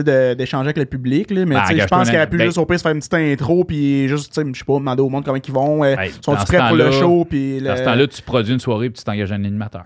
[0.03, 2.67] d'échanger avec le public, là, mais sais, je pense qu'il aurait pu ben- juste au
[2.67, 5.39] pire se faire une petite intro, puis juste, je sais pas, demander au monde comment
[5.47, 7.69] ils vont, euh, Hey, sont-ils prêts pour le show, puis le...
[7.69, 9.85] Dans ce temps-là, tu produis une soirée puis tu t'engages un animateur.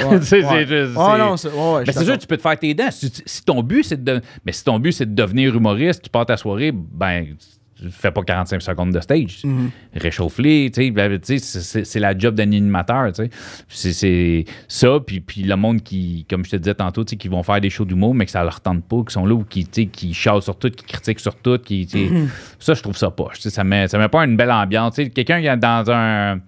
[0.00, 0.66] Ouais, C'est- ouais.
[0.66, 2.90] juste- c'est- non, c'est ouais, sûr, tu peux te faire tes dents.
[2.90, 6.10] Si, si ton but, c'est de, mais si ton but, c'est de devenir humoriste, tu
[6.10, 7.36] pars ta soirée, ben,
[7.90, 9.40] fais pas 45 secondes de stage.
[9.44, 9.70] Mhm.
[9.94, 13.24] Réchauffe-les, tu sais, ben, c'est- la job d'un animateur, tu
[13.68, 13.92] sais.
[13.92, 17.28] C'est- ça, puis, puis le monde qui, comme je te disais tantôt, tu sais, qui
[17.28, 19.44] vont faire des shows d'humour, mais que ça leur tente pas, qui sont là ou
[19.44, 22.28] qui, tu sais, qui chialent sur tout, qui critiquent sur tout, qui, tu sais, Mhm.
[22.58, 23.36] ça, je trouve ça poche.
[23.36, 24.94] tu sais, Ça met, ça met pas une belle ambiance.
[24.94, 26.40] Tu sais, Quelqu'un qui est dans un,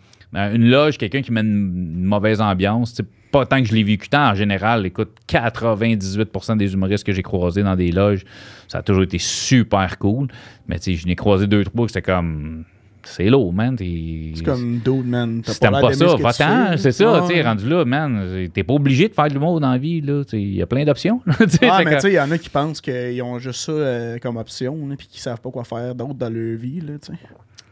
[0.55, 3.09] une loge, quelqu'un qui met une, une mauvaise ambiance, tu sais,
[3.39, 4.87] pas tant que je l'ai vécu tant en général.
[4.87, 8.25] Écoute, 98% des humoristes que j'ai croisés dans des loges,
[8.67, 10.29] ça a toujours été super cool.
[10.69, 12.65] Mais tu sais, je n'ai croisé deux, trois que c'était comme.
[13.03, 13.77] C'est lourd, man.
[13.79, 15.41] C'est comme dude, man.
[15.41, 16.77] t'as Si t'aimes pas d'aimer ça, va-t'en.
[16.77, 18.49] C'est ça, tu sais, rendu là, man.
[18.53, 20.23] T'es pas obligé de faire de l'humour dans la vie, là.
[20.33, 21.21] Il y a plein d'options.
[21.69, 24.19] Ah, mais tu sais, il y en a qui pensent qu'ils ont juste ça euh,
[24.19, 27.19] comme option, puis qui savent pas quoi faire d'autre dans leur vie, là, tu sais.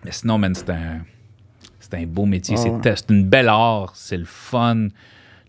[0.04, 1.00] Mais sinon, man, c'est un,
[1.80, 2.56] c'est un beau métier.
[2.58, 2.94] Ah c'est, ouais.
[2.96, 3.92] c'est une belle art.
[3.94, 4.88] C'est le fun.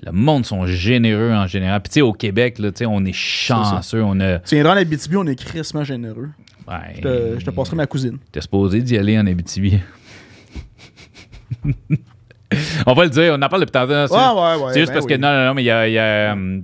[0.04, 1.82] Le monde sont généreux en général.
[1.82, 4.04] Puis, tu sais, au Québec, là, on est chanceux.
[4.04, 4.40] On a.
[4.40, 6.30] Tu viendras en Abitibi, on est crissement généreux.
[6.68, 8.18] Ouais, Je te, je te passerai ma cousine.
[8.32, 9.80] T'es supposé d'y aller en Abitibi.
[12.86, 13.94] on va le dire, on en parle depuis tantôt.
[13.94, 14.74] hein, Ouais, ouais, ouais.
[14.74, 15.12] c'est juste ben parce oui.
[15.14, 15.88] que non, non, non, mais il y a.
[15.88, 16.64] il y a, hum,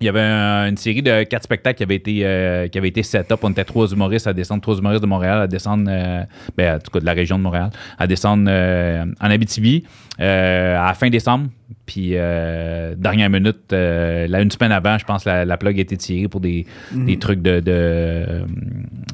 [0.00, 2.86] il y avait un- une série de quatre spectacles qui avait été euh, qui avait
[2.88, 3.40] été set up.
[3.42, 6.22] On était trois humoristes à descendre, trois humoristes de Montréal à descendre, euh,
[6.56, 9.82] ben, en tout cas de la région de Montréal, à descendre euh, en Abitibi
[10.20, 11.48] à la fin décembre.
[11.84, 15.82] Puis euh, dernière minute, euh, là, une semaine avant, je pense la, la plug a
[15.82, 17.06] été tirée pour des, Mhm.
[17.06, 18.42] des trucs de de,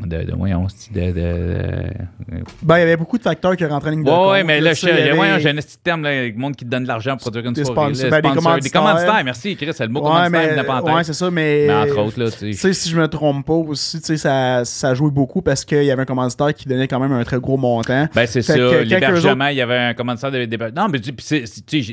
[0.07, 1.91] de, de, voyons, de, de-
[2.63, 4.47] Ben, il y avait beaucoup de facteurs qui rentraient en ligne de Ouais, compte.
[4.47, 7.13] mais là, avait- j'ai un petit terme, là, le monde qui te donne de l'argent
[7.13, 7.93] pour produire une Des soirée.
[7.95, 9.25] sponsors, là, ben, des commanditaires.
[9.25, 10.95] merci, Chris, c'est le mot Ouais, commanditaire, mais, il n'a pas en tête.
[10.95, 11.65] ouais, c'est ça, mais.
[11.69, 12.73] Mais entre autres, là, tu Tu sais.
[12.73, 15.91] si je me trompe pas aussi, tu sais, ça, ça jouait beaucoup parce qu'il y
[15.91, 18.07] avait un commanditaire qui donnait quand même un très gros montant.
[18.15, 18.57] Ben, c'est ça.
[18.57, 20.45] L'hébergement, il y avait un commanditaire de.
[20.75, 21.45] Non, mais tu sais,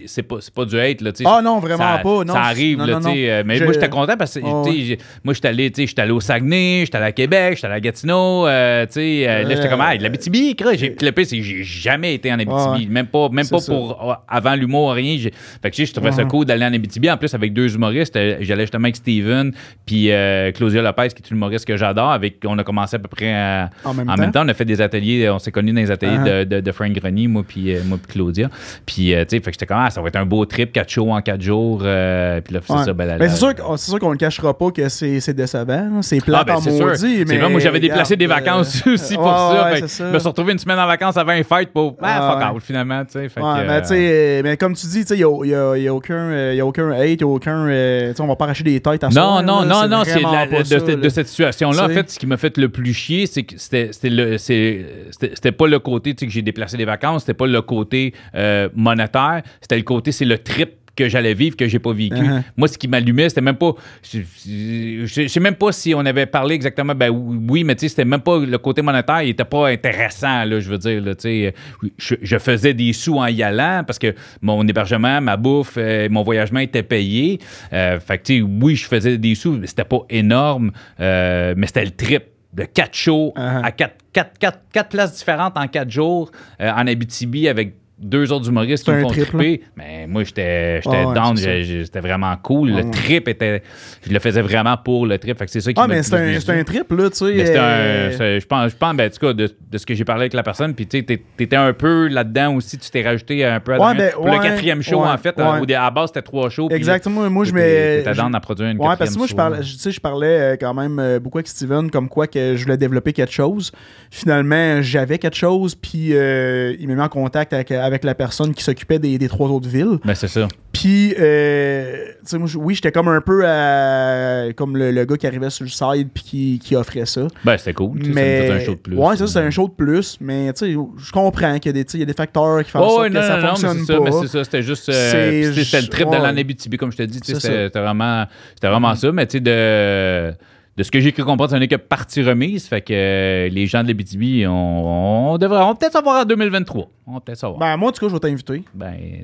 [0.05, 1.12] c'est pas, c'est pas du hate, là.
[1.26, 2.24] Ah non, vraiment ça, pas.
[2.26, 4.64] Non, ça arrive, non, là, non, euh, Mais Je- moi, j'étais content parce que, Ah
[4.66, 7.54] sais, j'ai- moi, j'étais allé, tu sais, j'étais allé au Saguenay, j'étais allé à Québec,
[7.56, 11.38] j'étais allé à Gatineau, euh, euh, là, j'étais comme, ah, de l'Abitibi, le pire, c'est
[11.38, 12.86] que j'ai jamais été en Abitibi.
[12.86, 12.86] Ouais.
[12.89, 13.72] Même pas, même pas ça.
[13.72, 15.18] pour avant l'humour, rien.
[15.18, 15.30] Fait
[15.70, 17.10] que, tu sais, je trouvais ça cool d'aller en Abitibi.
[17.10, 19.52] En plus, avec deux humoristes, j'allais justement avec Steven,
[19.86, 22.12] puis euh, Claudia Lopez, qui est une humoriste que j'adore.
[22.12, 24.22] Avec, on a commencé à peu près à- En même en temps.
[24.22, 26.39] même temps, on a fait des ateliers, on s'est connus dans les ateliers Uh-huh.
[26.45, 28.49] de, de, de Frank Grenier, moi puis moi puis Claudia.
[28.86, 30.72] Puis, tu sais, fait que j'étais comme, ah, ça va être un beau gros trip,
[30.72, 31.82] quatre shows en quatre jours.
[31.84, 32.84] euh, puis là, c'est Ouais.
[32.86, 32.94] ça.
[32.94, 35.34] Ben, la- c'est la- sûr qu'on- c'est sûr qu'on ne cachera pas que c'est c'est
[35.34, 36.02] décevant.
[36.02, 39.26] C'est plat Ah, ben, en c'est vrai, moi, j'avais déplacé des vacances euh, aussi pour
[39.26, 39.70] ouais, ça.
[39.72, 40.08] ouais, ça.
[40.10, 41.96] Je me suis retrouvé une semaine en vacances avant un fight pour.
[42.02, 42.56] Ah, Ah, fuck ouais.
[42.58, 43.04] out, finalement.
[43.06, 43.30] tu sais.
[43.30, 45.56] Fait Ouais, que, mais, tu sais, euh, mais comme tu dis, il n'y a, y
[45.56, 47.68] a- y a aucun, euh, y a aucun hate, y a aucun.
[47.68, 47.72] tu
[48.16, 50.16] sais, on va pas arracher des têtes à Non, soir, non, là, non, non, c'est
[50.20, 50.96] de, ça, cette- là.
[50.96, 51.86] de cette situation-là.
[51.86, 54.86] En fait, ce qui m'a fait le plus chier, c'est que c'était c'était le- c'est-
[55.12, 57.62] c'était c'était pas le côté tu sais, que j'ai déplacé les vacances, c'était pas le
[57.62, 61.93] côté euh, monétaire, c'était le côté, c'est le trip que j'allais vivre que j'ai pas
[61.93, 62.15] vécu.
[62.15, 62.43] Uh-huh.
[62.57, 63.73] Moi, ce qui m'allumait, c'était même pas.
[64.03, 66.93] Je, sais même pas si on avait parlé exactement.
[66.93, 69.21] Ben oui, mais tu sais, c'était même pas le côté monétaire.
[69.21, 71.01] Il était pas intéressant, là, je veux dire.
[71.01, 71.53] Là, tu sais.
[71.97, 76.09] je, je faisais des sous en y allant parce que mon hébergement, ma bouffe, euh,
[76.11, 77.39] mon voyagement était payé.
[77.71, 80.71] Euh, fait que, tu sais, oui, je faisais des sous, mais c'était pas énorme.
[80.99, 82.23] euh, mais c'était le trip
[82.53, 83.63] de quatre shows Uh-huh.
[83.63, 88.32] à quatre, quatre, quatre, quatre places différentes en quatre jours euh, en Abitibi avec deux
[88.32, 89.62] autres humoristes qui me font trip, triper.
[89.76, 91.38] Mais moi, j'étais j'étais Ah down.
[91.38, 92.72] C'était vraiment cool.
[92.72, 93.62] Le trip était.
[94.06, 95.38] Je le faisais vraiment pour le trip.
[95.38, 97.34] Fait que c'est ça qui Ah, m'a mais c'est un, trip, là, tu sais.
[97.34, 99.93] Mais euh, un- Je pense, je pense ben, en tout cas, de, de ce que
[99.93, 103.04] j'ai parlé avec la personne, puis tu sais, t'étais un peu là-dedans aussi, tu t'es
[103.04, 105.39] rajouté un peu à Ouais, ben, ouais, le quatrième show, ouais, en fait.
[105.39, 106.68] à la base, c'était trois shows.
[106.68, 107.30] puis Exactement.
[107.30, 107.97] Moi, je mets.
[107.99, 110.74] T'étais down à produire une Ouais, parce que moi, je parlais, je, parlais euh, quand
[110.74, 113.72] même euh, beaucoup avec Steven, comme quoi que je voulais développer quelque chose.
[114.10, 118.64] Finalement, j'avais quelque chose, puis il m'a mis en contact avec, avec la personne qui
[118.64, 120.00] s'occupait des, des trois autres villes.
[120.06, 120.48] Ben, c'est ça.
[120.72, 125.18] Puis, euh, tu sais, moi, oui, j'étais comme un peu à- comme le, le gars
[125.18, 127.28] qui arrivait sur le side puis qui, qui offrait ça.
[127.44, 128.04] Ben, c'était cool.
[128.04, 128.96] Ça Mais, un show de plus.
[128.98, 130.18] ouais, ça, c'est un show de plus.
[130.22, 132.14] Mais, tu sais, je comprends qu'il y, a des- tu sais, il y a des
[132.14, 134.22] facteurs qui font Oh, ouais, que non, ça non, mais fonctionne c'est ça, mais pas.
[134.22, 134.89] c'est ça, c'était juste.
[134.89, 136.18] euh, c'était le trip ouais.
[136.18, 137.20] de l'Anabitibi, comme je te dis.
[137.24, 138.26] C'était vraiment,
[138.56, 140.34] c'était vraiment ça, mais tu sais, de.
[140.82, 142.65] De ce que j'ai cru comprendre, ce n'est que partie remise.
[142.67, 146.88] Fait que euh, les gens de l'Abitibi, on, on devrait on peut-être savoir en 2023.
[147.05, 147.59] On peut-être savoir.
[147.59, 148.63] Ben, Ben, moi, en tout cas, je vais t'inviter.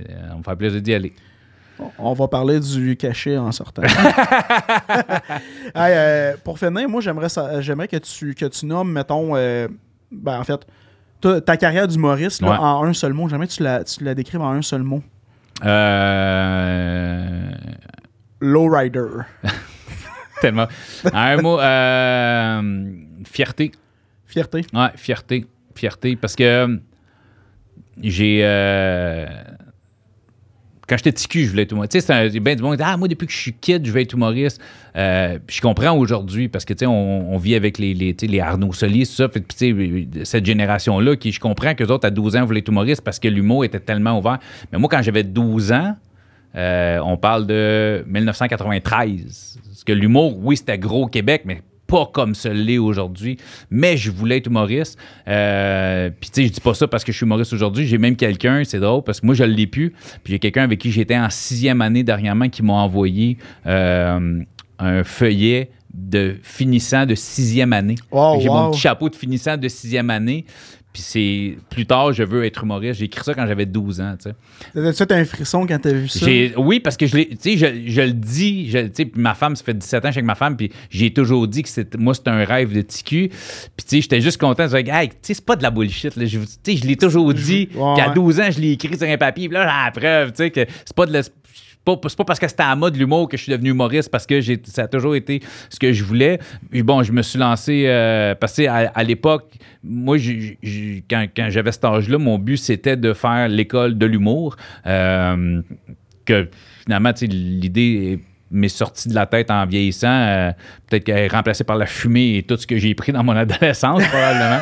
[0.07, 1.13] euh, on me fait plaisir d'y aller.
[1.97, 3.81] On va parler du cachet en sortant.
[5.73, 9.69] Hey, euh, pour finir, moi, j'aimerais que tu, que tu nommes, mettons, ben,
[10.39, 10.59] en fait,
[11.19, 12.49] ta, ta carrière d'humoriste Ouais.
[12.49, 13.27] en un seul mot.
[13.29, 15.01] J'aimerais que tu la, tu la décrives en un seul mot.
[15.65, 17.51] Euh,
[18.41, 19.07] Lowrider.
[20.41, 20.67] tellement.
[21.13, 22.91] Un mot, euh,
[23.25, 23.71] fierté.
[24.25, 24.65] Fierté.
[24.73, 25.45] Ouais, fierté.
[25.75, 26.15] Fierté.
[26.15, 26.77] Parce que euh,
[28.01, 28.39] j'ai.
[28.43, 29.25] euh,
[30.87, 31.91] quand j'étais petit cul, je voulais être humoriste.
[31.91, 34.03] Tu sais, c'est bien du monde Ah, moi, depuis que je suis kid, je vais
[34.03, 34.61] être humoriste.
[34.95, 38.15] Euh, puis je comprends aujourd'hui parce que, tu sais, on, on vit avec les, les,
[38.21, 39.27] les Arnaud tout ça.
[39.27, 42.59] Fait que, tu sais, cette génération-là, qui je comprends qu'eux autres, à 12 ans, voulaient
[42.59, 44.39] être humoristes parce que l'humour était tellement ouvert.
[44.71, 45.97] Mais moi, quand j'avais 12 ans,
[46.57, 49.59] euh, on parle de 1993.
[49.63, 53.37] Parce que l'humour, oui, c'était gros au Québec, mais pas comme ce l'est aujourd'hui.
[53.71, 54.99] Mais je voulais être humoriste.
[55.27, 57.87] Euh, Puis, tu sais, je dis pas ça parce que je suis humoriste aujourd'hui.
[57.87, 59.91] J'ai même quelqu'un, c'est drôle, parce que moi, je l'ai plus.
[60.23, 64.41] Puis, j'ai quelqu'un avec qui j'étais en sixième année dernièrement qui m'a envoyé euh,
[64.79, 67.95] un feuillet de finissant de sixième année.
[68.11, 68.53] J'ai wow.
[68.53, 70.45] mon petit chapeau de finissant de sixième année.
[70.97, 72.97] Puis c'est plus tard, je veux être humoriste.
[72.97, 74.15] J'ai écrit ça quand j'avais 12 ans.
[74.19, 74.93] tu sais.
[75.05, 76.25] Fait un frisson quand t'as vu ça?
[76.57, 80.05] Oui, parce que je, je, je le dis, je- puis ma femme, ça fait 17
[80.05, 81.69] ans je suis avec ma femme, puis j'ai toujours dit que
[81.99, 83.29] moi, c'était un rêve de TQ.
[83.29, 83.29] Puis,
[83.77, 86.15] tu sais, j'étais juste content de dire, hey, c'est pas de la bullshit.
[86.15, 86.25] Là.
[86.25, 88.15] Je, je l'ai toujours dit Ouais, qu'à ouais.
[88.15, 89.61] 12 ans, je l'ai écrit sur un papier, puis là,
[89.93, 91.21] j'ai la preuve, que c'est pas de la-
[91.95, 94.25] pas, c'est pas parce que c'était à mode l'humour que je suis devenu humoriste, parce
[94.25, 96.39] que j'ai, ça a toujours été ce que je voulais.
[96.69, 100.17] Puis bon, je me suis lancé, euh, parce que à, l'époque, moi,
[101.09, 104.55] quand, j'avais cet âge-là, mon but, c'était de faire l'école de l'humour.
[104.85, 105.61] Euh,
[106.25, 106.49] que
[106.83, 108.19] finalement, l'idée est-
[108.51, 110.07] m'est sortie de la tête en vieillissant.
[110.09, 110.51] euh,
[110.89, 113.35] Peut-être qu'elle est remplacée par la fumée et tout ce que j'ai pris dans mon
[113.35, 114.59] adolescence, probablement.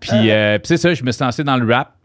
[0.00, 1.95] puis, puis c'est ça, je me suis lancé dans le rap.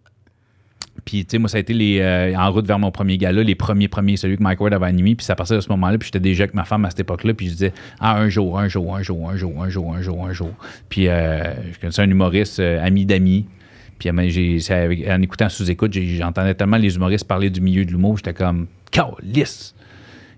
[1.06, 3.44] Puis, tu sais, moi, ça a été les, euh, en route vers mon premier gala,
[3.44, 5.16] les premiers, premiers, celui que Mike Ward avait animé.
[5.16, 5.98] Puis, ça passait de ce moment-là.
[5.98, 7.34] Puis, j'étais déjà avec ma femme à cette époque-là.
[7.34, 10.02] Puis, je disais, ah, un jour, un jour, un jour, un jour, un jour, un
[10.02, 10.52] jour, un jour.
[10.90, 13.48] Puis, euh, je connaissais un humoriste, euh, ami d'amis.
[13.98, 18.18] Puis, en écoutant sous-écoute, j'entendais tellement les humoristes parler du milieu de l'humour.
[18.18, 18.68] J'étais comme,
[19.22, 19.76] lisse,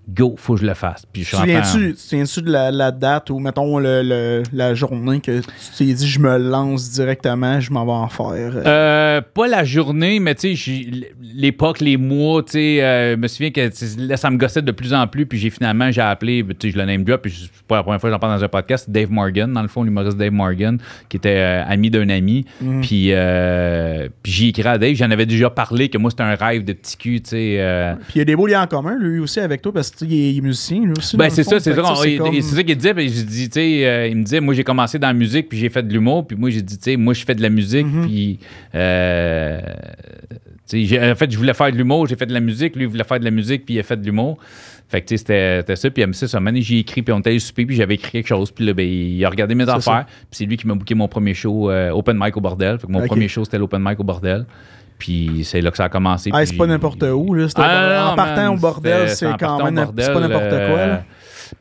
[0.09, 1.05] go, faut que je le fasse.
[1.11, 3.29] Puis, je Tu suis te rentré en- souviens-tu tu te souviens-tu de la, la date
[3.29, 5.45] ou, mettons, le, le- la journée que tu
[5.77, 8.53] t'es dit, je me lance directement, je m'en vais en faire?
[8.65, 10.83] Euh, pas la journée, mais tu sais,
[11.21, 14.71] l'époque, les mois, tu sais, euh, je me souviens que là, ça me gossait de
[14.71, 17.31] plus en plus, puis j'ai finalement, j'ai appelé, tu sais, je le name drop, puis
[17.53, 19.67] c'est pas la première fois que j'en parle dans un podcast, Dave Morgan, dans le
[19.67, 20.77] fond, l'humoriste Dave Morgan,
[21.09, 22.81] qui était euh, ami d'un ami, Mhm.
[22.81, 26.35] puis, euh, puis j'ai écrit à Dave, j'en avais déjà parlé, que moi, c'était un
[26.35, 27.55] rêve de petit cul, tu sais.
[27.59, 29.91] euh, Puis il y a des beaux liens en commun, lui aussi, avec toi, parce
[30.01, 31.15] est, il est musicien, lui aussi.
[31.17, 31.95] Ben, c'est ça, c'est ça.
[31.95, 32.93] c'est comme- ça qu'il disait.
[32.97, 35.57] j'ai dit, tu sais, euh, il me disait, moi, j'ai commencé dans la musique, puis
[35.57, 37.49] j'ai fait de l'humour, puis moi, j'ai dit, tu sais, moi, je fais de la
[37.49, 38.05] musique, Mhm.
[38.07, 38.39] puis,
[38.75, 39.61] euh,
[40.73, 43.03] en fait, je voulais faire de l'humour, j'ai fait de la musique, lui, il voulait
[43.03, 44.37] faire de la musique, puis il a fait de l'humour.
[44.89, 45.89] Fait que, tu sais, c'était ça.
[45.89, 48.27] Puis, ça, ça m'a j'ai écrit, puis on était allé souper, puis j'avais écrit quelque
[48.27, 48.51] chose.
[48.51, 50.05] Puis là, ben, il a regardé mes affaires.
[50.05, 52.77] Puis c'est lui qui m'a booké mon premier show, euh, Open Mic au bordel.
[52.77, 54.45] Fait que mon premier show, c'était l'Open Mic au bordel.
[55.03, 56.29] Puis c'est là que ça a commencé.
[56.31, 57.33] Ah, c'est pas n'importe où.
[57.33, 57.47] Là.
[57.57, 60.57] Ah, non, en partant man, au bordel, c'est quand même c'est pas n'importe quoi.
[60.57, 61.03] euh, Là.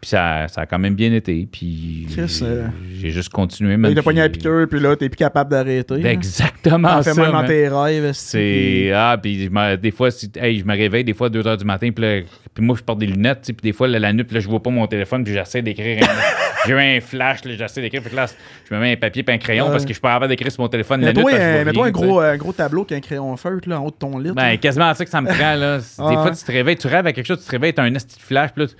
[0.02, 1.46] Puis ça, ça a quand même bien été.
[1.50, 3.74] Puis j'ai euh, j'ai juste continué.
[3.74, 6.04] Il man, t'a pogné puis- la piqûre, puis là, t'es plus capable d'arrêter.
[6.04, 8.10] Exactement ça, même dans tes rêves.
[8.12, 9.48] C'est ah puis
[9.80, 12.04] des fois si- hey, je me réveille des fois à 2 heures du matin puis,
[12.04, 12.20] là,
[12.52, 14.48] puis moi je porte des lunettes puis des fois là, la nuit puis là je
[14.48, 16.06] vois pas mon téléphone puis j'essaie d'écrire un-
[16.66, 18.26] j'ai eu un flash là, j'essaie d'écrire fait que là
[18.68, 20.50] je me mets un papier puis un crayon parce que je suis pas capable d'écrire
[20.50, 23.00] sur mon téléphone la nuit Mets-toi un, mets-toi gros, un gros tableau qui a un
[23.00, 24.32] crayon feutre là, en haut de ton lit.
[24.32, 25.78] Ben, quasiment ça que ça me prend, là.
[26.08, 27.94] Des fois, tu te réveilles, tu rêves à quelque chose, tu te réveilles, t'as un
[27.94, 28.70] esti de flash, puis là,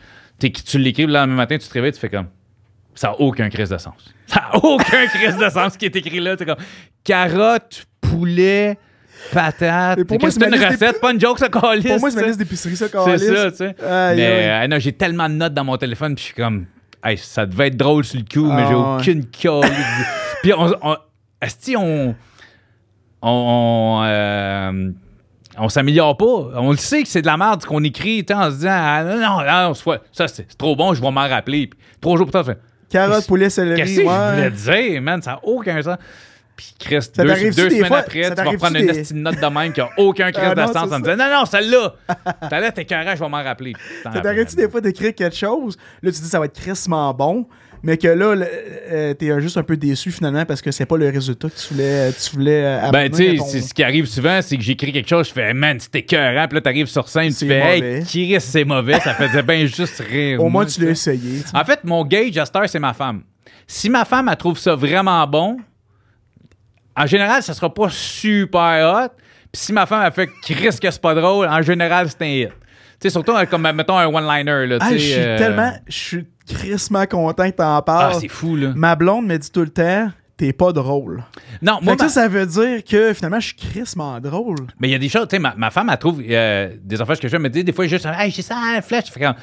[0.51, 2.27] tu l'écris, le lendemain matin, tu te réveilles, tu fais comme.
[2.95, 3.95] Ça n'a aucun crise de sens.
[4.27, 6.35] Ça n'a aucun crise de sens ce qui est écrit là.
[6.39, 6.57] C'est comme
[7.05, 8.79] carotte, poulet,
[9.33, 9.99] patate.
[9.99, 11.87] Mais pour moi, C'est c'est une recette, pas une joke, ça calisse.
[11.87, 13.33] Pour moi, c'est ma liste d'épicerie, ça, C'est câlisse.
[13.35, 13.65] ça, tu sais.
[13.85, 14.65] Aïe, mais aïe.
[14.65, 16.67] euh, non, j'ai tellement de notes dans mon téléphone, puis je suis comme,
[17.05, 18.75] hey, ça devait être drôle sur le coup, mais Ah, j'ai
[19.15, 19.71] aucune calisse.
[20.43, 20.97] puis on, on,
[21.41, 22.15] esti, on,
[23.23, 24.91] on, on, euh,
[25.59, 26.25] on s'améliore pas.
[26.57, 29.05] On le sait que c'est de la merde ce qu'on écrit, en se disant, ah,
[29.05, 29.75] non, non, non,
[30.13, 31.67] ça c'est trop bon, je vais m'en rappeler.
[31.69, 32.59] Puis trois jours plus tard, je fais,
[32.91, 33.81] Carotte, poulet, céleri.
[33.81, 34.51] qu'est-ce que je ouais.
[34.51, 35.97] voulais dire, man, ça n'a aucun sens.
[36.55, 39.19] Puis Chris, deux, t'arrive-tu semaines fois- après, tu vas t'arrive-tu prendre une des- esti de
[39.21, 41.45] note de même qui n'a aucun Chris Ah, de sens en me disant, non, non,
[41.47, 41.95] celle-là,
[42.51, 43.73] celle-là, t'es carré, je vais m'en rappeler.
[44.03, 45.77] Ça t'arrête-tu des fois d'écrire quelque chose?
[46.03, 47.47] Là, tu dis ça va être crissement bon,
[47.83, 48.47] mais que là, le-
[48.91, 51.75] euh, t'es juste un peu déçu finalement parce que c'est pas le résultat que tu
[51.75, 54.93] voulais, tu voulais euh, Ben, tu sais, ton- ce qui arrive souvent, c'est que j'écris
[54.93, 57.99] quelque chose, je fais, man, c'était écœurant, puis là, t'arrives sur scène, tu fais, mauvais.
[57.99, 60.39] hey, Chris, c'est mauvais, ça faisait bien juste rire.
[60.41, 61.43] Au moins, moi, tu l'as essayé.
[61.55, 63.23] En fait, mon gauge à c'est ma femme.
[63.67, 65.57] Si ma femme, elle trouve ça vraiment bon,
[66.97, 69.09] en général, ça sera pas super hot.
[69.51, 72.27] Puis si ma femme, elle fait Chris que c'est pas drôle, en général, c'est un
[72.27, 72.49] hit.
[73.03, 74.99] Tu sais, surtout euh, comme, mettons, un one-liner, là, tu Ah, sais.
[74.99, 78.15] je suis euh, tellement, je suis crissement content que t'en Ah, parles.
[78.21, 78.73] c'est fou, là.
[78.75, 81.23] Ma blonde me dit tout le temps, t'es pas drôle.
[81.61, 84.59] Non, Fait moi, que ma- ça, ça veut dire que finalement, je suis crissement drôle.
[84.81, 87.01] Mais il y a des choses, tu sais, ma, ma femme, elle trouve euh, des
[87.01, 89.07] affaires que je fais, me dit des fois juste, hey, j'ai ça la flèche.
[89.09, 89.35] Je fais comme,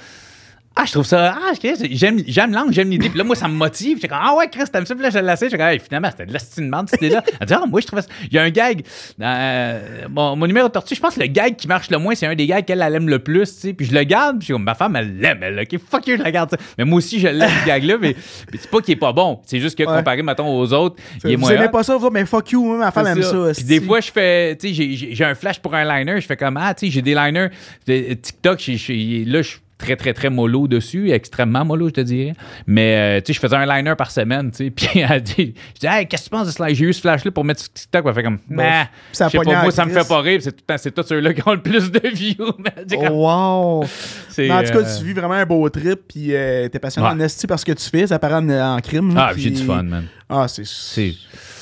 [0.82, 1.52] ah, je trouve ça, ah,
[1.92, 3.10] j'aime, j'aime l'angle, j'aime l'idée.
[3.10, 3.98] Puis là, moi, ça me motive.
[3.98, 6.10] Je fais comme, ah ouais, Chris, t'aimes ça, puis là, je l'ai comme, hey, finalement,
[6.10, 7.22] c'était de la style de merde, cette idée-là.
[7.40, 8.08] Elle dit, ah, moi, je trouve ça.
[8.32, 8.84] Il y a un gag,
[9.22, 12.16] euh, mon, mon numéro de tortue, je pense que le gag qui marche le moins,
[12.16, 13.74] c'est un des gags qu'elle elle aime le plus, tu sais.
[13.74, 16.08] Puis je le garde, puis je suis comme, ma femme, elle l'aime, elle, ok, fuck
[16.08, 16.52] you, je la garde.
[16.52, 16.58] ça.
[16.78, 18.16] Mais moi aussi, je l'aime, ce gag-là, mais,
[18.52, 19.42] mais c'est pas qu'il est pas bon.
[19.46, 19.98] C'est juste que Ouais.
[19.98, 22.92] comparé, mettons, aux autres, il est moins pas ça, vous mais fuck you, moi, ma
[22.92, 23.32] femme aime ça.
[23.32, 23.64] Puis esti.
[23.66, 26.58] des fois, je fais, tu sais, j'ai- un flash pour un liner, je fais comme,
[26.58, 27.50] ah, tu sais, j'ai des liners
[27.88, 32.34] de TikTok, là, je suis très, très, très mollo dessus, extrêmement mollo, je te dirais.
[32.68, 35.56] Mais, euh, tu sais, je faisais un liner par semaine, tu sais, puis elle dit,
[35.76, 36.76] je dis, hey, qu'est-ce que tu penses de ce liner?
[36.76, 39.38] J'ai eu ce flash-là pour mettre sur TikTok, elle fait comme, nah, ça je sais
[39.44, 41.42] pas, moi, ça me fait pas rire, c'est tout le temps, c'est tous ceux-là qui
[41.48, 42.36] ont le plus de views.
[42.92, 43.86] Comme, Oh, wow!
[44.38, 47.08] Mais en tout cas, euh, tu vis vraiment un beau trip, puis euh, t'es passionné
[47.08, 47.14] Ouais.
[47.14, 49.14] en esti parce que tu fais, ça paraît en, en crime.
[49.18, 50.06] Ah, puis- j'ai du fun, man.
[50.30, 50.64] Ah, c'est.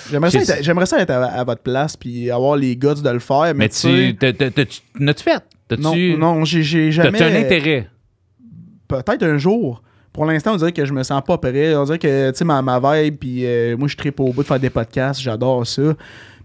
[0.09, 3.53] J'aimerais ça, ça être à, à votre place, puis avoir les guts de le faire,
[3.53, 4.63] mais, Mais tu t'as- t'as-
[4.99, 5.43] n'as-tu fait?
[5.79, 7.11] Non, non, j'ai jamais.
[7.17, 7.87] t'as-tu un intérêt?
[8.87, 9.81] Peut-être un jour.
[10.13, 11.75] Pour l'instant, on dirait que je me sens pas prêt.
[11.75, 14.41] On dirait que, tu sais, ma, ma vibe, puis euh, moi, je tripe au bout
[14.41, 15.93] de faire des podcasts, j'adore ça.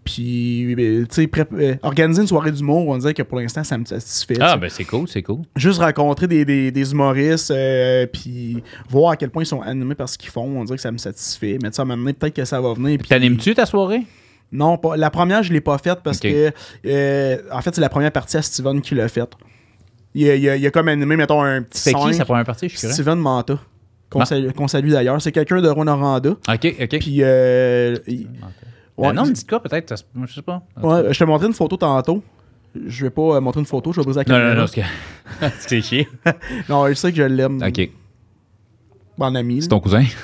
[0.04, 3.78] Puis, euh, tu sais, euh, organiser une soirée d'humour, on dirait que pour l'instant, ça
[3.78, 4.34] me satisfait.
[4.40, 5.42] Ah, ben c'est cool, c'est cool.
[5.54, 9.94] Juste rencontrer des, des, des humoristes, euh, puis voir à quel point ils sont animés
[9.94, 11.58] par ce qu'ils font, on dirait que ça me satisfait.
[11.62, 12.98] Mais tu sais, à un moment donné, peut-être que ça va venir.
[13.08, 14.02] T'animes-tu ta soirée?
[14.50, 16.50] Non, pas, la première, je l'ai pas faite parce que,
[16.84, 19.30] euh, en fait, c'est la première partie à Steven qui l'a faite.
[20.14, 22.14] Il a, il, a, il a comme animé, mettons, un petit C'est qui?
[22.14, 22.68] sa première partie?
[22.68, 22.94] Je suis curieux.
[22.94, 23.58] Steven Manta.
[24.10, 24.26] Qu'on Ah.
[24.26, 25.20] salue, qu'on salue d'ailleurs.
[25.22, 26.30] C'est quelqu'un de Rwanda.
[26.30, 26.98] OK, OK.
[26.98, 28.28] Puis, euh, il-
[28.98, 29.94] Ouais, ouais, non, me dites quoi, peut-être?
[30.26, 30.62] Je sais pas.
[30.82, 32.22] ouais, je te montrer une photo tantôt.
[32.86, 34.54] Je vais pas euh, montrer une photo, je vais briser la Non, caméra.
[34.54, 36.08] non, non, c'est que- c'est chier.
[36.68, 37.62] Non, je sais que je l'aime.
[37.62, 37.90] OK.
[39.18, 39.62] En ami.
[39.62, 40.04] C'est ton cousin?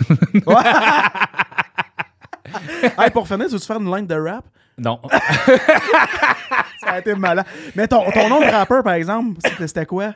[2.99, 4.45] Hey, pour finir, tu veux-tu faire une line de rap?
[4.79, 4.99] non.
[6.81, 7.45] Ça a été malin.
[7.75, 10.15] Mais ton, ton nom de rappeur, par exemple, c'était quoi?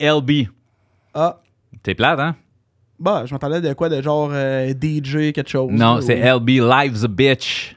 [0.00, 0.48] LB.
[1.14, 1.40] Ah,
[1.82, 2.36] T'es plate, hein?
[2.98, 3.88] bah, je m'entendais de quoi?
[3.88, 5.70] De genre euh, DJ, quelque chose?
[5.72, 7.76] Non, ou- c'est LB Lives a Bitch.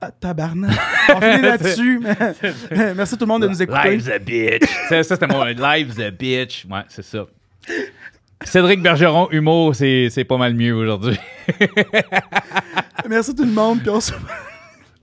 [0.00, 0.70] Ah, tabarnak.
[1.14, 2.00] On finit là-dessus.
[2.96, 3.90] Merci tout le monde de nous écouter.
[3.96, 4.68] Lives a Bitch.
[4.88, 6.66] ça, c'était mon Lives a Bitch.
[6.70, 7.24] Ouais, c'est ça.
[8.44, 11.18] Cédric Bergeron, humour, c'est c'est pas mal mieux aujourd'hui.
[13.08, 13.80] Merci tout le monde.
[13.80, 14.12] Puis on se,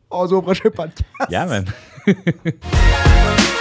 [0.10, 1.04] on se voit au prochain podcast.
[1.30, 1.66] Yeah, man.
[2.08, 3.58] Yeah.